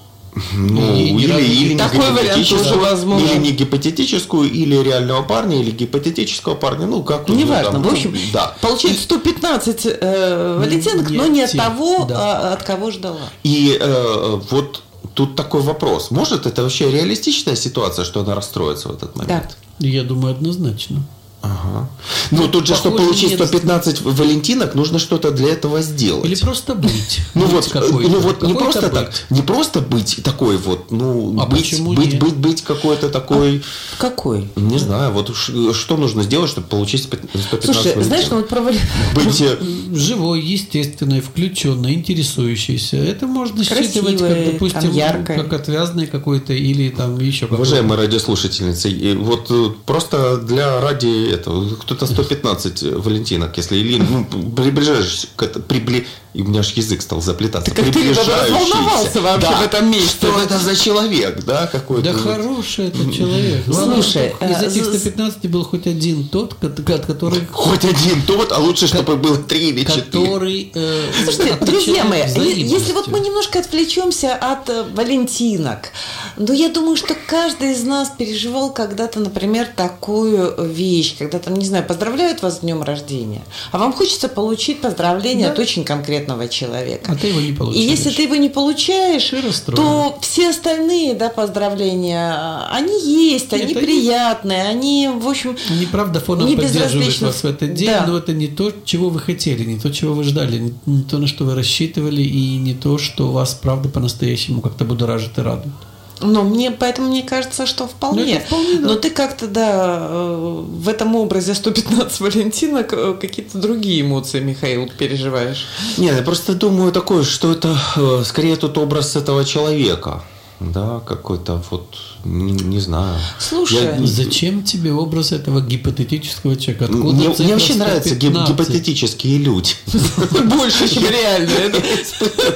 Ну, 0.53 0.93
И 0.93 1.11
или, 1.11 1.31
или 1.41 1.67
не- 1.69 1.73
не 1.75 1.77
Такой 1.77 1.99
вариант 2.11 2.17
гипотетическую, 2.39 2.63
тоже 2.65 2.75
возможен. 2.79 3.25
Или 3.25 3.37
не 3.37 3.51
гипотетическую, 3.51 4.51
или 4.51 4.75
реального 4.75 5.23
парня, 5.23 5.61
или 5.61 5.71
гипотетического 5.71 6.55
парня. 6.55 6.87
Ну, 6.87 7.03
как 7.03 7.29
ну, 7.29 7.35
Неважно. 7.35 7.71
там, 7.71 7.83
В 7.83 7.87
общем, 7.87 8.11
ну, 8.11 8.19
да. 8.33 8.53
получается 8.59 9.03
115 9.03 9.81
э, 9.85 10.57
валентинок, 10.59 11.09
Не 11.09 11.17
но 11.17 11.27
не 11.27 11.41
от 11.43 11.53
того, 11.53 12.03
да. 12.09 12.49
а, 12.49 12.53
от 12.53 12.63
кого 12.63 12.91
ждала. 12.91 13.29
И 13.43 13.77
э, 13.79 14.39
вот 14.51 14.81
тут 15.15 15.35
такой 15.35 15.61
вопрос. 15.61 16.11
Может, 16.11 16.45
это 16.45 16.61
вообще 16.61 16.91
реалистичная 16.91 17.55
ситуация, 17.55 18.05
что 18.05 18.19
она 18.21 18.35
расстроится 18.35 18.89
в 18.89 18.91
этот 18.93 19.15
момент? 19.15 19.57
Я 19.79 20.03
думаю, 20.03 20.35
однозначно. 20.35 21.03
Ага. 21.45 21.87
Ну, 22.31 22.47
тут 22.47 22.65
же, 22.65 22.75
чтобы 22.75 22.97
получить 22.97 23.31
нет. 23.31 23.47
115 23.47 24.01
валентинок, 24.01 24.73
нужно 24.73 24.97
что-то 24.97 25.31
для 25.31 25.49
этого 25.49 25.81
сделать. 25.81 26.25
Или 26.25 26.35
просто 26.35 26.73
быть. 26.75 27.19
Ну 27.35 27.45
вот, 27.45 27.71
ну 27.73 28.19
вот 28.19 28.41
не 28.41 28.53
просто 28.53 28.89
так, 28.89 29.11
не 29.29 29.41
просто 29.41 29.81
быть 29.81 30.21
такой 30.23 30.57
вот, 30.57 30.91
ну 30.91 31.39
А 31.39 31.45
быть, 31.45 31.79
быть, 31.83 32.13
нет? 32.13 32.23
быть, 32.23 32.35
быть 32.35 32.61
какой-то 32.63 33.09
такой, 33.09 33.63
Какой? 33.97 34.49
не 34.55 34.79
знаю, 34.79 35.11
вот 35.11 35.35
что 35.35 35.97
нужно 35.97 36.23
сделать, 36.23 36.49
чтобы 36.49 36.67
получить 36.67 37.03
115 37.03 37.63
Слушай, 37.63 38.03
знаешь, 38.03 38.25
ну 38.29 38.37
вот 38.37 38.49
про 38.49 38.61
вали- 38.61 38.79
быть 39.13 39.41
э, 39.41 39.57
Живой, 39.93 40.41
естественный, 40.41 41.21
включенный, 41.21 41.93
интересующийся. 41.93 42.97
Это 42.97 43.27
можно 43.27 43.63
считывать, 43.63 44.19
как, 44.19 44.45
допустим, 44.53 44.93
как 45.25 45.53
отвязный 45.53 46.07
какой-то 46.07 46.53
или 46.53 46.89
там 46.89 47.19
еще 47.19 47.41
какой-то. 47.41 47.61
Уважаемые 47.61 47.97
радиослушательницы, 47.99 48.89
и 48.89 49.15
вот 49.15 49.47
э, 49.49 49.69
просто 49.85 50.37
для 50.37 50.79
ради 50.81 51.34
этого, 51.35 51.75
кто-то 51.75 52.05
115 52.05 52.83
валентинок, 52.93 53.57
если 53.57 53.77
или 53.77 53.97
ну, 54.01 54.25
приближаешь 54.25 55.27
к 55.35 55.43
прибли... 55.61 56.07
и 56.35 56.41
у 56.41 56.45
меня 56.45 56.59
аж 56.59 56.71
язык 56.73 57.01
стал 57.01 57.21
заплетаться. 57.21 57.71
как 57.71 57.85
ты 57.85 57.91
приближающийся. 57.93 58.41
разволновался 58.43 59.21
вообще 59.21 59.47
Да. 59.49 59.57
в 59.57 59.63
этом 59.63 59.89
месте. 59.91 60.09
Что 60.09 60.39
это 60.41 60.59
за 60.59 60.75
человек, 60.75 61.43
да, 61.45 61.67
какой-то? 61.67 62.03
Да 62.03 62.11
вот. 62.13 62.21
хороший 62.21 62.87
этот 62.87 63.13
человек. 63.13 63.63
Слушай, 63.65 64.33
чтобы 64.35 64.51
из 64.53 64.63
э, 64.63 64.67
этих 64.67 64.85
з- 64.85 64.99
115 64.99 65.47
был 65.47 65.63
хоть 65.63 65.87
один 65.87 66.27
тот, 66.27 66.53
ко- 66.55 66.67
от 66.67 67.05
который, 67.05 67.41
Хоть 67.51 67.85
один 67.85 68.21
тот, 68.23 68.51
а 68.51 68.59
лучше, 68.59 68.87
чтобы 68.87 69.15
было 69.15 69.37
три 69.37 69.69
или 69.69 69.83
четыре. 69.85 70.01
который 70.25 70.71
э, 70.75 71.03
Слушайте, 71.23 71.57
друзья 71.65 72.03
мои, 72.03 72.21
если 72.63 72.91
вот 72.91 73.07
мы 73.07 73.19
немножко 73.21 73.59
отвлечемся 73.59 74.35
от 74.35 74.69
э, 74.69 74.83
валентинок, 74.93 75.89
ну 76.37 76.53
я 76.53 76.67
думаю, 76.69 76.97
что 76.97 77.15
каждый 77.27 77.71
из 77.71 77.83
нас 77.83 78.09
переживал 78.17 78.73
когда-то, 78.73 79.19
например, 79.21 79.67
такую 79.75 80.53
вещь, 80.67 81.15
когда 81.17 81.39
там, 81.39 81.55
не 81.55 81.65
знаю, 81.65 81.85
поздравляют 81.85 82.41
вас 82.41 82.57
с 82.57 82.59
днем 82.59 82.83
рождения, 82.83 83.43
а 83.71 83.77
вам 83.77 83.93
хочется 83.93 84.27
получить 84.27 84.81
поздравление 84.81 85.49
от 85.49 85.59
очень 85.59 85.83
конкретного 85.85 86.24
конкретного 86.25 86.47
человека. 86.47 87.11
А 87.11 87.15
ты 87.15 87.27
его 87.27 87.39
не 87.41 87.49
И 87.49 87.53
получаешь. 87.53 87.89
если 87.89 88.09
ты 88.11 88.23
его 88.23 88.35
не 88.35 88.49
получаешь, 88.49 89.31
то 89.75 90.17
все 90.21 90.49
остальные, 90.49 91.13
да, 91.15 91.29
поздравления, 91.29 92.61
они 92.71 93.31
есть, 93.31 93.51
Нет, 93.51 93.61
они 93.61 93.73
они- 93.73 93.73
приятные, 93.85 94.63
они, 94.63 95.09
в 95.09 95.27
общем, 95.27 95.55
Они, 95.69 95.85
правда, 95.85 96.19
фоном 96.19 96.47
Не 96.47 96.55
поддерживают 96.55 97.21
вас 97.21 97.43
в 97.43 97.45
этот 97.45 97.73
день, 97.73 97.87
Да. 97.89 98.05
но 98.07 98.17
это 98.17 98.33
не 98.33 98.47
то, 98.47 98.71
чего 98.83 99.09
вы 99.09 99.19
хотели, 99.19 99.63
не 99.65 99.79
то, 99.79 99.91
чего 99.91 100.13
вы 100.13 100.23
ждали, 100.23 100.57
не, 100.59 100.73
не 100.85 101.03
то, 101.03 101.17
на 101.17 101.27
что 101.27 101.45
вы 101.45 101.55
рассчитывали, 101.55 102.21
и 102.21 102.57
не 102.57 102.73
то, 102.73 102.97
что 102.97 103.31
вас, 103.31 103.53
правда, 103.53 103.89
по-настоящему 103.89 104.61
как-то 104.61 104.85
будоражит 104.85 105.37
и 105.37 105.41
радует. 105.41 105.73
Ну, 106.21 106.43
мне, 106.43 106.71
поэтому 106.71 107.09
мне 107.09 107.23
кажется, 107.23 107.65
что 107.65 107.87
вполне. 107.87 108.23
Ну, 108.23 108.31
это 108.31 108.45
вполне, 108.45 108.75
да. 108.79 108.87
Но 108.87 108.95
ты 108.95 109.09
как-то, 109.09 109.47
да, 109.47 109.97
э, 110.09 110.63
в 110.65 110.87
этом 110.89 111.15
образе 111.15 111.53
115 111.53 112.19
Валентина 112.21 112.83
к- 112.83 113.13
какие-то 113.15 113.57
другие 113.57 114.01
эмоции, 114.01 114.39
Михаил, 114.39 114.89
переживаешь. 114.97 115.65
Нет, 115.97 116.15
я 116.15 116.21
просто 116.23 116.53
думаю 116.53 116.91
такое, 116.91 117.23
что 117.23 117.51
это 117.51 117.77
э, 117.97 118.23
скорее 118.25 118.55
тут 118.55 118.77
образ 118.77 119.15
этого 119.15 119.43
человека. 119.45 120.23
Да, 120.61 121.01
какой-то 121.05 121.61
вот, 121.69 121.97
не, 122.25 122.51
не 122.53 122.79
знаю. 122.79 123.17
Слушай, 123.39 123.83
Я- 123.83 124.05
Зачем 124.05 124.63
тебе 124.63 124.91
образ 124.93 125.31
этого 125.31 125.61
гипотетического 125.61 126.55
человека? 126.55 126.85
Откуда 126.85 127.13
мне, 127.13 127.29
мне 127.29 127.53
вообще 127.53 127.75
нравятся 127.75 128.15
гип- 128.15 128.31
115? 128.33 128.49
гипотетические 128.49 129.37
люди. 129.37 129.71
больше, 130.45 130.89
чем 130.93 131.03
реально. 131.07 131.51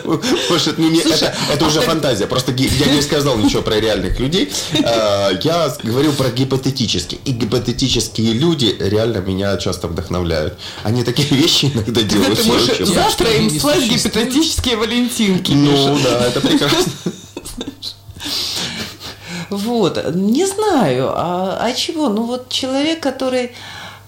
Может, 0.49 0.77
ну, 0.77 0.89
не- 0.89 0.99
это, 0.99 1.35
это 1.51 1.65
уже 1.65 1.81
фантазия. 1.81 2.25
Просто 2.27 2.51
я 2.51 2.93
не 2.93 3.01
сказал 3.01 3.37
ничего 3.37 3.61
про 3.61 3.79
реальных 3.79 4.19
людей. 4.19 4.49
А, 4.83 5.31
Я 5.43 5.73
говорю 5.83 6.13
про 6.13 6.29
гипотетические. 6.31 7.19
И 7.25 7.31
гипотетические 7.31 8.33
люди 8.33 8.75
реально 8.79 9.17
меня 9.17 9.55
часто 9.57 9.87
вдохновляют. 9.87 10.57
Они 10.83 11.03
такие 11.03 11.29
вещи 11.29 11.71
иногда 11.73 12.01
делают. 12.01 12.39
Завтра 12.87 13.31
им 13.33 13.49
слать 13.59 13.83
гипотетические 13.87 14.77
Валентинки. 14.77 15.51
Ну 15.51 15.97
да, 16.03 16.25
это 16.27 16.41
прекрасно. 16.41 16.91
Вот, 19.49 20.13
не 20.15 20.45
знаю, 20.45 21.09
а, 21.15 21.57
а 21.61 21.73
чего? 21.73 22.09
Ну 22.09 22.23
вот 22.23 22.49
человек, 22.49 22.99
который, 23.01 23.51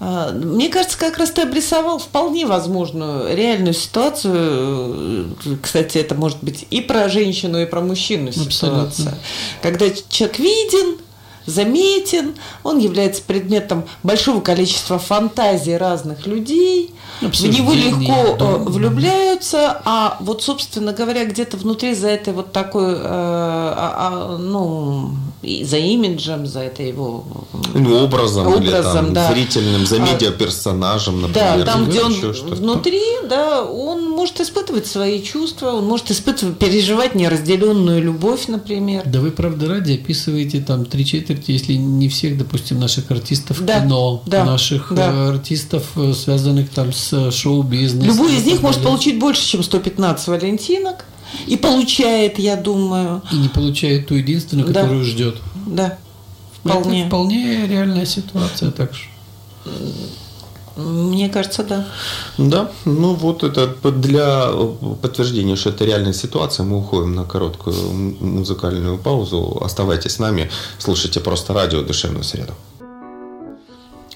а, 0.00 0.30
мне 0.32 0.68
кажется, 0.68 0.98
как 0.98 1.18
раз 1.18 1.30
ты 1.30 1.42
обрисовал 1.42 1.98
вполне 1.98 2.46
возможную 2.46 3.34
реальную 3.36 3.74
ситуацию. 3.74 5.36
Кстати, 5.62 5.98
это 5.98 6.14
может 6.14 6.38
быть 6.42 6.66
и 6.70 6.80
про 6.80 7.08
женщину, 7.08 7.60
и 7.60 7.66
про 7.66 7.80
мужчину 7.80 8.32
ситуация. 8.32 8.86
Абсолютно. 8.86 9.18
Когда 9.62 9.86
человек 10.08 10.38
виден, 10.38 10.98
заметен, 11.46 12.34
он 12.62 12.78
является 12.78 13.22
предметом 13.22 13.84
большого 14.02 14.40
количества 14.40 14.98
фантазий 14.98 15.76
разных 15.76 16.26
людей, 16.26 16.94
в 17.20 17.44
него 17.44 17.72
легко 17.72 18.34
э, 18.34 18.36
да. 18.38 18.56
влюбляются, 18.58 19.80
а 19.84 20.16
вот, 20.20 20.42
собственно 20.42 20.92
говоря, 20.92 21.24
где-то 21.24 21.56
внутри 21.56 21.94
за 21.94 22.08
этой 22.08 22.32
вот 22.32 22.52
такой, 22.52 22.94
э, 22.94 22.96
а, 23.04 24.34
а, 24.34 24.38
ну, 24.38 25.12
за 25.42 25.76
имиджем, 25.78 26.46
за 26.46 26.60
это 26.60 26.82
его 26.82 27.24
э, 27.52 27.78
ну, 27.78 28.04
образом, 28.04 28.46
образом 28.46 28.62
или 28.62 28.82
там, 28.82 29.12
да. 29.12 29.32
зрительным, 29.32 29.86
за 29.86 29.96
а, 29.96 29.98
медиаперсонажем, 29.98 31.22
например. 31.22 31.58
Да, 31.58 31.64
там, 31.64 31.84
где 31.86 32.02
он 32.02 32.12
внутри, 32.12 33.02
да, 33.28 33.62
он 33.62 34.08
может 34.10 34.40
испытывать 34.40 34.86
свои 34.86 35.22
чувства, 35.22 35.72
он 35.72 35.86
может 35.86 36.10
испытывать, 36.10 36.58
переживать 36.58 37.14
неразделенную 37.14 38.02
любовь, 38.02 38.48
например. 38.48 39.02
Да 39.06 39.20
вы, 39.20 39.30
правда, 39.30 39.68
ради 39.68 39.92
описываете 39.92 40.60
там 40.60 40.82
3-4 40.82 41.31
четверть, 41.32 41.48
если 41.48 41.74
не 41.74 42.08
всех, 42.08 42.38
допустим, 42.38 42.78
наших 42.78 43.10
артистов 43.10 43.64
да, 43.64 43.80
кино, 43.80 44.22
да, 44.26 44.44
наших 44.44 44.92
да. 44.92 45.10
Э, 45.10 45.28
артистов, 45.30 45.84
э, 45.96 46.12
связанных 46.14 46.70
там 46.70 46.92
с 46.92 47.12
э, 47.12 47.30
шоу-бизнесом. 47.30 48.08
Любой 48.08 48.36
из 48.36 48.44
них 48.44 48.56
далее. 48.56 48.60
может 48.60 48.82
получить 48.82 49.18
больше, 49.18 49.46
чем 49.46 49.62
115 49.62 50.28
валентинок. 50.28 51.04
И 51.46 51.56
получает, 51.56 52.38
я 52.38 52.56
думаю. 52.56 53.22
И 53.32 53.36
не 53.36 53.48
получает 53.48 54.08
ту 54.08 54.16
единственную, 54.16 54.68
да. 54.68 54.82
которую 54.82 55.04
ждет. 55.04 55.36
Да. 55.66 55.98
Ну, 56.64 56.72
вполне. 56.72 57.00
Это 57.00 57.08
вполне 57.08 57.66
реальная 57.66 58.06
ситуация, 58.06 58.70
так 58.70 58.92
что. 58.94 59.08
Мне 60.76 61.28
кажется, 61.28 61.62
да. 61.64 61.86
Да, 62.38 62.70
ну 62.84 63.14
вот 63.14 63.42
это 63.42 63.66
для 63.90 64.48
э, 64.48 64.74
подтверждения, 65.02 65.56
что 65.56 65.70
это 65.70 65.84
реальная 65.84 66.14
ситуация, 66.14 66.64
мы 66.64 66.78
уходим 66.78 67.14
на 67.14 67.24
короткую 67.24 67.74
музыкальную 68.20 68.98
паузу. 68.98 69.58
Оставайтесь 69.62 70.12
с 70.12 70.18
нами, 70.18 70.50
слушайте 70.78 71.20
просто 71.20 71.52
радио 71.52 71.82
«Душевную 71.82 72.24
среду». 72.24 72.54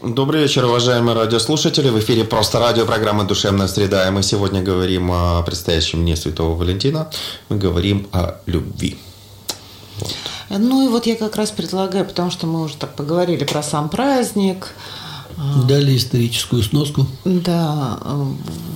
Добрый 0.02 0.42
вечер, 0.42 0.64
уважаемые 0.64 1.16
радиослушатели. 1.16 1.88
В 1.88 1.98
эфире 1.98 2.24
«Просто 2.24 2.58
радио» 2.58 2.86
программа 2.86 3.24
«Душевная 3.24 3.66
среда». 3.66 4.06
И 4.06 4.10
мы 4.10 4.22
сегодня 4.22 4.62
говорим 4.62 5.10
о 5.10 5.42
предстоящем 5.42 6.00
дне 6.00 6.16
Святого 6.16 6.54
Валентина. 6.54 7.10
Мы 7.48 7.56
говорим 7.56 8.06
о 8.12 8.36
любви. 8.46 8.98
Ну 10.50 10.86
и 10.86 10.88
вот 10.88 11.06
я 11.06 11.16
как 11.16 11.36
раз 11.36 11.50
предлагаю, 11.50 12.04
потому 12.04 12.30
что 12.30 12.46
мы 12.46 12.62
уже 12.62 12.76
так 12.76 12.94
поговорили 12.94 13.44
про 13.44 13.62
сам 13.62 13.88
праздник, 13.88 14.74
Дали 15.66 15.96
историческую 15.96 16.62
сноску. 16.62 17.06
да, 17.24 17.98
э, 18.00 18.26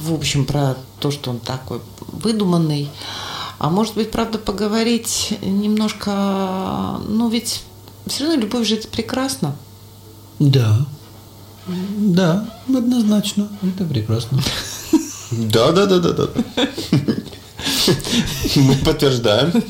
в 0.02 0.14
общем, 0.14 0.44
про 0.44 0.76
то, 0.98 1.10
что 1.10 1.30
он 1.30 1.38
такой 1.38 1.80
выдуманный. 2.12 2.90
А 3.58 3.70
может 3.70 3.94
быть, 3.94 4.10
правда, 4.10 4.38
поговорить 4.38 5.38
немножко, 5.42 6.98
ну 7.06 7.28
ведь 7.28 7.62
все 8.06 8.24
равно 8.24 8.40
любовь 8.40 8.66
же 8.66 8.76
это 8.76 8.88
прекрасно. 8.88 9.54
Да. 10.38 10.86
Да, 11.66 12.48
однозначно. 12.68 13.48
Это 13.62 13.84
прекрасно. 13.84 14.42
Да, 15.30 15.72
да, 15.72 15.86
да, 15.86 15.98
да, 15.98 16.12
да. 16.12 16.28
Мы 18.56 18.74
подтверждаем. 18.76 19.62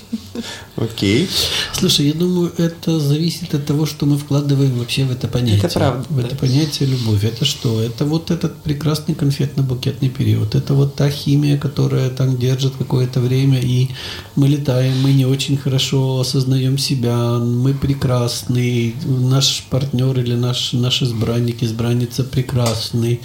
Окей. 0.77 1.29
Слушай, 1.73 2.07
я 2.07 2.15
думаю, 2.15 2.53
это 2.57 3.01
зависит 3.01 3.55
от 3.55 3.67
того, 3.67 3.87
что 3.87 4.07
мы 4.07 4.17
вкладываем 4.17 4.79
вообще 4.79 5.05
в 5.05 5.11
это 5.11 5.29
понятие. 5.29 5.59
Это 5.59 5.75
правда, 5.75 6.07
В 6.09 6.19
это 6.19 6.31
да. 6.31 6.37
понятие 6.37 6.89
любовь. 6.89 7.25
Это 7.25 7.45
что? 7.45 7.83
Это 7.83 8.05
вот 8.05 8.31
этот 8.31 8.63
прекрасный 8.63 9.15
конфетно-букетный 9.15 10.09
период. 10.09 10.55
Это 10.55 10.75
вот 10.75 10.95
та 10.95 11.11
химия, 11.11 11.59
которая 11.59 12.11
там 12.11 12.37
держит 12.37 12.75
какое-то 12.77 13.21
время, 13.21 13.61
и 13.61 13.89
мы 14.37 14.49
летаем, 14.49 15.01
мы 15.01 15.13
не 15.13 15.27
очень 15.27 15.57
хорошо 15.57 16.21
осознаем 16.21 16.79
себя, 16.79 17.39
мы 17.39 17.75
прекрасны, 17.75 18.95
наш 19.05 19.65
партнер 19.71 20.19
или 20.19 20.35
наш, 20.35 20.73
наш 20.73 21.03
избранник, 21.03 21.63
избранница 21.63 22.25
прекрасный, 22.25 23.21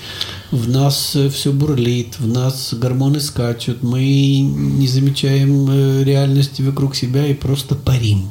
в 0.55 0.69
нас 0.69 1.17
все 1.31 1.51
бурлит, 1.51 2.17
в 2.19 2.27
нас 2.27 2.73
гормоны 2.73 3.19
скачут, 3.19 3.83
мы 3.83 4.39
не 4.39 4.87
замечаем 4.87 5.69
э, 5.69 6.03
реальности 6.03 6.61
вокруг 6.61 6.95
себя 6.95 7.27
и 7.27 7.33
просто 7.33 7.75
парим. 7.75 8.29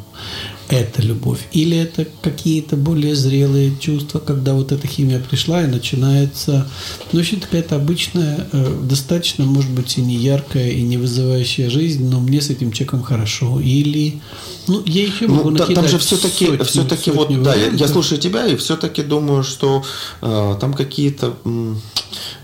Это 0.69 1.03
любовь. 1.03 1.41
Или 1.53 1.77
это 1.77 2.07
какие-то 2.23 2.77
более 2.77 3.15
зрелые 3.15 3.77
чувства, 3.79 4.19
когда 4.19 4.55
вот 4.55 4.73
эта 4.73 4.87
химия 4.87 5.21
пришла 5.21 5.63
и 5.63 5.67
начинается, 5.67 6.67
ну, 7.13 7.21
очень 7.21 7.39
какая-то 7.41 7.77
обычная, 7.77 8.47
э, 8.51 8.81
достаточно, 8.83 9.45
может 9.45 9.71
быть, 9.71 9.99
и 9.99 10.01
не 10.01 10.17
яркая, 10.17 10.71
и 10.71 10.83
не 10.83 10.97
вызывающая 10.97 11.69
жизнь, 11.69 12.09
но 12.09 12.19
мне 12.21 12.41
с 12.41 12.49
этим 12.49 12.73
человеком 12.73 13.03
хорошо. 13.03 13.61
Или, 13.61 14.21
ну, 14.67 14.83
я 14.87 15.03
еще 15.05 15.29
могу 15.29 15.51
Ну, 15.51 15.59
та- 15.59 15.67
там 15.67 15.87
же 15.87 15.99
все-таки, 15.99 16.47
сотни- 16.47 16.65
все-таки 16.65 17.11
вот, 17.11 17.29
сотни 17.29 17.45
да, 17.45 17.55
я, 17.55 17.61
я 17.61 17.67
вариантов. 17.67 17.91
слушаю 17.91 18.19
тебя 18.21 18.47
и 18.47 18.57
все-таки 18.57 19.03
думаю, 19.03 19.45
что 19.45 19.85
э, 20.23 20.57
там 20.61 20.73
какие-то 20.73 21.35
м, 21.45 21.81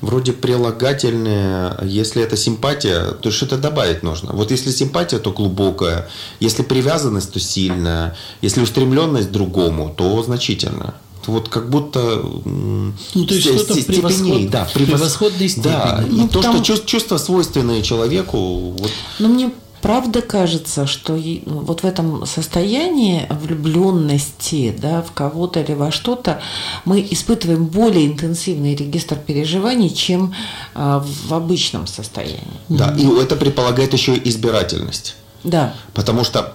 вроде 0.03 0.33
прилагательные, 0.33 1.75
если 1.85 2.23
это 2.23 2.37
симпатия, 2.37 3.13
то 3.23 3.31
что-то 3.31 3.57
добавить 3.57 4.03
нужно. 4.03 4.33
Вот 4.33 4.51
если 4.51 4.71
симпатия, 4.73 5.19
то 5.19 5.31
глубокая, 5.33 6.09
если 6.41 6.63
привязанность, 6.63 7.33
то 7.33 7.41
сильная, 7.41 8.10
если 8.43 8.61
устремленность 8.63 9.31
другому, 9.31 9.93
то 9.97 10.23
значительная. 10.23 10.95
Вот 11.27 11.49
как 11.49 11.69
будто 11.69 12.23
Ну, 12.45 12.93
то 13.27 13.35
есть 13.35 13.47
ст- 13.47 13.55
что-то 13.55 13.75
превосход- 13.85 14.51
да, 14.51 14.67
превос- 14.75 14.87
превосходной 14.87 15.51
Да, 15.59 15.99
степени. 16.01 16.17
и 16.19 16.21
Ну, 16.23 16.29
то, 16.29 16.39
потому- 16.39 16.65
что 16.65 16.73
чувс- 16.75 16.85
чувства 16.87 17.19
свойственные 17.19 17.83
человеку, 17.83 18.39
вот 18.79 18.91
Но 19.19 19.29
мне 19.29 19.51
правда 19.83 20.23
кажется, 20.23 20.87
что 20.87 21.15
и- 21.17 21.43
вот 21.47 21.83
в 21.83 21.85
этом 21.85 22.25
состоянии 22.27 23.27
влюбленности 23.31 24.75
да, 24.77 25.03
в 25.03 25.13
кого-то 25.13 25.61
или 25.61 25.73
во 25.75 25.91
что-то 25.91 26.41
мы 26.85 27.07
испытываем 27.11 27.67
более 27.67 28.07
интенсивный 28.07 28.75
регистр 28.75 29.17
переживаний, 29.17 29.91
чем 29.91 30.35
а, 30.75 31.05
в 31.29 31.35
обычном 31.35 31.87
состоянии. 31.87 32.41
да, 32.69 32.95
и 32.99 33.05
это 33.21 33.37
предполагает 33.37 33.93
еще 33.93 34.15
и 34.17 34.29
избирательность. 34.29 35.17
Да. 35.45 35.75
Потому 35.95 36.25
что 36.25 36.55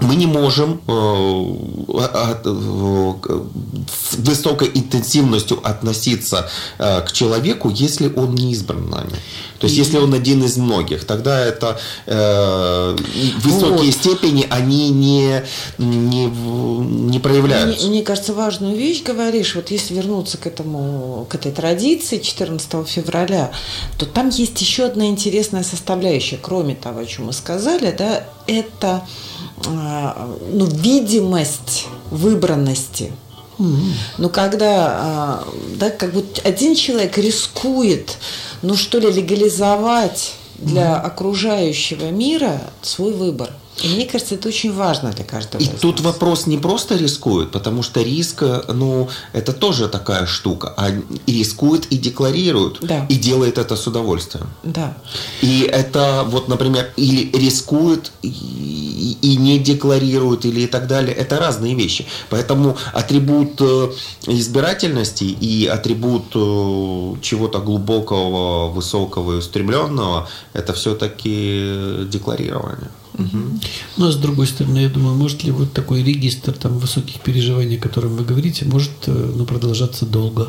мы 0.00 0.16
не 0.16 0.26
можем 0.26 0.80
э, 0.88 0.92
от- 2.04 2.46
э, 2.46 3.12
к- 3.20 3.42
с 4.10 4.14
высокой 4.16 4.70
интенсивностью 4.74 5.60
относиться 5.62 6.48
э, 6.78 7.00
к 7.02 7.12
человеку, 7.12 7.70
если 7.70 8.12
он 8.14 8.34
не 8.34 8.52
избран 8.52 8.90
нами. 8.90 9.12
То 9.58 9.66
есть, 9.68 9.78
если 9.78 9.98
он 9.98 10.12
один 10.12 10.42
из 10.42 10.56
многих, 10.56 11.04
тогда 11.04 11.38
это 11.38 11.78
э, 12.06 12.96
высокие 13.44 13.92
Вот. 13.92 13.94
степени, 13.94 14.46
они 14.50 14.90
не, 14.90 15.42
не, 15.78 16.26
не 16.26 17.18
проявляются. 17.20 17.82
Мне, 17.86 17.90
мне 17.96 18.02
кажется, 18.02 18.34
важную 18.34 18.76
вещь 18.76 19.04
говоришь. 19.04 19.54
Вот 19.54 19.70
если 19.70 19.94
вернуться 19.94 20.36
к 20.38 20.46
этому, 20.48 21.26
к 21.28 21.34
этой 21.36 21.52
традиции 21.52 22.18
14 22.18 22.88
февраля, 22.88 23.52
то 23.98 24.06
там 24.06 24.30
есть 24.30 24.60
еще 24.60 24.84
одна 24.86 25.06
интересная 25.06 25.62
составляющая, 25.62 26.38
кроме 26.42 26.74
того, 26.74 27.00
о 27.00 27.06
чем 27.06 27.26
мы 27.26 27.32
сказали, 27.32 27.94
да, 27.96 28.24
это 28.48 28.88
а, 28.88 29.06
ну, 29.66 30.66
видимость 30.66 31.86
выбранности. 32.10 33.12
Но 34.18 34.28
когда, 34.28 34.86
а, 34.88 35.48
да, 35.76 35.90
как 35.90 36.12
бы 36.12 36.24
один 36.42 36.74
человек 36.74 37.16
рискует, 37.18 38.16
ну 38.62 38.74
что 38.76 38.98
ли, 38.98 39.10
легализовать 39.12 40.34
для 40.58 40.96
окружающего 40.96 42.10
мира 42.10 42.60
свой 42.82 43.12
выбор. 43.12 43.50
И 43.80 43.88
мне 43.88 44.06
кажется, 44.06 44.34
это 44.34 44.48
очень 44.48 44.72
важно 44.72 45.10
для 45.12 45.24
каждого. 45.24 45.62
И 45.62 45.66
тут 45.66 45.96
нас. 45.96 46.04
вопрос 46.04 46.46
не 46.46 46.58
просто 46.58 46.96
рискует, 46.96 47.50
потому 47.50 47.82
что 47.82 48.02
риск, 48.02 48.42
э, 48.42 48.62
ну, 48.72 49.08
это 49.32 49.52
тоже 49.52 49.88
такая 49.88 50.26
штука. 50.26 50.74
А 50.76 50.90
и 51.26 51.38
рискует 51.38 51.86
и 51.86 51.96
декларирует. 51.96 52.78
Да. 52.82 53.06
И 53.08 53.16
делает 53.16 53.58
это 53.58 53.76
с 53.76 53.86
удовольствием. 53.86 54.48
Да. 54.62 54.96
И 55.40 55.62
это 55.62 56.24
вот, 56.26 56.48
например, 56.48 56.92
или 56.96 57.30
рискует 57.36 58.12
и, 58.22 59.16
и 59.22 59.36
не 59.36 59.58
декларирует, 59.58 60.44
или 60.44 60.60
и 60.60 60.66
так 60.66 60.86
далее. 60.86 61.14
Это 61.14 61.38
разные 61.38 61.74
вещи. 61.74 62.06
Поэтому 62.30 62.76
атрибут 62.92 63.60
э, 63.60 63.90
избирательности 64.26 65.24
и 65.24 65.66
атрибут 65.66 66.26
э, 66.34 67.14
чего-то 67.22 67.58
глубокого, 67.58 68.68
высокого 68.68 69.32
и 69.32 69.36
устремленного, 69.36 70.28
это 70.52 70.72
все-таки 70.72 72.06
декларирование. 72.06 72.90
Ну, 73.18 74.06
а 74.06 74.12
с 74.12 74.16
другой 74.16 74.46
стороны, 74.46 74.78
я 74.78 74.88
думаю, 74.88 75.16
может 75.16 75.44
ли 75.44 75.50
вот 75.50 75.72
такой 75.72 76.02
регистр 76.02 76.52
там 76.52 76.78
высоких 76.78 77.20
переживаний, 77.20 77.78
о 77.78 77.80
котором 77.80 78.16
вы 78.16 78.24
говорите, 78.24 78.64
может 78.64 78.90
э, 79.06 79.32
ну, 79.36 79.44
продолжаться 79.44 80.06
долго? 80.06 80.48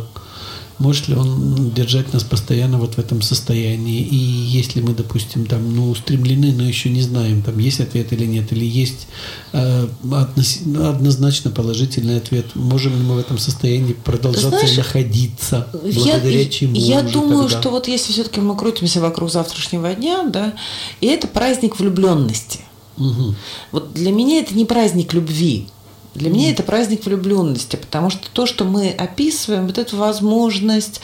Может 0.83 1.07
ли 1.07 1.15
он 1.15 1.69
держать 1.69 2.11
нас 2.11 2.23
постоянно 2.23 2.77
вот 2.77 2.95
в 2.95 2.99
этом 2.99 3.21
состоянии? 3.21 4.01
И 4.01 4.17
если 4.17 4.81
мы, 4.81 4.93
допустим, 4.93 5.45
там, 5.45 5.73
ну, 5.73 5.89
устремлены, 5.89 6.51
но 6.51 6.63
еще 6.63 6.89
не 6.89 7.01
знаем, 7.01 7.41
там, 7.41 7.57
есть 7.57 7.79
ответ 7.79 8.11
или 8.11 8.25
нет, 8.25 8.51
или 8.51 8.65
есть 8.65 9.07
э, 9.53 9.87
относи- 10.03 10.77
однозначно 10.85 11.51
положительный 11.51 12.17
ответ, 12.17 12.47
можем 12.55 12.97
ли 12.97 13.01
мы 13.01 13.15
в 13.15 13.19
этом 13.19 13.37
состоянии 13.37 13.93
продолжаться 13.93 14.49
Знаешь, 14.49 14.75
находиться? 14.75 15.69
Я, 15.85 15.93
Благодаря 15.93 16.45
чему 16.49 16.75
я 16.75 17.01
думаю, 17.01 17.43
тогда? 17.43 17.61
что 17.61 17.69
вот 17.69 17.87
если 17.87 18.11
все-таки 18.11 18.41
мы 18.41 18.57
крутимся 18.57 18.99
вокруг 18.99 19.31
завтрашнего 19.31 19.93
дня, 19.93 20.23
да, 20.23 20.53
и 20.99 21.07
это 21.07 21.27
праздник 21.27 21.79
влюбленности. 21.79 22.59
Мгм. 22.97 23.37
Вот 23.71 23.93
для 23.93 24.11
меня 24.11 24.39
это 24.39 24.53
не 24.53 24.65
праздник 24.65 25.13
любви. 25.13 25.67
Для 26.15 26.29
меня 26.29 26.51
это 26.51 26.63
праздник 26.63 27.05
влюбленности, 27.05 27.75
потому 27.75 28.09
что 28.09 28.29
то, 28.31 28.45
что 28.45 28.65
мы 28.65 28.89
описываем, 28.91 29.65
вот 29.67 29.77
эту 29.77 29.97
возможность, 29.97 31.01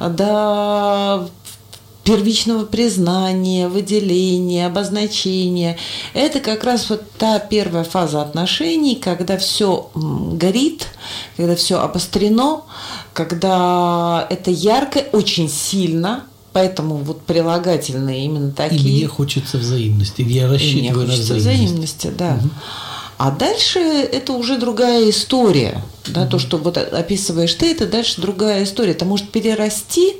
да, 0.00 1.28
первичного 2.04 2.64
признания, 2.66 3.66
выделения, 3.68 4.66
обозначения. 4.66 5.78
Это 6.12 6.40
как 6.40 6.62
раз 6.62 6.88
вот 6.90 7.02
та 7.18 7.38
первая 7.38 7.82
фаза 7.84 8.20
отношений, 8.22 8.94
когда 8.96 9.38
все 9.38 9.90
горит, 9.94 10.86
когда 11.36 11.56
все 11.56 11.80
обострено, 11.80 12.66
когда 13.14 14.26
это 14.28 14.50
ярко, 14.50 14.98
очень 15.12 15.48
сильно, 15.48 16.24
поэтому 16.52 16.96
вот 16.96 17.22
прилагательные 17.22 18.26
именно 18.26 18.50
И 18.50 18.52
такие. 18.52 18.98
мне 18.98 19.08
хочется 19.08 19.56
взаимности, 19.58 20.20
я 20.20 20.26
И 20.26 20.30
мне 20.44 20.46
рассчитываю 20.46 21.06
на 21.06 21.12
хочется 21.12 21.34
взаимность. 21.34 21.64
взаимности, 21.70 22.12
да. 22.16 22.38
А 23.16 23.30
дальше 23.30 23.78
это 23.78 24.32
уже 24.32 24.58
другая 24.58 25.08
история. 25.10 25.82
Да, 26.06 26.26
То, 26.26 26.38
что 26.38 26.58
вот 26.58 26.76
описываешь 26.76 27.54
ты, 27.54 27.72
это 27.72 27.86
дальше 27.86 28.20
другая 28.20 28.64
история. 28.64 28.92
Это 28.92 29.04
может 29.04 29.30
перерасти 29.30 30.16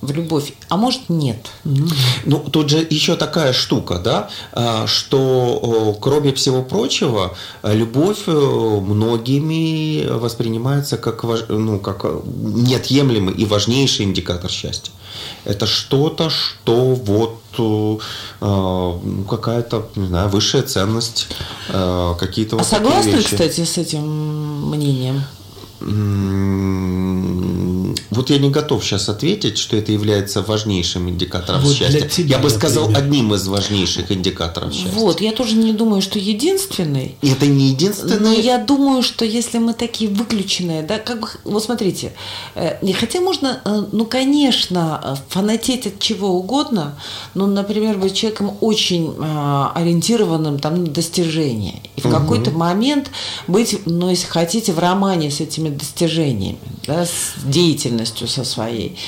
в 0.00 0.12
любовь, 0.12 0.54
а 0.68 0.76
может 0.76 1.08
нет. 1.08 1.50
Ну, 1.64 2.38
тут 2.38 2.70
же 2.70 2.86
еще 2.88 3.16
такая 3.16 3.52
штука, 3.52 3.98
да, 3.98 4.30
а, 4.52 4.86
что, 4.86 5.96
кроме 6.00 6.32
всего 6.32 6.62
прочего, 6.62 7.36
а, 7.62 7.74
любовь 7.74 8.26
многими 8.26 10.06
воспринимается 10.08 10.96
как, 10.96 11.24
ну, 11.48 11.78
как 11.78 12.04
э, 12.04 12.20
неотъемлемый 12.24 13.34
и 13.34 13.44
важнейший 13.44 14.06
индикатор 14.06 14.50
счастья. 14.50 14.92
Это 15.44 15.66
что-то, 15.66 16.30
что 16.30 16.94
вот 16.94 17.40
э, 17.58 17.62
э, 17.62 18.98
ну, 19.02 19.24
какая-то, 19.28 19.88
не 19.96 20.06
знаю, 20.06 20.28
высшая 20.28 20.62
ценность, 20.62 21.28
э, 21.68 22.14
какие-то 22.18 22.56
А 22.56 22.58
вот 22.58 22.68
такие 22.68 22.84
согласны, 22.88 23.10
вещи. 23.10 23.24
кстати, 23.30 23.64
с 23.64 23.78
этим 23.78 24.70
мнением? 24.70 25.22
Вот 28.20 28.28
я 28.28 28.36
не 28.36 28.50
готов 28.50 28.84
сейчас 28.84 29.08
ответить, 29.08 29.56
что 29.56 29.78
это 29.78 29.92
является 29.92 30.42
важнейшим 30.42 31.08
индикатором 31.08 31.62
Вот 31.62 31.74
для 31.74 31.88
счастья. 31.88 32.06
тебя, 32.06 32.36
я 32.36 32.38
бы 32.38 32.50
сказал, 32.50 32.90
например. 32.90 33.02
одним 33.02 33.34
из 33.34 33.48
важнейших 33.48 34.12
индикаторов 34.12 34.74
счастья. 34.74 34.90
Вот, 34.90 35.22
я 35.22 35.32
тоже 35.32 35.56
не 35.56 35.72
думаю, 35.72 36.02
что 36.02 36.18
единственный. 36.18 37.16
И 37.22 37.30
это 37.30 37.46
не 37.46 37.68
единственное. 37.68 38.20
Но 38.20 38.34
я 38.34 38.58
думаю, 38.58 39.02
что 39.02 39.24
если 39.24 39.56
мы 39.56 39.72
такие 39.72 40.10
выключенные, 40.10 40.82
да, 40.82 40.98
как 40.98 41.20
бы, 41.20 41.28
вот 41.44 41.64
смотрите, 41.64 42.12
э, 42.56 42.76
и 42.86 42.92
хотя 42.92 43.22
можно, 43.22 43.62
э, 43.64 43.84
ну, 43.90 44.04
конечно, 44.04 45.00
э, 45.02 45.14
фанатеть 45.30 45.86
от 45.86 45.98
чего 45.98 46.28
угодно, 46.28 47.00
но, 47.32 47.46
например, 47.46 47.96
быть 47.96 48.12
человеком 48.12 48.54
очень 48.60 49.14
ориентированным 49.74 50.58
там, 50.58 50.84
на 50.84 50.90
достижения. 50.90 51.80
И 51.96 52.02
в 52.02 52.10
какой-то 52.10 52.50
момент 52.50 53.10
быть, 53.46 53.78
ну, 53.86 54.10
если 54.10 54.26
хотите, 54.26 54.74
в 54.74 54.78
романе 54.78 55.30
с 55.30 55.40
этими 55.40 55.70
достижениями, 55.70 56.58
да, 56.86 57.06
с 57.06 57.32
деятельностью 57.42 58.09
со 58.26 58.44
своей. 58.44 58.98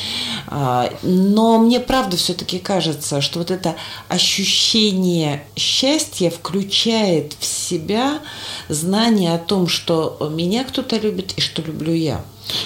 А, 0.49 0.93
Но 1.03 1.59
мне 1.59 1.81
правда 1.81 2.17
все-таки 2.17 2.59
кажется, 2.59 3.21
что 3.21 3.39
вот 3.39 3.51
это 3.51 3.77
ощущение 4.09 5.45
счастья 5.57 6.31
включает 6.31 7.35
в 7.39 7.45
себя 7.45 8.21
знание 8.69 9.35
о 9.35 9.39
том, 9.39 9.69
что 9.69 10.17
меня 10.33 10.65
кто-то 10.65 10.97
любит 10.97 11.33
и 11.37 11.41
что 11.41 11.63
люблю 11.63 11.93
я. 11.93 12.25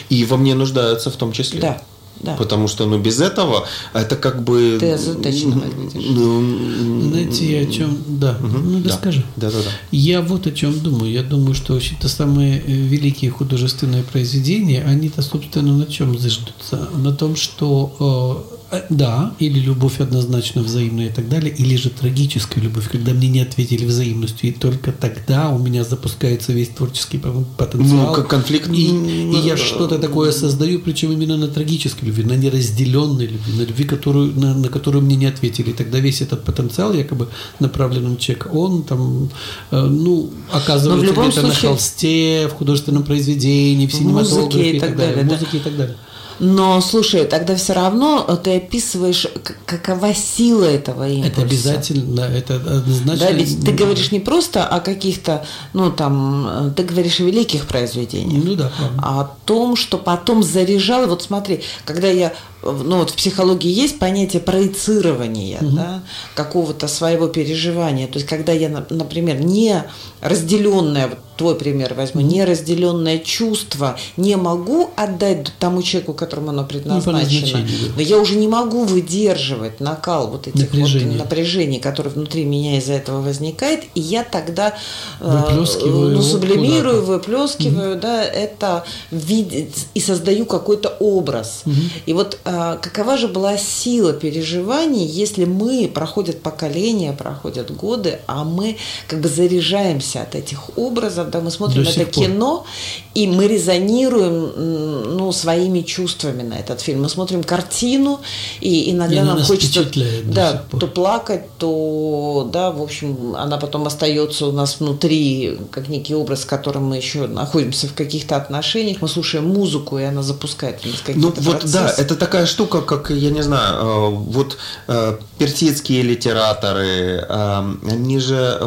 И 0.08 0.24
во 0.24 0.36
мне 0.36 0.54
нуждаются 0.54 1.10
в 1.10 1.16
том 1.16 1.32
числе. 1.32 1.60
Да, 1.60 1.82
да. 2.20 2.34
Потому 2.34 2.66
что, 2.66 2.86
ну, 2.86 2.98
без 2.98 3.20
этого 3.20 3.66
это 3.92 4.16
как 4.16 4.42
бы... 4.42 4.78
Ты 4.80 4.92
озадаченно. 4.92 5.62
Ну, 5.94 7.10
Знаете, 7.10 7.60
я 7.60 7.68
о 7.68 7.70
чем... 7.70 7.98
Да, 8.06 8.38
ну 8.40 8.80
да, 8.80 8.88
да. 8.88 8.96
скажи. 8.96 9.24
Да-да-да. 9.36 9.70
Я 9.90 10.22
вот 10.22 10.46
о 10.46 10.50
чем 10.50 10.78
думаю. 10.80 11.12
Я 11.12 11.22
думаю, 11.22 11.54
что 11.54 11.74
вообще-то 11.74 12.08
самые 12.08 12.58
э, 12.58 12.72
великие 12.72 13.30
художественные 13.30 14.02
произведения, 14.02 14.82
они-то, 14.82 15.22
собственно, 15.22 15.76
на 15.76 15.86
чем 15.86 16.18
зиждутся? 16.18 16.88
На 16.94 17.12
том, 17.12 17.36
что 17.36 18.46
э, 18.52 18.55
да, 18.90 19.34
или 19.38 19.60
любовь 19.60 20.00
однозначно 20.00 20.62
взаимная 20.62 21.06
и 21.06 21.12
так 21.12 21.28
далее, 21.28 21.54
или 21.54 21.76
же 21.76 21.90
трагическая 21.90 22.62
любовь, 22.62 22.90
когда 22.90 23.12
мне 23.12 23.28
не 23.28 23.40
ответили 23.40 23.84
взаимностью, 23.84 24.48
и 24.48 24.52
только 24.52 24.92
тогда 24.92 25.50
у 25.50 25.58
меня 25.58 25.84
запускается 25.84 26.52
весь 26.52 26.68
творческий 26.68 27.18
потенциал. 27.18 28.08
Ну, 28.08 28.12
как 28.12 28.28
конфликт. 28.28 28.68
И, 28.70 28.86
и 28.88 29.38
я 29.44 29.56
что-то 29.56 29.98
такое 29.98 30.32
создаю, 30.32 30.80
причем 30.80 31.12
именно 31.12 31.36
на 31.36 31.48
трагической 31.48 32.08
любви, 32.08 32.24
на 32.24 32.34
неразделенной 32.36 33.26
любви, 33.26 33.52
на 33.56 33.62
любви, 33.62 33.84
которую, 33.84 34.38
на, 34.38 34.54
на 34.54 34.68
которую 34.68 35.04
мне 35.04 35.16
не 35.16 35.26
ответили. 35.26 35.70
И 35.70 35.74
тогда 35.74 36.00
весь 36.00 36.20
этот 36.20 36.44
потенциал, 36.44 36.92
якобы 36.92 37.28
направленный 37.60 38.10
на 38.10 38.16
человека, 38.16 38.48
он 38.48 38.82
там, 38.82 39.30
э, 39.70 39.80
ну, 39.80 40.30
оказывается 40.52 41.06
где-то 41.12 41.24
на 41.24 41.32
случае- 41.52 41.70
холсте, 41.70 42.48
в 42.48 42.54
художественном 42.54 43.04
произведении, 43.04 43.86
в 43.86 43.90
В 43.90 43.94
синематографе 43.94 44.72
и 44.72 44.76
и 44.76 44.80
так, 44.80 44.96
далее, 44.96 45.14
далее, 45.14 45.24
в 45.24 45.28
да. 45.28 45.34
музыке 45.34 45.56
и 45.58 45.60
так 45.60 45.76
далее. 45.76 45.96
Но 46.38 46.80
слушай, 46.80 47.24
тогда 47.24 47.56
все 47.56 47.72
равно 47.72 48.24
э, 48.28 48.36
ты 48.36 48.56
описываешь, 48.56 49.26
какова 49.64 50.14
сила 50.14 50.64
этого 50.64 51.08
импульса. 51.08 51.32
Это 51.32 51.42
обязательно, 51.42 52.20
это 52.20 52.56
однозначно. 52.56 53.26
Да, 53.26 53.32
ведь 53.32 53.64
ты 53.64 53.72
говоришь 53.72 54.12
не 54.12 54.20
просто 54.20 54.66
о 54.66 54.80
каких-то, 54.80 55.46
ну 55.72 55.90
там, 55.90 56.46
э, 56.48 56.70
ты 56.76 56.82
говоришь 56.82 57.20
о 57.20 57.24
великих 57.24 57.66
произведениях. 57.66 58.44
Ну 58.44 58.54
да, 58.54 58.70
правда. 58.76 59.02
а 59.02 59.20
о 59.20 59.30
том, 59.46 59.76
что 59.76 59.98
потом 59.98 60.42
заряжал. 60.42 61.06
Вот 61.06 61.22
смотри, 61.22 61.62
когда 61.84 62.08
я 62.08 62.32
ну 62.72 62.98
вот 62.98 63.10
в 63.10 63.14
психологии 63.16 63.70
есть 63.70 63.98
понятие 63.98 64.40
проецирования, 64.42 65.58
да, 65.60 66.02
какого-то 66.34 66.88
своего 66.88 67.28
переживания. 67.28 68.06
То 68.06 68.14
есть, 68.18 68.26
когда 68.28 68.52
я, 68.52 68.68
на- 68.68 68.86
например, 68.90 69.40
не 69.40 69.84
разделенное, 70.20 71.08
вот 71.08 71.18
твой 71.36 71.54
пример 71.54 71.92
возьму, 71.94 72.22
не 72.22 72.44
разделенное 72.44 73.18
чувство 73.18 73.98
не 74.16 74.36
могу 74.36 74.90
отдать 74.96 75.52
тому 75.58 75.82
человеку, 75.82 76.14
которому 76.14 76.48
оно 76.48 76.64
предназначено, 76.64 77.18
назначению, 77.24 77.66
да. 77.88 77.92
но 77.96 78.00
я 78.02 78.16
уже 78.18 78.36
не 78.36 78.48
могу 78.48 78.84
выдерживать 78.84 79.78
накал 79.80 80.28
вот 80.28 80.46
этих 80.48 80.60
Напряжение. 80.72 81.08
вот 81.10 81.18
напряжений, 81.18 81.78
которые 81.78 82.14
внутри 82.14 82.44
меня 82.44 82.78
из-за 82.78 82.94
этого 82.94 83.20
возникает, 83.20 83.84
и 83.94 84.00
я 84.00 84.24
тогда 84.24 84.74
э, 85.20 85.42
Выплескиваю 85.50 86.06
ну, 86.06 86.10
его 86.12 86.22
сублимирую, 86.22 87.02
куда-то. 87.04 87.12
выплескиваю, 87.30 88.00
да, 88.00 88.24
это 88.24 88.84
в 89.10 89.16
виде 89.16 89.68
и 89.92 90.00
создаю 90.00 90.46
какой-то 90.46 90.96
образ. 91.00 91.64
И 92.06 92.14
вот 92.14 92.38
а, 92.44 92.55
какова 92.82 93.16
же 93.16 93.28
была 93.28 93.56
сила 93.58 94.12
переживаний, 94.12 95.04
если 95.06 95.44
мы 95.44 95.90
проходят 95.92 96.42
поколения, 96.42 97.12
проходят 97.12 97.70
годы, 97.74 98.18
а 98.26 98.44
мы 98.44 98.76
как 99.08 99.20
бы 99.20 99.28
заряжаемся 99.28 100.22
от 100.22 100.34
этих 100.34 100.76
образов, 100.78 101.30
да, 101.30 101.40
мы 101.40 101.50
смотрим 101.50 101.84
До 101.84 101.90
это 101.90 101.98
сих 102.00 102.10
пор. 102.10 102.24
кино, 102.24 102.66
и 103.14 103.26
мы 103.26 103.46
резонируем, 103.48 105.16
ну, 105.16 105.32
своими 105.32 105.80
чувствами 105.82 106.42
на 106.42 106.54
этот 106.54 106.80
фильм. 106.80 107.02
Мы 107.02 107.08
смотрим 107.08 107.42
картину, 107.42 108.20
и 108.60 108.90
иногда 108.90 109.22
И 109.22 109.24
нам 109.24 109.42
хочется, 109.42 109.84
да, 110.24 110.64
то 110.78 110.86
плакать, 110.86 111.44
то, 111.58 112.48
да, 112.52 112.70
в 112.70 112.82
общем, 112.82 113.34
она 113.36 113.56
потом 113.58 113.86
остается 113.86 114.46
у 114.46 114.52
нас 114.52 114.80
внутри, 114.80 115.58
как 115.70 115.88
некий 115.88 116.14
образ, 116.14 116.42
с 116.42 116.44
которым 116.44 116.84
мы 116.84 116.96
еще 116.96 117.26
находимся 117.26 117.86
в 117.88 117.94
каких-то 117.94 118.36
отношениях, 118.36 118.98
мы 119.00 119.08
слушаем 119.08 119.48
музыку, 119.48 119.98
и 119.98 120.02
она 120.04 120.22
запускает 120.22 120.80
в 120.80 120.86
нас 120.86 120.94
Ну 121.14 121.32
какие-то 121.32 121.40
вот 121.40 121.64
да, 121.64 121.80
процессы. 121.82 122.02
это 122.02 122.16
такая 122.16 122.45
штука, 122.46 122.80
как, 122.80 123.10
я 123.10 123.30
не 123.30 123.42
знаю, 123.42 123.74
э, 123.76 124.08
вот 124.10 124.58
э, 124.88 125.18
персидские 125.38 126.02
литераторы, 126.02 127.24
э, 127.28 127.74
они 127.90 128.18
же 128.18 128.58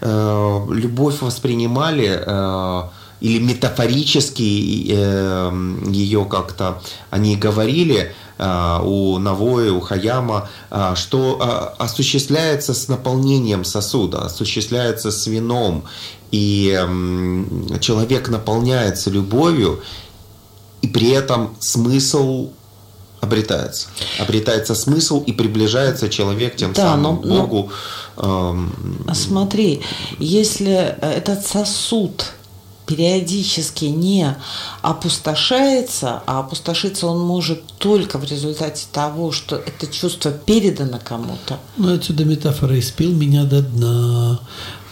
любовь 0.00 1.22
воспринимали 1.22 2.90
или 3.20 3.38
метафорически 3.38 4.42
ее 4.42 6.24
как-то 6.26 6.82
они 7.10 7.36
говорили 7.36 8.14
у 8.38 9.18
Навои, 9.18 9.70
у 9.70 9.80
Хаяма, 9.80 10.48
что 10.94 11.74
осуществляется 11.78 12.74
с 12.74 12.88
наполнением 12.88 13.64
сосуда, 13.64 14.26
осуществляется 14.26 15.10
с 15.10 15.26
вином, 15.26 15.84
и 16.30 16.78
человек 17.80 18.28
наполняется 18.28 19.10
любовью, 19.10 19.80
и 20.84 20.86
при 20.86 21.12
этом 21.12 21.56
смысл 21.60 22.50
обретается. 23.24 23.88
Обретается 24.20 24.74
смысл 24.74 25.22
и 25.26 25.32
приближается 25.32 26.08
человек 26.08 26.56
тем 26.56 26.72
Да, 26.72 26.82
самым 26.92 27.20
но- 27.22 27.22
но- 27.22 27.46
Богу. 27.46 27.72
эм, 28.16 29.06
Смотри, 29.12 29.82
если 30.18 30.96
э, 31.00 31.12
этот 31.18 31.44
сосуд 31.46 32.26
периодически 32.86 33.86
не 33.86 34.36
опустошается, 34.82 36.22
а 36.26 36.40
опустошиться 36.40 37.06
он 37.06 37.18
может 37.20 37.62
только 37.78 38.18
в 38.18 38.24
результате 38.24 38.84
того, 38.92 39.32
что 39.32 39.56
это 39.56 39.86
чувство 39.86 40.30
передано 40.30 40.98
кому-то. 41.02 41.58
Ну, 41.78 41.94
отсюда 41.94 42.24
метафора 42.26 42.78
«испил 42.78 43.12
меня 43.12 43.44
до 43.44 43.62
дна». 43.62 44.40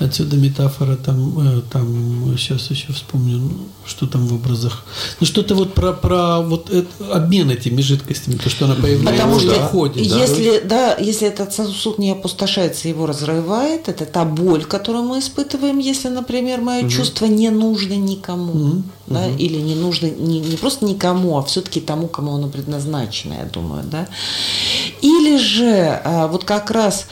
Отсюда 0.03 0.37
метафора 0.37 0.97
там, 0.97 1.59
э, 1.59 1.63
там 1.71 2.37
сейчас 2.37 2.71
еще 2.71 2.93
вспомню, 2.93 3.39
ну, 3.39 3.51
что 3.87 4.07
там 4.07 4.27
в 4.27 4.35
образах. 4.35 4.85
Ну, 5.21 5.27
что-то 5.27 5.55
вот 5.55 5.75
про, 5.75 5.93
про 5.93 6.41
вот 6.41 6.71
это- 6.71 7.15
обмен 7.15 7.51
этими 7.51 7.81
жидкостями, 7.81 8.35
то, 8.37 8.51
что 8.51 8.65
она 8.65 8.75
появляется 8.75 9.13
Потому 9.13 9.41
что 9.41 9.65
уходит. 9.65 10.05
если, 10.05 10.61
да, 10.65 10.97
если 10.97 11.29
этот 11.29 11.53
сосуд 11.53 11.99
не 11.99 12.11
опустошается, 12.11 12.89
его 12.89 13.07
разрывает, 13.07 13.89
это 13.89 14.05
та 14.05 14.25
боль, 14.25 14.65
которую 14.65 15.05
мы 15.05 15.19
испытываем, 15.21 15.79
если, 15.79 16.09
например, 16.09 16.61
мое 16.61 16.89
чувство 16.89 17.27
не 17.27 17.51
нужно 17.51 17.95
никому, 17.95 18.83
да, 19.07 19.29
или 19.29 19.59
не 19.59 19.75
нужно 19.75 20.07
не, 20.07 20.41
не 20.41 20.57
просто 20.57 20.85
никому, 20.85 21.39
а 21.39 21.43
все-таки 21.43 21.81
тому, 21.81 22.09
кому 22.09 22.35
оно 22.35 22.49
предназначено, 22.49 23.35
я 23.35 23.45
думаю, 23.45 23.85
да. 23.85 24.09
Или 25.01 25.37
же 25.39 26.01
а, 26.05 26.27
вот 26.29 26.45
как 26.45 26.71
раз 26.71 27.07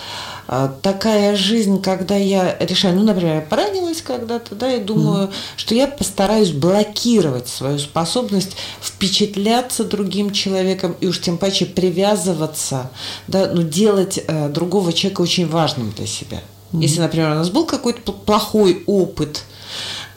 такая 0.82 1.36
жизнь, 1.36 1.80
когда 1.80 2.16
я 2.16 2.56
решаю, 2.58 2.96
ну, 2.96 3.04
например, 3.04 3.36
я 3.36 3.40
поранилась 3.40 4.02
когда-то, 4.02 4.56
да, 4.56 4.74
и 4.74 4.80
думаю, 4.80 5.30
что 5.56 5.76
я 5.76 5.86
постараюсь 5.86 6.50
блокировать 6.50 7.46
свою 7.48 7.78
способность 7.78 8.56
впечатляться 8.82 9.84
другим 9.84 10.32
человеком 10.32 10.96
и 11.00 11.06
уж 11.06 11.20
тем 11.20 11.38
паче 11.38 11.66
привязываться, 11.66 12.90
да, 13.28 13.48
ну, 13.54 13.62
делать 13.62 14.18
э, 14.26 14.48
другого 14.48 14.92
человека 14.92 15.20
очень 15.20 15.46
важным 15.48 15.92
для 15.96 16.06
себя. 16.06 16.40
Если, 16.72 17.00
например, 17.00 17.30
у 17.30 17.34
нас 17.34 17.50
был 17.50 17.64
какой-то 17.64 18.00
пл- 18.12 18.24
плохой 18.24 18.82
опыт, 18.86 19.44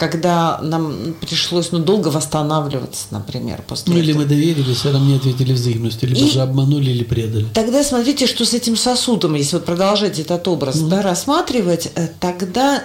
когда 0.09 0.59
нам 0.61 1.13
пришлось 1.19 1.71
ну, 1.71 1.79
долго 1.79 2.07
восстанавливаться, 2.09 3.05
например, 3.11 3.63
после 3.67 3.93
Ну, 3.93 3.99
или 3.99 4.09
этого. 4.11 4.23
мы 4.23 4.29
доверились, 4.29 4.85
а 4.85 4.91
нам 4.91 5.07
не 5.07 5.15
ответили 5.15 5.53
взаимностью, 5.53 6.09
либо 6.09 6.21
И- 6.21 6.31
же 6.31 6.41
обманули 6.41 6.89
или 6.91 7.03
предали. 7.03 7.45
Тогда 7.53 7.83
смотрите, 7.83 8.27
что 8.27 8.45
с 8.45 8.53
этим 8.53 8.75
сосудом, 8.77 9.35
если 9.35 9.55
вот 9.57 9.65
продолжать 9.65 10.19
этот 10.19 10.47
образ 10.47 10.79
да, 10.79 11.01
рассматривать, 11.01 11.91
э, 11.95 12.07
тогда 12.19 12.83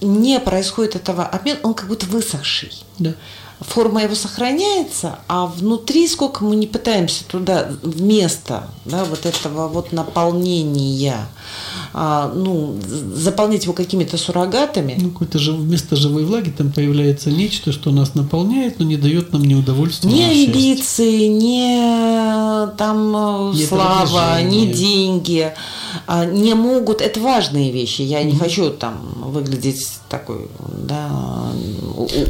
не 0.00 0.40
происходит 0.40 0.96
этого 0.96 1.24
обмена, 1.24 1.58
он 1.62 1.74
как 1.74 1.88
будто 1.88 2.06
высохший. 2.06 2.72
Да. 2.98 3.14
Форма 3.60 4.02
его 4.02 4.14
сохраняется, 4.14 5.18
а 5.28 5.44
внутри, 5.44 6.08
сколько 6.08 6.42
мы 6.42 6.56
не 6.56 6.66
пытаемся 6.66 7.24
туда 7.24 7.68
вместо 7.82 8.70
да, 8.86 9.04
вот 9.04 9.26
этого 9.26 9.68
вот 9.68 9.92
наполнения, 9.92 11.28
а, 11.92 12.32
ну, 12.34 12.76
заполнять 13.14 13.64
его 13.64 13.72
какими-то 13.72 14.16
суррогатами, 14.16 14.96
Ну, 15.00 15.10
какой-то 15.10 15.38
же 15.38 15.52
вместо 15.52 15.96
живой 15.96 16.24
влаги 16.24 16.50
там 16.50 16.72
появляется 16.72 17.30
нечто, 17.30 17.72
что 17.72 17.90
нас 17.90 18.14
наполняет, 18.14 18.78
но 18.78 18.84
не 18.84 18.96
дает 18.96 19.32
нам 19.32 19.42
ни 19.42 19.54
удовольствия, 19.54 20.10
Ни 20.10 20.22
амбиции, 20.22 21.26
ни 21.26 22.76
там 22.76 23.16
э, 23.16 23.52
Ни 23.56 23.64
слава, 23.64 24.42
ни 24.42 24.66
деньги 24.66 25.52
а, 26.06 26.24
не 26.24 26.54
могут. 26.54 27.00
Это 27.00 27.20
важные 27.20 27.70
вещи. 27.70 28.02
Я 28.02 28.22
не 28.22 28.36
хочу 28.36 28.70
там 28.70 29.00
выглядеть 29.24 30.00
такой, 30.08 30.48
да. 30.58 31.08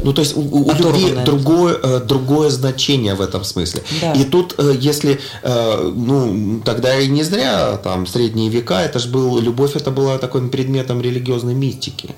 Ну, 0.03 0.13
то 0.13 0.21
есть 0.21 0.37
у, 0.37 0.41
у 0.41 0.71
любви 0.71 1.15
другое, 1.25 1.77
э, 1.81 1.99
другое 1.99 2.49
значение 2.49 3.15
в 3.15 3.21
этом 3.21 3.43
смысле. 3.43 3.83
Да. 4.01 4.13
И 4.13 4.23
тут, 4.23 4.55
э, 4.57 4.75
если, 4.79 5.19
э, 5.41 5.91
ну, 5.95 6.61
тогда 6.63 6.97
и 6.99 7.07
не 7.07 7.23
зря, 7.23 7.77
там, 7.77 8.05
средние 8.05 8.49
века, 8.49 8.81
это 8.81 8.99
же 8.99 9.09
был, 9.09 9.39
любовь 9.51 9.75
это 9.75 9.91
была 9.91 10.17
таким 10.17 10.49
предметом 10.49 11.01
религиозной 11.01 11.53
мистики. 11.53 12.09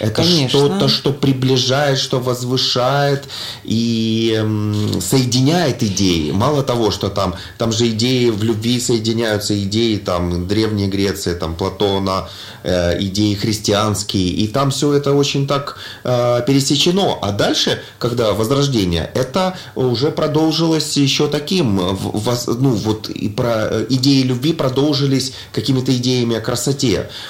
Это 0.00 0.22
что-то, 0.48 0.88
что 0.88 1.12
приближает, 1.12 1.98
что 1.98 2.20
возвышает 2.20 3.28
и 3.64 4.34
м, 4.38 5.00
соединяет 5.00 5.82
идеи. 5.82 6.30
Мало 6.30 6.62
того, 6.62 6.90
что 6.90 7.08
там, 7.08 7.34
там 7.58 7.72
же 7.72 7.88
идеи 7.88 8.30
в 8.30 8.42
любви 8.42 8.80
соединяются, 8.80 9.54
идеи 9.64 9.96
там 9.96 10.46
Древней 10.46 10.88
Греции, 10.88 11.34
там 11.34 11.54
Платона, 11.54 12.28
э, 12.62 13.02
идеи 13.02 13.34
христианские, 13.34 14.28
и 14.28 14.46
там 14.46 14.70
все 14.70 14.92
это 14.94 15.12
очень 15.12 15.46
так 15.46 15.76
э, 16.04 16.42
пересечено. 16.46 17.18
А 17.20 17.32
дальше, 17.32 17.80
когда 17.98 18.32
возрождение, 18.32 19.10
это 19.14 19.56
уже 19.74 20.10
продолжилось 20.10 20.96
еще 20.96 21.28
таким, 21.28 21.76
ну 21.76 22.70
вот 22.70 23.10
и 23.10 23.28
про 23.28 23.68
э, 23.70 23.86
идеи 23.90 24.22
любви 24.22 24.52
продолжились 24.52 25.32
какими-то 25.52 25.92
идеями 25.96 26.36
о 26.36 26.40
красоте, 26.40 26.77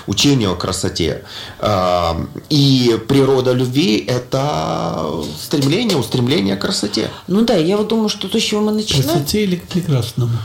учению 0.07 0.53
о 0.53 0.57
красоте. 0.57 1.23
А, 1.59 2.17
И 2.51 2.99
природа 3.09 3.53
любви– 3.53 4.05
это 4.09 5.11
стремление, 5.41 5.97
устремление 5.97 6.57
к 6.57 6.61
красоте. 6.61 7.11
Ну 7.27 7.43
да, 7.43 7.55
я 7.55 7.77
вот 7.77 7.89
думаю, 7.89 8.09
что 8.09 8.29
то, 8.29 8.39
с 8.39 8.43
чего 8.43 8.61
мы 8.61 8.73
начинаем, 8.73 9.09
Красоте 9.09 9.45
или 9.45 9.57
к 9.57 9.69
прекрасному? 9.69 10.39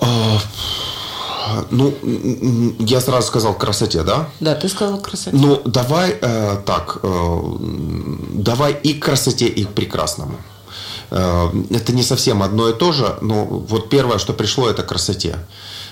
А, 0.00 0.38
Ну, 1.70 1.94
я 2.80 3.00
сразу 3.00 3.26
сказал 3.28 3.54
красоте, 3.54 4.02
да? 4.02 4.28
да, 4.40 4.54
ты 4.54 4.68
сказала 4.68 4.98
красоте. 5.00 5.36
Ну, 5.36 5.62
давай 5.64 6.16
э, 6.20 6.56
так, 6.66 6.98
э, 7.02 7.40
давай 8.32 8.72
и 8.72 8.94
к 8.94 9.04
красоте, 9.04 9.46
и 9.46 9.64
к 9.64 9.68
прекрасному. 9.68 10.36
Э, 11.10 11.48
это 11.70 11.92
не 11.92 12.02
совсем 12.02 12.42
одно 12.42 12.68
и 12.68 12.72
то 12.72 12.92
же, 12.92 13.16
но 13.20 13.44
вот 13.44 13.88
первое, 13.90 14.18
что 14.18 14.32
пришло, 14.32 14.68
это 14.68 14.82
к 14.82 14.86
красоте. 14.86 15.36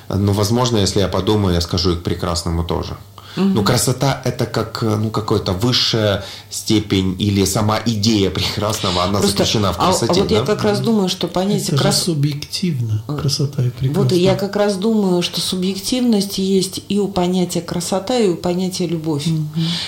Но, 0.08 0.32
возможно, 0.32 0.78
если 0.78 1.00
я 1.00 1.08
подумаю, 1.08 1.54
я 1.54 1.60
скажу 1.60 1.92
и 1.92 1.96
к 1.96 2.02
прекрасному 2.02 2.64
тоже. 2.64 2.96
Ну, 3.36 3.64
красота– 3.64 4.22
это 4.24 4.46
как 4.46 4.82
э, 4.82 4.96
ну, 4.96 5.10
какая-то 5.10 5.52
высшая 5.52 6.24
степень 6.50 7.16
или 7.18 7.44
сама 7.44 7.80
идея 7.84 8.30
прекрасного, 8.30 9.02
она 9.02 9.18
Просто- 9.18 9.38
заключена 9.38 9.72
в 9.72 9.80
а- 9.80 9.86
красоте. 9.86 10.20
а, 10.20 10.22
вот 10.22 10.30
я 10.30 10.40
да? 10.40 10.46
как 10.46 10.62
раз 10.62 10.80
думаю, 10.80 11.08
что 11.08 11.26
понятие 11.26 11.66
Это 11.66 11.76
же 11.76 11.82
красоты... 11.82 12.04
субъективно, 12.12 13.04
красота 13.06 13.62
и 13.62 13.70
прекрасность. 13.70 13.96
Вот 13.96 14.12
и 14.12 14.20
я 14.20 14.36
как 14.36 14.54
раз 14.54 14.76
думаю, 14.76 15.22
что 15.22 15.40
субъективность 15.40 16.38
есть 16.38 16.82
и 16.88 17.00
у 17.00 17.08
понятия 17.08 17.60
красота, 17.60 18.16
и 18.16 18.28
у 18.28 18.36
понятия 18.36 18.86
любовь. 18.86 19.26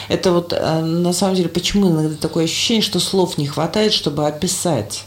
Это 0.09 0.33
вот 0.33 0.53
э, 0.53 0.81
на 0.81 1.13
самом 1.13 1.37
деле 1.37 1.49
почему 1.49 1.91
иногда 1.91 2.17
такое 2.17 2.45
ощущение, 2.45 2.83
что 2.83 2.99
слов 2.99 3.39
не 3.39 3.47
хватает, 3.47 3.93
чтобы 3.93 4.27
описать 4.27 5.05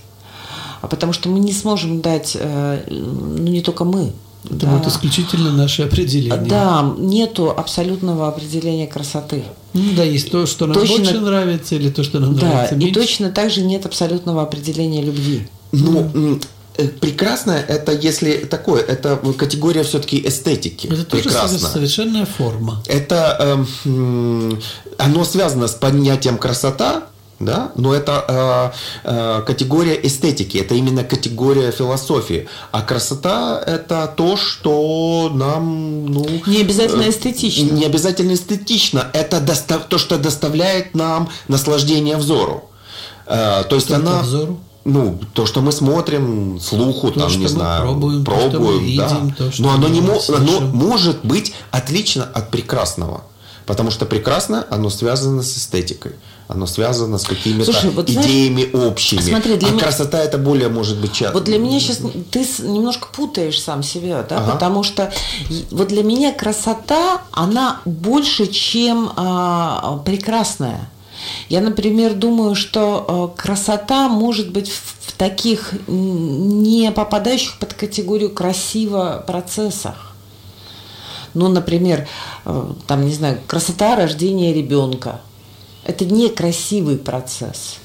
а 0.82 0.88
потому 0.88 1.12
что 1.12 1.28
мы 1.28 1.39
не 1.39 1.51
сможем 1.51 1.99
дать, 1.99 2.38
э, 2.39 2.86
ну 2.89 3.51
не 3.51 3.62
только 3.62 3.84
мы. 3.84 4.14
Это 4.46 4.68
вот 4.68 4.88
исключительно 4.88 5.52
наше 5.52 5.84
определение. 5.84 6.38
Да, 6.38 6.94
нету 6.98 7.52
абсолютного 7.56 8.28
определения 8.28 8.88
красоты. 8.88 9.44
Ну 9.74 9.94
да, 9.96 10.04
есть 10.04 10.32
то, 10.32 10.46
что 10.46 10.66
нам 10.66 10.76
Точно- 10.76 10.98
больше 10.98 11.20
нравится, 11.20 11.76
или 11.76 11.90
то, 11.90 12.04
что 12.04 12.20
нам 12.20 12.36
Да, 12.36 12.48
нравится 12.48 12.76
и 12.76 12.78
меньше. 12.78 12.94
точно 12.94 13.30
так 13.32 13.52
же 13.52 13.62
нет 13.62 13.86
абсолютного 13.86 14.42
определения 14.42 15.02
любви. 15.02 15.48
Ну, 15.72 16.00
м, 16.14 16.42
э, 16.78 16.88
прекрасное 16.88 17.62
это 17.62 17.92
если 17.92 18.38
такое, 18.38 18.82
это 18.82 19.18
категория 19.38 19.84
все-таки 19.84 20.26
эстетики. 20.26 20.88
Это 20.88 21.04
тоже 21.06 21.24
Прекрасно. 21.24 21.60
совершенная 21.60 22.26
форма. 22.26 22.82
Это 22.88 23.66
эм, 23.86 24.60
оно 24.98 25.24
связано 25.26 25.68
с 25.68 25.74
понятием 25.74 26.38
красота, 26.38 27.04
да, 27.40 27.72
но 27.76 27.94
это 27.94 28.74
э, 29.04 29.10
э, 29.40 29.42
категория 29.46 30.00
эстетики, 30.04 30.58
это 30.58 30.76
именно 30.76 31.04
категория 31.04 31.72
философии. 31.72 32.48
А 32.72 32.82
красота 32.82 33.62
это 33.66 34.14
то, 34.16 34.36
что 34.38 35.32
нам, 35.34 36.06
ну, 36.06 36.26
Не 36.46 36.62
обязательно 36.62 37.04
э, 37.04 37.10
эстетично. 37.10 37.72
Не 37.72 37.86
обязательно 37.86 38.34
эстетично. 38.34 39.08
Это 39.14 39.40
доста- 39.40 39.80
то, 39.80 39.98
что 39.98 40.18
доставляет 40.18 40.96
нам 40.96 41.30
наслаждение 41.48 42.18
взору. 42.18 42.70
Э, 43.26 43.64
то 43.70 43.76
есть 43.76 43.88
Только 43.88 44.10
она, 44.10 44.22
взору? 44.22 44.60
ну, 44.84 45.20
то, 45.34 45.46
что 45.46 45.62
мы 45.62 45.72
смотрим, 45.72 46.60
слуху, 46.60 47.12
То, 47.12 47.22
там, 47.22 47.30
что 47.30 47.38
не 47.40 47.44
мы 47.46 47.50
знаю, 47.50 47.82
пробуем, 47.84 48.26
то, 48.26 48.32
что 48.36 48.44
мы 48.46 48.52
пробуем, 48.52 48.84
видим, 48.84 49.30
да. 49.30 49.36
то, 49.46 49.52
что 49.52 49.64
Но 49.64 49.72
оно 49.74 49.88
не 49.88 50.02
мо- 50.02 50.20
оно 50.36 50.60
может 50.62 51.24
быть 51.24 51.54
отлично 51.72 52.26
от 52.34 52.52
прекрасного. 52.52 53.24
Потому 53.66 53.92
что 53.92 54.06
прекрасное, 54.08 54.66
оно 54.72 54.90
связано 54.90 55.44
с 55.44 55.56
эстетикой. 55.56 56.14
Оно 56.50 56.66
связано 56.66 57.20
с 57.20 57.26
какими-то 57.26 57.72
вот 57.91 58.10
знаешь, 58.10 58.28
идеями 58.28 58.68
общими. 58.74 59.22
смотри, 59.22 59.56
для 59.58 59.68
а 59.68 59.72
меня- 59.72 59.84
красота 59.84 60.18
это 60.24 60.39
более 60.39 60.68
может 60.68 61.00
быть 61.00 61.14
часто. 61.14 61.36
Вот 61.36 61.43
для 61.43 61.60
меня 61.60 61.80
сейчас 61.80 61.97
ты 62.32 62.39
немножко 62.64 63.08
путаешь 63.14 63.62
сам 63.62 63.84
себя, 63.84 64.26
да, 64.28 64.38
Ага. 64.39 64.54
потому 64.54 64.82
что 64.82 65.14
вот 65.70 65.89
для 65.89 66.02
меня 66.02 66.34
красота, 66.34 67.22
она 67.34 67.82
больше, 67.86 68.47
чем 68.47 69.12
а, 69.16 70.02
прекрасная. 70.04 70.89
Я, 71.50 71.62
например, 71.62 72.16
думаю, 72.16 72.56
что 72.56 73.06
а, 73.08 73.28
красота 73.39 74.10
может 74.10 74.52
быть 74.52 74.72
в, 74.72 75.12
таких 75.18 75.74
не 75.88 76.91
попадающих 76.91 77.60
под 77.60 77.76
категорию 77.76 78.32
красиво 78.32 79.24
процессах. 79.28 80.16
Ну, 81.34 81.47
например, 81.50 82.08
э, 82.45 82.72
там, 82.88 83.06
не 83.06 83.14
знаю, 83.14 83.38
красота 83.45 83.95
рождения 83.97 84.54
ребенка. 84.54 85.22
Это 85.84 86.06
не 86.06 86.30
красивый 86.30 86.98
процесс. 86.98 87.78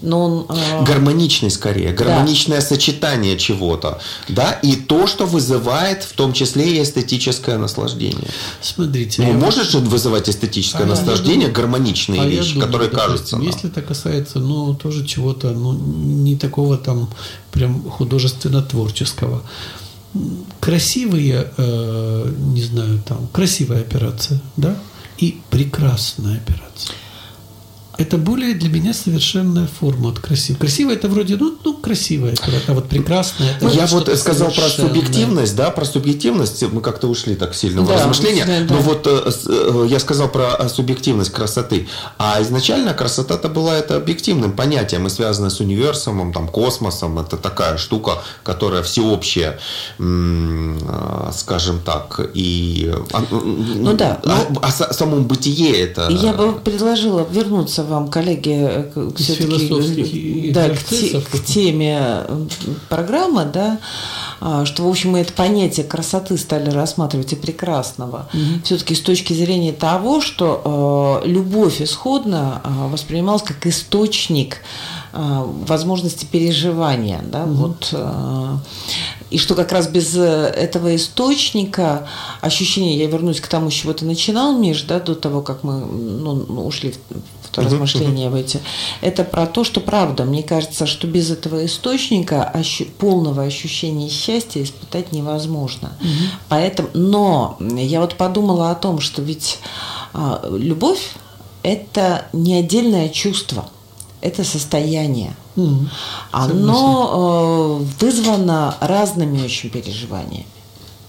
Но 0.00 0.24
он... 0.24 0.46
э, 0.48 0.84
Гармоничный 0.84 1.50
скорее, 1.50 1.92
гармоничное 1.92 2.60
сочетание 2.60 3.38
чего-то, 3.38 4.00
да, 4.28 4.50
и 4.50 4.74
то, 4.74 5.06
что 5.06 5.26
вызывает 5.26 6.02
в 6.02 6.12
том 6.14 6.32
числе 6.32 6.78
и 6.78 6.82
эстетическое 6.82 7.56
наслаждение. 7.56 8.28
Смотрите. 8.60 9.22
Ну, 9.22 9.32
может 9.34 9.70
же 9.70 9.78
вызывать 9.78 10.28
эстетическое 10.28 10.82
А 10.82 10.86
наслаждение 10.86 11.48
думаю- 11.48 11.54
гармоничные 11.54 12.20
а 12.20 12.26
вещи, 12.26 12.54
думаю, 12.54 12.66
которые 12.66 12.90
допустим, 12.90 13.10
кажутся 13.12 13.36
нам. 13.36 13.46
Если 13.46 13.70
это 13.70 13.80
касается, 13.80 14.38
ну, 14.40 14.74
тоже 14.74 15.06
чего-то, 15.06 15.50
ну, 15.52 15.72
не 15.72 16.36
такого 16.36 16.76
там 16.78 17.08
прям 17.52 17.88
художественно-творческого. 17.88 19.42
Красивые, 20.60 21.52
э, 21.56 22.32
не 22.38 22.62
знаю, 22.62 23.00
там, 23.06 23.28
красивая 23.32 23.80
операция, 23.80 24.40
да, 24.56 24.76
и 25.16 25.40
прекрасная 25.50 26.36
операция. 26.38 26.96
Это 27.98 28.16
более 28.16 28.54
для 28.54 28.70
меня 28.70 28.94
совершенная 28.94 29.66
форма 29.66 30.10
от 30.10 30.18
красивой. 30.18 30.58
Красивая 30.58 30.94
это 30.94 31.08
вроде, 31.08 31.36
ну, 31.36 31.54
ну 31.62 31.74
красивая 31.74 32.32
операция, 32.32 32.72
а 32.72 32.74
вот 32.74 32.88
прекрасная 32.88 33.50
это 33.54 33.68
Я 33.68 33.86
вот 33.86 34.08
сказал 34.18 34.50
про 34.50 34.62
субъективность, 34.68 35.54
да, 35.56 35.70
про 35.70 35.84
субъективность. 35.84 36.62
Мы 36.72 36.80
как-то 36.80 37.08
ушли 37.08 37.34
так 37.34 37.54
сильно 37.54 37.82
в 37.82 37.88
Да, 37.88 37.94
размышления. 37.94 38.46
да, 38.46 38.60
да. 38.60 38.74
Но 38.74 38.80
вот 38.80 39.06
э, 39.06 39.30
э, 39.46 39.86
я 39.88 39.98
сказал 40.00 40.28
про 40.28 40.56
э, 40.58 40.68
субъективность 40.68 41.32
красоты. 41.32 41.86
А 42.18 42.40
изначально 42.42 42.94
красота-то 42.94 43.48
была 43.48 43.76
это 43.76 43.96
объективным 43.96 44.52
понятием 44.52 45.06
и 45.06 45.10
связанная 45.10 45.50
с 45.50 45.60
универсумом, 45.60 46.32
там, 46.32 46.48
космосом. 46.48 47.18
Это 47.18 47.36
такая 47.36 47.76
штука, 47.76 48.22
которая 48.42 48.82
всеобщая, 48.82 49.58
э, 49.98 51.30
скажем 51.34 51.80
так, 51.80 52.20
и... 52.34 52.92
Ну 53.30 53.92
да, 53.94 54.20
А, 54.24 54.46
а 54.62 54.68
са- 54.70 54.92
самом 54.92 55.24
бытие 55.24 55.72
это... 55.78 56.08
Я 56.10 56.32
бы 56.32 56.52
предложила 56.54 57.26
вернуться 57.30 57.81
вам, 57.82 58.08
коллеги, 58.08 58.56
э, 58.58 58.90
э, 58.94 59.10
да, 60.52 60.68
к, 60.70 60.82
те- 60.84 61.20
к 61.20 61.44
теме 61.44 61.98
э, 62.00 62.46
программы, 62.88 63.44
да, 63.44 63.78
а, 64.40 64.64
что, 64.64 64.82
в 64.84 64.88
общем, 64.88 65.10
мы 65.12 65.20
это 65.20 65.32
понятие 65.32 65.86
красоты 65.86 66.36
стали 66.36 66.70
рассматривать 66.70 67.32
и 67.32 67.36
прекрасного. 67.36 68.28
Все-таки 68.64 68.94
с 68.94 69.00
точки 69.00 69.32
зрения 69.32 69.72
того, 69.72 70.20
что 70.20 71.20
э, 71.24 71.28
любовь 71.28 71.80
исходно 71.80 72.60
э, 72.64 72.88
воспринималась 72.88 73.42
как 73.42 73.66
источник 73.66 74.58
э, 75.12 75.44
возможности 75.66 76.24
переживания, 76.24 77.22
да, 77.24 77.44
вот, 77.44 77.90
э, 77.92 78.56
и 79.30 79.38
что 79.38 79.54
как 79.54 79.72
раз 79.72 79.88
без 79.88 80.14
э, 80.16 80.20
этого 80.20 80.94
источника 80.94 82.08
ощущения, 82.40 82.98
я 82.98 83.06
вернусь 83.06 83.40
к 83.40 83.46
тому, 83.46 83.70
с 83.70 83.74
чего 83.74 83.92
ты 83.92 84.04
начинал, 84.04 84.58
Миш, 84.58 84.82
да, 84.82 85.00
до 85.00 85.14
того, 85.14 85.40
как 85.40 85.62
мы 85.62 85.80
ну, 85.80 86.32
ушли 86.66 86.92
в, 86.92 86.96
в 87.52 87.54
то 87.54 87.62
размышление 87.62 88.30
в 88.30 88.34
эти, 88.34 88.60
это 89.02 89.24
про 89.24 89.46
то, 89.46 89.62
что 89.62 89.80
правда, 89.80 90.24
мне 90.24 90.42
кажется, 90.42 90.86
что 90.86 91.06
без 91.06 91.30
этого 91.30 91.66
источника 91.66 92.50
ощу- 92.54 92.90
полного 92.98 93.42
ощущения 93.42 94.08
счастья 94.08 94.62
испытать 94.62 95.12
невозможно. 95.12 95.92
Поэтому, 96.48 96.88
но 96.94 97.58
я 97.60 98.00
вот 98.00 98.14
подумала 98.14 98.70
о 98.70 98.74
том, 98.74 99.00
что 99.00 99.20
ведь 99.20 99.58
а, 100.14 100.42
любовь 100.50 101.14
это 101.62 102.24
не 102.32 102.54
отдельное 102.54 103.10
чувство, 103.10 103.66
это 104.22 104.44
состояние. 104.44 105.36
Мгм. 105.54 105.90
Оно 106.30 107.80
э, 107.82 107.84
вызвано 108.00 108.76
разными 108.80 109.44
очень 109.44 109.68
переживаниями. 109.68 110.46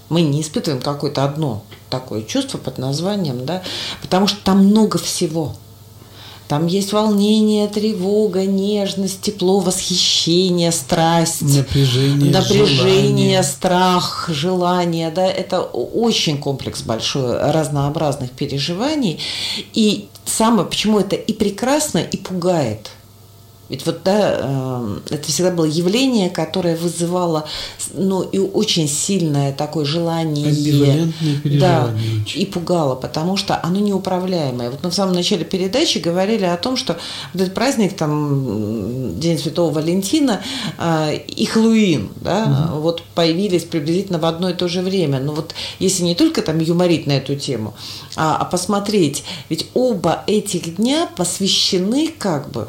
Мы 0.09 0.21
не 0.21 0.41
испытываем 0.41 0.81
какое-то 0.81 1.23
одно 1.23 1.63
такое 1.89 2.23
чувство 2.23 2.57
под 2.57 2.79
названием, 2.79 3.45
да, 3.45 3.61
потому 4.01 4.27
что 4.27 4.43
там 4.43 4.65
много 4.65 4.97
всего. 4.97 5.53
Там 6.47 6.67
есть 6.67 6.93
волнение, 6.93 7.67
тревога, 7.67 8.45
нежность, 8.45 9.21
тепло, 9.21 9.59
восхищение, 9.59 10.71
страсть, 10.71 11.41
Напряжение, 11.41 12.31
напряжение, 12.31 12.73
желание. 13.07 13.43
страх, 13.43 14.29
желание, 14.31 15.09
да, 15.09 15.25
это 15.25 15.61
очень 15.61 16.37
комплекс 16.37 16.81
большой 16.81 17.37
разнообразных 17.51 18.31
переживаний. 18.31 19.19
И 19.73 20.07
самое, 20.25 20.67
почему 20.67 20.99
это 20.99 21.15
и 21.15 21.33
прекрасно, 21.33 21.99
и 21.99 22.17
пугает. 22.17 22.91
Ведь 23.73 23.87
вот, 23.87 24.03
да, 24.03 24.35
э, 24.37 24.99
это 25.09 25.27
всегда 25.29 25.49
было 25.49 25.65
явление, 25.65 26.29
которое 26.29 26.77
вызывало, 26.77 27.47
ну, 27.95 28.21
и 28.21 28.37
очень 28.37 28.87
сильное 28.87 29.51
такое 29.51 29.83
желание. 29.83 30.51
Да, 31.59 31.89
очень. 32.23 32.41
и 32.41 32.45
пугало, 32.45 32.93
потому 32.93 33.35
что 33.35 33.59
оно 33.63 33.79
неуправляемое. 33.79 34.69
Вот 34.69 34.83
мы 34.83 34.91
в 34.91 34.93
самом 34.93 35.15
начале 35.15 35.43
передачи 35.43 35.97
говорили 35.97 36.45
о 36.45 36.55
том, 36.57 36.77
что 36.77 36.99
вот 37.33 37.41
этот 37.41 37.55
праздник, 37.55 37.95
там, 37.95 39.19
День 39.19 39.39
Святого 39.39 39.73
Валентина 39.73 40.43
э, 40.77 41.15
и 41.15 41.45
Хэллоуин, 41.45 42.11
да, 42.21 42.69
вот 42.75 43.01
появились 43.15 43.63
приблизительно 43.63 44.19
в 44.19 44.25
одно 44.25 44.51
и 44.51 44.53
то 44.53 44.67
же 44.67 44.81
время. 44.81 45.19
Но 45.19 45.33
вот 45.33 45.55
если 45.79 46.03
не 46.03 46.13
только 46.13 46.43
там 46.43 46.59
юморить 46.59 47.07
на 47.07 47.13
эту 47.13 47.35
тему, 47.35 47.73
а, 48.15 48.37
а 48.37 48.45
посмотреть, 48.45 49.23
ведь 49.49 49.65
оба 49.73 50.23
этих 50.27 50.75
дня 50.75 51.09
посвящены 51.17 52.13
как 52.19 52.51
бы 52.51 52.67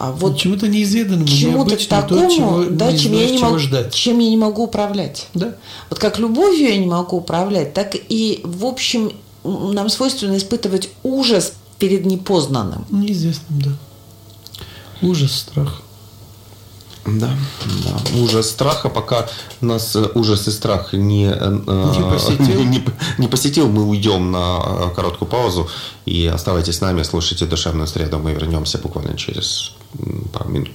а 0.00 0.12
вот 0.12 0.38
чему-то 0.38 0.66
неизведанному, 0.66 1.26
чему-то 1.28 1.70
необычному, 1.72 2.02
такому, 2.02 2.28
то, 2.28 2.34
чего 2.34 2.64
да, 2.70 2.90
не 2.90 2.98
чем, 2.98 3.12
я 3.12 3.18
знаешь, 3.18 3.30
не 3.32 3.36
чего 3.38 3.46
могу, 3.48 3.58
ждать. 3.58 3.94
чем 3.94 4.18
я 4.18 4.30
не 4.30 4.36
могу 4.38 4.62
управлять. 4.64 5.26
Да. 5.34 5.54
Вот 5.90 5.98
как 5.98 6.18
любовью 6.18 6.68
я 6.70 6.78
не 6.78 6.86
могу 6.86 7.18
управлять, 7.18 7.74
так 7.74 7.94
и, 7.94 8.40
в 8.42 8.64
общем, 8.64 9.12
нам 9.44 9.90
свойственно 9.90 10.38
испытывать 10.38 10.88
ужас 11.02 11.52
перед 11.78 12.06
непознанным. 12.06 12.86
Неизвестным, 12.90 13.60
да. 13.60 13.70
Ужас, 15.02 15.32
страх. 15.32 15.82
Да, 17.06 17.30
да. 17.84 18.18
Ужас 18.20 18.50
страха, 18.50 18.88
пока 18.88 19.26
нас 19.60 19.96
э, 19.96 20.06
ужас 20.14 20.48
и 20.48 20.50
страх 20.50 20.92
не, 20.92 21.26
э, 21.26 21.50
Не 21.50 22.10
посетил. 22.10 22.60
не- 22.62 22.64
не- 22.78 22.84
не 23.18 23.28
посетил, 23.28 23.68
мы 23.68 23.84
уйдем 23.86 24.30
на 24.30 24.60
э, 24.62 24.94
короткую 24.94 25.28
паузу 25.28 25.68
и 26.06 26.26
оставайтесь 26.26 26.76
с 26.76 26.80
нами, 26.80 27.02
слушайте 27.02 27.46
«Душевную 27.46 27.86
среду». 27.86 28.18
Мы 28.18 28.32
вернемся 28.32 28.78
буквально 28.78 29.16
через 29.16 29.72
м, 30.30 30.38
пару 30.38 30.50
минут. 30.50 30.70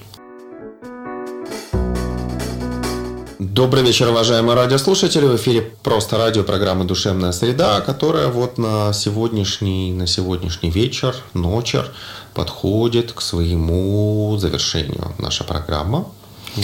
Добрый 3.38 3.82
вечер, 3.82 4.08
уважаемые 4.08 4.54
радиослушатели. 4.54 5.26
В 5.26 5.36
эфире 5.36 5.62
просто 5.82 6.16
радио 6.18 6.42
программы 6.42 6.84
«Душевная 6.84 7.32
среда», 7.32 7.80
которая 7.80 8.28
вот 8.28 8.58
на 8.58 8.92
сегодняшний, 8.92 9.92
на 9.92 10.06
сегодняшний 10.06 10.70
вечер, 10.70 11.14
ночер 11.34 11.90
подходит 12.34 13.12
к 13.12 13.20
своему 13.20 14.36
завершению. 14.38 15.14
Наша 15.18 15.44
программа. 15.44 16.06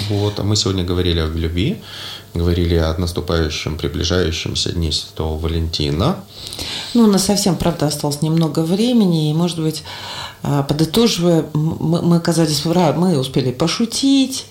Вот, 0.09 0.41
а 0.41 0.43
мы 0.43 0.57
сегодня 0.57 0.85
говорили 0.85 1.21
о 1.21 1.27
любви, 1.27 1.83
говорили 2.35 2.77
о 2.77 2.95
наступающем, 2.99 3.77
приближающемся 3.77 4.73
Дне 4.73 4.91
Святого 4.93 5.39
Валентина. 5.39 6.17
Ну, 6.95 7.05
у 7.05 7.07
нас 7.07 7.25
совсем, 7.27 7.57
правда, 7.57 7.87
осталось 7.87 8.23
немного 8.23 8.61
времени, 8.61 9.31
и, 9.31 9.35
может 9.35 9.59
быть, 9.61 9.83
а, 10.43 10.63
подытоживая, 10.63 11.45
мы, 11.53 12.03
мы 12.03 12.17
оказались 12.17 12.65
в 12.65 12.71
ра- 12.73 12.97
мы 12.97 13.19
успели 13.19 13.53
пошутить 13.53 14.47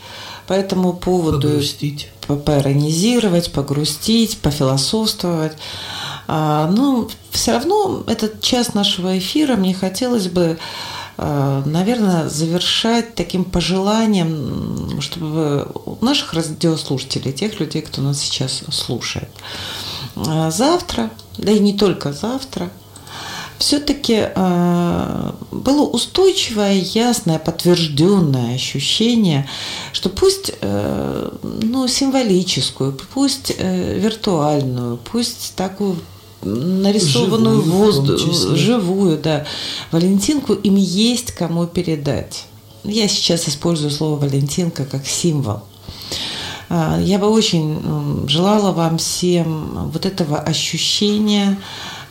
по 0.47 0.53
этому 0.53 0.93
поводу, 0.93 1.47
Погрустить. 1.49 2.09
по- 2.27 2.36
поиронизировать, 2.36 3.51
погрустить, 3.51 4.38
пофилософствовать. 4.39 5.53
А, 6.27 6.67
но 6.71 7.07
все 7.32 7.53
равно 7.53 8.03
этот 8.07 8.41
час 8.41 8.73
нашего 8.73 9.17
эфира 9.17 9.55
мне 9.55 9.73
хотелось 9.73 10.27
бы, 10.27 10.57
наверное, 11.18 12.30
завершать 12.30 13.16
таким 13.16 13.43
пожеланием, 13.43 15.01
чтобы 15.01 15.68
у 15.86 16.03
наших 16.03 16.34
радиослушателей, 16.34 17.34
тех 17.34 17.59
людей, 17.59 17.82
кто 17.82 18.01
нас 18.01 18.20
сейчас 18.20 18.64
слушает, 18.72 19.30
а, 20.16 20.51
завтра, 20.51 21.09
да 21.38 21.51
и 21.51 21.59
не 21.59 21.74
только 21.74 22.14
завтра, 22.14 22.70
все-таки 23.62 24.30
было 25.51 25.84
устойчивое, 25.84 26.74
ясное, 26.74 27.38
подтвержденное 27.38 28.55
ощущение, 28.55 29.47
что 29.93 30.09
пусть 30.09 30.53
э, 30.62 31.32
ну, 31.43 31.88
символическую, 31.88 32.97
пусть 33.14 33.53
э, 33.55 33.99
виртуальную, 33.99 34.97
пусть 34.97 35.53
такую 35.55 35.97
нарисованную 36.44 37.62
Живую 37.62 37.78
воздух, 37.78 38.20
живую, 38.56 39.18
да, 39.18 39.46
Валентинку 39.92 40.54
им 40.54 40.76
есть 40.76 41.32
кому 41.32 41.68
передать. 41.68 42.46
Я 42.84 43.08
сейчас 43.08 43.48
использую 43.48 43.92
слово 43.92 44.20
Валентинка 44.20 44.86
как 44.86 45.06
символ. 45.06 45.62
А, 46.70 47.00
Я 47.00 47.20
бы 47.20 47.28
очень 47.28 48.28
желала 48.28 48.72
вам 48.72 48.98
всем 48.98 49.92
вот 49.92 50.06
этого 50.06 50.39
ощущения, 50.39 51.60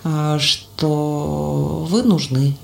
а, 0.05 0.39
что 0.39 1.87
вы 1.89 2.03
нужны, 2.03 2.57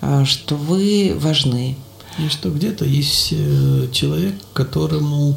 а, 0.00 0.24
что 0.24 0.56
вы 0.56 1.14
важны. 1.16 1.76
И 2.18 2.28
что 2.28 2.50
где-то 2.50 2.84
есть 2.84 3.32
э, 3.32 3.88
человек, 3.90 4.36
которому 4.52 5.36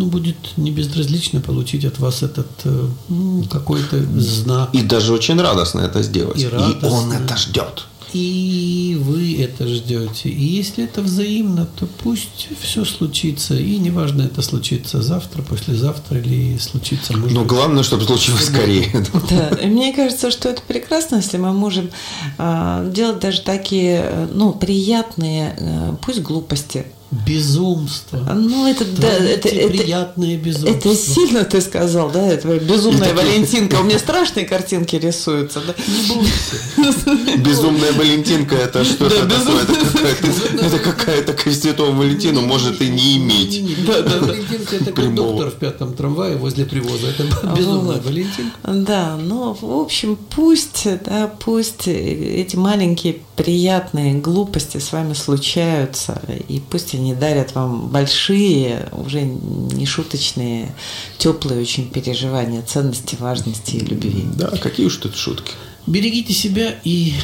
ну, 0.00 0.06
будет 0.06 0.56
не 0.56 0.70
безразлично 0.70 1.40
получить 1.40 1.84
от 1.84 1.98
вас 1.98 2.22
этот 2.22 2.48
э, 2.64 2.88
м, 3.10 3.44
какой-то 3.44 4.02
знак. 4.18 4.70
И 4.72 4.80
даже 4.82 5.12
очень 5.12 5.38
радостно 5.38 5.80
это 5.80 6.02
сделать. 6.02 6.38
И 6.38 6.46
И, 6.46 6.84
он 6.86 7.12
это 7.12 7.36
ждет. 7.36 7.86
И 8.14 8.98
вы 8.98 9.40
это 9.40 9.68
ждете. 9.68 10.30
И 10.30 10.42
если 10.42 10.84
это 10.84 11.02
взаимно, 11.02 11.66
то 11.78 11.86
пусть 12.02 12.48
все 12.60 12.84
случится. 12.84 13.54
И 13.54 13.76
неважно, 13.76 14.22
это 14.22 14.40
случится 14.42 15.02
завтра, 15.02 15.42
послезавтра 15.42 16.18
или 16.18 16.56
случится, 16.58 17.16
может 17.16 17.32
Но 17.36 17.42
быть, 17.42 17.50
главное, 17.50 17.82
чтобы 17.82 18.04
случилось 18.04 18.46
скорее. 18.46 18.90
Да, 19.30 19.48
и 19.62 19.66
мне 19.66 19.92
кажется, 19.92 20.30
что 20.30 20.48
это 20.48 20.62
прекрасно, 20.66 21.16
если 21.16 21.36
мы 21.36 21.52
можем 21.52 21.90
а, 22.38 22.88
делать 22.88 23.20
даже 23.20 23.42
такие, 23.42 24.00
э, 24.02 24.28
ну, 24.32 24.52
приятные, 24.52 25.54
э, 25.58 25.94
пусть 26.04 26.20
глупости. 26.22 26.86
Безумство. 27.10 28.18
Ну, 28.34 28.66
это, 28.68 28.84
да, 28.84 29.08
это, 29.08 29.48
это, 29.48 29.68
приятное 29.68 30.36
безумство. 30.36 30.70
это 30.90 30.94
сильно 30.94 31.44
ты 31.44 31.60
сказал, 31.60 32.10
да, 32.10 32.24
это 32.26 32.58
безумная 32.58 33.12
Валентинка. 33.14 33.76
У 33.76 33.82
меня 33.84 33.98
страшные 33.98 34.46
картинки 34.46 34.96
рисуются. 34.96 35.60
Да? 35.66 35.74
Не 35.88 36.14
бойся. 36.14 37.38
Безумная 37.38 37.92
Валентинка 37.92 38.54
это 38.56 38.84
что-то 38.84 39.26
такое. 39.28 39.62
Это 39.62 39.74
какая-то- 39.74 40.66
Это 40.66 40.78
какая-то 40.78 41.32
к 41.32 41.50
Святому 41.52 42.00
Валентину 42.00 42.42
может 42.42 42.80
и 42.80 42.88
не 42.88 43.16
иметь. 43.18 43.84
Да, 43.86 44.02
да, 44.02 44.18
Валентинка 44.18 44.76
это 44.76 44.92
как 44.92 45.14
доктор 45.14 45.50
в 45.50 45.54
пятом 45.54 45.94
трамвае 45.94 46.36
возле 46.36 46.64
привоза. 46.64 47.08
Это 47.08 47.24
безумная 47.56 47.96
Вот. 47.96 48.04
Валентинка. 48.04 48.56
Да, 48.64 49.16
но 49.16 49.54
в 49.60 49.64
общем 49.80 50.16
пусть, 50.30 50.86
да, 51.04 51.30
пусть 51.44 51.88
эти 51.88 52.56
маленькие 52.56 53.16
приятные 53.36 54.14
глупости 54.14 54.78
с 54.78 54.92
вами 54.92 55.14
случаются, 55.14 56.20
и 56.48 56.60
пусть 56.60 56.94
они 57.00 57.14
дарят 57.14 57.54
вам 57.54 57.88
большие, 57.88 58.88
уже 58.92 59.22
не 59.22 59.86
шуточные, 59.86 60.74
теплые 61.18 61.60
очень 61.60 61.88
переживания, 61.88 62.62
ценности, 62.62 63.16
важности 63.18 63.76
и 63.76 63.80
любви. 63.80 64.24
Да, 64.36 64.48
какие 64.48 64.86
уж 64.86 64.96
тут 64.96 65.16
шутки. 65.16 65.52
Берегите 65.86 66.34
себя 66.34 66.74
и, 66.84 67.14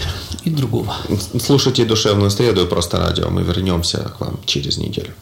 и 0.44 0.50
другого. 0.50 0.96
Слушайте 1.38 1.84
душевную 1.84 2.30
среду 2.30 2.64
и 2.64 2.66
просто 2.66 2.98
радио. 2.98 3.28
Мы 3.28 3.42
вернемся 3.42 3.98
к 3.98 4.20
вам 4.20 4.40
через 4.46 4.78
неделю. 4.78 5.12